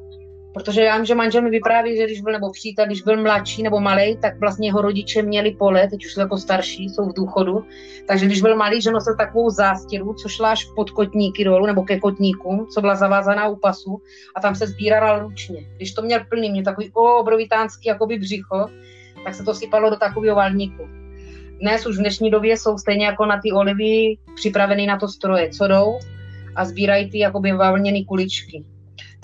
Protože 0.55 0.83
já 0.83 0.97
vím, 0.97 1.05
že 1.05 1.15
manžel 1.15 1.43
mi 1.43 1.51
vypráví, 1.51 1.97
že 1.97 2.05
když 2.05 2.21
byl 2.21 2.33
nebo 2.33 2.53
přítel, 2.53 2.87
když 2.87 3.03
byl 3.03 3.23
mladší 3.23 3.63
nebo 3.63 3.81
malý, 3.81 4.17
tak 4.17 4.41
vlastně 4.41 4.69
jeho 4.69 4.83
rodiče 4.83 5.23
měli 5.23 5.51
pole, 5.51 5.89
teď 5.89 6.05
už 6.05 6.13
jsou 6.13 6.21
jako 6.21 6.39
starší, 6.39 6.89
jsou 6.89 7.09
v 7.09 7.15
důchodu. 7.15 7.65
Takže 8.07 8.27
když 8.27 8.43
byl 8.43 8.57
malý, 8.57 8.83
že 8.83 8.91
nosil 8.91 9.17
takovou 9.17 9.51
zástěru, 9.51 10.15
co 10.15 10.29
šla 10.29 10.51
až 10.51 10.65
pod 10.77 10.91
kotníky 10.91 11.45
dolů 11.45 11.67
nebo 11.67 11.83
ke 11.83 12.01
kotníkům, 12.01 12.67
co 12.67 12.81
byla 12.81 12.95
zavázaná 12.95 13.49
u 13.49 13.57
pasu 13.57 14.03
a 14.37 14.41
tam 14.41 14.55
se 14.55 14.67
sbírala 14.67 15.19
ručně. 15.19 15.67
Když 15.77 15.93
to 15.93 16.03
měl 16.03 16.21
plný, 16.29 16.51
měl 16.51 16.65
takový 16.65 16.93
obrovitánský 17.21 17.89
jakoby 17.89 18.19
břicho, 18.19 18.67
tak 19.25 19.35
se 19.35 19.45
to 19.45 19.55
sypalo 19.55 19.91
do 19.91 19.97
takového 19.97 20.37
valníku. 20.37 20.89
Dnes 21.61 21.87
už 21.87 21.97
v 21.97 22.01
dnešní 22.01 22.31
době 22.31 22.57
jsou 22.57 22.79
stejně 22.79 23.07
jako 23.07 23.27
na 23.27 23.41
ty 23.43 23.53
olivy 23.53 24.17
připravený 24.35 24.87
na 24.87 24.99
to 24.99 25.09
stroje, 25.09 25.51
co 25.51 25.69
jdou 25.69 25.99
a 26.57 26.65
sbírají 26.65 27.11
ty 27.11 27.19
jakoby 27.19 27.53
vavlněné 27.53 28.05
kuličky 28.05 28.65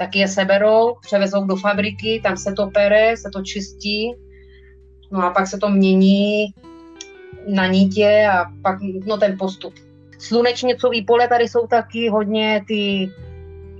tak 0.00 0.16
je 0.16 0.28
seberou, 0.28 0.94
převezou 1.02 1.44
do 1.44 1.56
fabriky, 1.56 2.20
tam 2.22 2.36
se 2.36 2.52
to 2.52 2.66
pere, 2.66 3.16
se 3.16 3.30
to 3.32 3.42
čistí, 3.42 4.14
no 5.12 5.24
a 5.24 5.30
pak 5.30 5.46
se 5.46 5.58
to 5.58 5.68
mění 5.68 6.46
na 7.46 7.66
nítě 7.66 8.28
a 8.32 8.44
pak 8.62 8.78
no 9.06 9.16
ten 9.16 9.36
postup. 9.38 9.74
Slunečnicový 10.18 11.04
pole 11.04 11.28
tady 11.28 11.48
jsou 11.48 11.66
taky 11.66 12.08
hodně 12.08 12.64
ty 12.68 13.10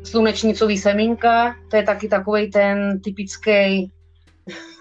slunečnicový 0.05 0.79
semínka, 0.79 1.57
to 1.71 1.77
je 1.77 1.83
taky 1.83 2.09
takový 2.09 2.51
ten 2.51 3.01
typický 3.01 3.91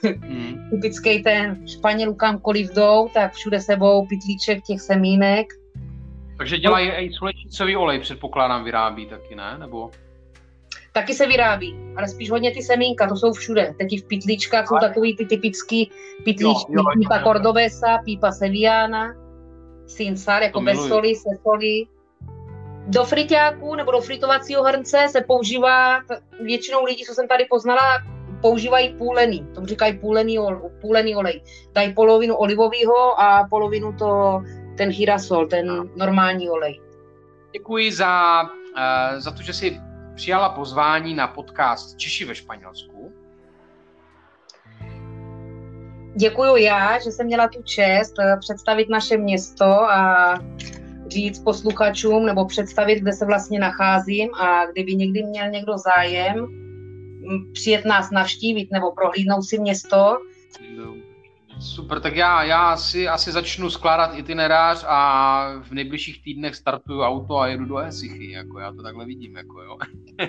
hmm. 0.03 0.69
typický 0.71 1.23
ten 1.23 1.67
Španělů 1.67 2.13
kamkoliv 2.13 2.69
jdou, 2.75 3.09
tak 3.13 3.33
všude 3.33 3.61
sebou 3.61 4.05
pitlíček 4.05 4.63
těch 4.63 4.81
semínek. 4.81 5.47
Takže 6.37 6.57
dělají 6.57 6.89
i 6.89 7.13
slunečnicový 7.13 7.75
olej, 7.75 7.99
předpokládám, 7.99 8.63
vyrábí 8.63 9.05
taky, 9.05 9.35
ne? 9.35 9.57
Nebo 9.59 9.91
taky 10.99 11.13
se 11.13 11.27
vyrábí, 11.27 11.79
ale 11.97 12.07
spíš 12.07 12.31
hodně 12.31 12.51
ty 12.51 12.61
semínka, 12.61 13.07
to 13.07 13.15
jsou 13.15 13.33
všude. 13.33 13.75
Teď 13.77 13.99
v 13.99 14.07
pytlíčkách 14.07 14.67
jsou 14.67 14.77
takový 14.81 15.15
ty 15.15 15.25
typický 15.25 15.91
pytlíčky, 16.25 16.73
jo, 16.73 16.83
jo, 16.83 16.99
pípa 16.99 17.17
jo, 17.17 17.23
cordobesa, 17.23 17.97
pípa 18.05 18.31
seviana, 18.31 19.13
sinsar, 19.87 20.43
jako 20.43 20.61
bez 20.61 20.87
soli, 20.87 21.15
se 21.15 21.29
soli. 21.43 21.85
Do 22.87 23.03
friťáku 23.03 23.75
nebo 23.75 23.91
do 23.91 24.01
fritovacího 24.01 24.63
hrnce 24.63 25.07
se 25.09 25.21
používá, 25.21 25.99
většinou 26.43 26.83
lidí, 26.83 27.03
co 27.03 27.13
jsem 27.13 27.27
tady 27.27 27.45
poznala, 27.49 28.03
používají 28.41 28.93
půlený, 28.93 29.47
tomu 29.55 29.67
říkají 29.67 29.97
půlený, 29.97 30.37
půlený 30.81 31.15
olej. 31.15 31.43
Dají 31.73 31.93
polovinu 31.93 32.35
olivového 32.35 33.21
a 33.21 33.47
polovinu 33.49 33.93
to, 33.93 34.41
ten 34.77 34.89
hirasol, 34.89 35.47
ten 35.47 35.89
normální 35.95 36.49
olej. 36.49 36.81
Děkuji 37.53 37.91
za, 37.91 38.43
uh, 38.43 39.19
za 39.19 39.31
to, 39.31 39.41
že 39.41 39.53
jsi 39.53 39.88
přijala 40.19 40.49
pozvání 40.49 41.13
na 41.13 41.27
podcast 41.27 41.97
Češi 41.97 42.25
ve 42.25 42.35
Španělsku. 42.35 43.13
Děkuji 46.15 46.55
já, 46.55 46.99
že 46.99 47.11
jsem 47.11 47.25
měla 47.25 47.47
tu 47.47 47.63
čest 47.63 48.19
eh, 48.19 48.37
představit 48.39 48.89
naše 48.89 49.17
město 49.17 49.65
a 49.65 50.33
říct 51.07 51.39
posluchačům 51.39 52.25
nebo 52.25 52.45
představit, 52.45 52.99
kde 52.99 53.13
se 53.13 53.25
vlastně 53.25 53.59
nacházím 53.59 54.35
a 54.35 54.65
kdyby 54.65 54.95
někdy 54.95 55.23
měl 55.23 55.49
někdo 55.49 55.73
zájem 55.77 56.47
přijet 57.53 57.85
nás 57.85 58.11
navštívit 58.11 58.71
nebo 58.71 58.91
prohlídnout 58.91 59.43
si 59.43 59.59
město, 59.59 60.17
Super, 61.59 61.99
tak 61.99 62.15
já, 62.15 62.43
já 62.43 62.77
si 62.77 63.07
asi 63.07 63.31
začnu 63.31 63.69
skládat 63.69 64.11
itinerář 64.15 64.85
a 64.87 65.53
v 65.61 65.71
nejbližších 65.71 66.23
týdnech 66.23 66.55
startuju 66.55 67.01
auto 67.01 67.37
a 67.37 67.47
jedu 67.47 67.65
do 67.65 67.77
Esichy, 67.77 68.31
jako 68.31 68.59
já 68.59 68.71
to 68.71 68.83
takhle 68.83 69.05
vidím, 69.05 69.37
jako 69.37 69.61
jo. 69.61 69.77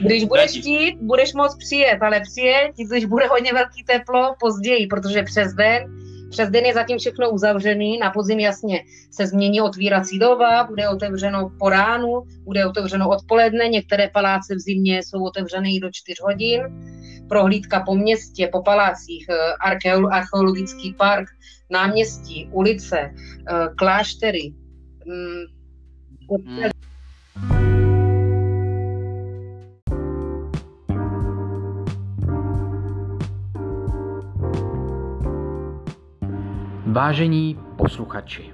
Když 0.00 0.24
budeš 0.24 0.50
chtít, 0.50 0.96
budeš 1.00 1.34
moc 1.34 1.56
přijet, 1.56 2.02
ale 2.02 2.20
přijet, 2.20 2.72
když 2.88 3.04
bude 3.04 3.26
hodně 3.26 3.52
velký 3.52 3.84
teplo, 3.84 4.34
později, 4.40 4.86
protože 4.86 5.22
přes 5.22 5.54
den 5.54 6.07
přes 6.30 6.50
den 6.50 6.64
je 6.64 6.74
zatím 6.74 6.98
všechno 6.98 7.30
uzavřený, 7.30 7.98
na 7.98 8.10
podzim 8.10 8.40
jasně 8.40 8.84
se 9.10 9.26
změní 9.26 9.60
otvírací 9.60 10.18
doba, 10.18 10.64
bude 10.64 10.88
otevřeno 10.88 11.50
po 11.58 11.68
ránu, 11.68 12.22
bude 12.44 12.66
otevřeno 12.66 13.08
odpoledne, 13.08 13.68
některé 13.68 14.08
paláce 14.08 14.54
v 14.54 14.58
zimě 14.58 15.02
jsou 15.02 15.24
otevřeny 15.24 15.76
i 15.76 15.80
do 15.80 15.88
4 15.92 16.16
hodin. 16.22 16.62
Prohlídka 17.28 17.80
po 17.80 17.94
městě, 17.94 18.48
po 18.52 18.62
palácích, 18.62 19.26
eh, 19.30 19.52
archeologický 20.10 20.94
park, 20.94 21.28
náměstí, 21.70 22.48
ulice, 22.52 22.98
eh, 22.98 23.68
kláštery. 23.76 24.52
Hmm. 25.06 25.58
Vážení 36.98 37.58
posluchači, 37.76 38.50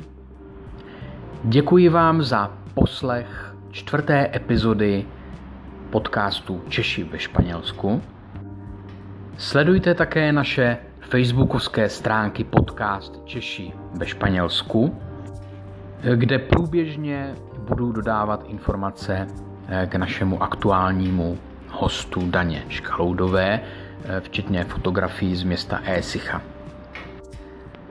děkuji 1.45 1.88
vám 1.88 2.22
za 2.22 2.51
poslech 2.74 3.57
čtvrté 3.70 4.30
epizody 4.36 5.05
podcastu 5.90 6.62
Češi 6.68 7.05
ve 7.05 7.18
Španělsku. 7.18 8.03
Sledujte 9.36 9.95
také 9.95 10.32
naše 10.32 10.76
facebookovské 11.01 11.88
stránky 11.88 12.45
podcast 12.45 13.24
Češi 13.24 13.72
ve 13.99 14.07
Španělsku, 14.07 14.99
kde 16.14 16.38
průběžně 16.38 17.34
budu 17.68 17.92
dodávat 17.92 18.45
informace 18.49 19.26
eh, 19.68 19.86
k 19.86 19.95
našemu 19.95 20.42
aktuálnímu 20.42 21.38
hostu 21.68 22.30
Daně 22.30 22.64
Škaloudové, 22.68 23.61
eh, 24.05 24.20
včetně 24.20 24.64
fotografií 24.64 25.36
z 25.36 25.42
města 25.45 25.80
Ésicha. 25.84 26.54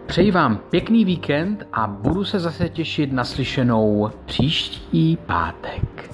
Přeji 0.06 0.32
vám 0.32 0.58
pěkný 0.58 1.06
víkend 1.06 1.68
a 1.74 1.88
budu 1.88 2.26
se 2.26 2.40
zase 2.40 2.70
těšit 2.70 3.12
na 3.14 3.24
slyšenou 3.24 4.12
příští 4.26 5.18
pátek. 5.26 6.10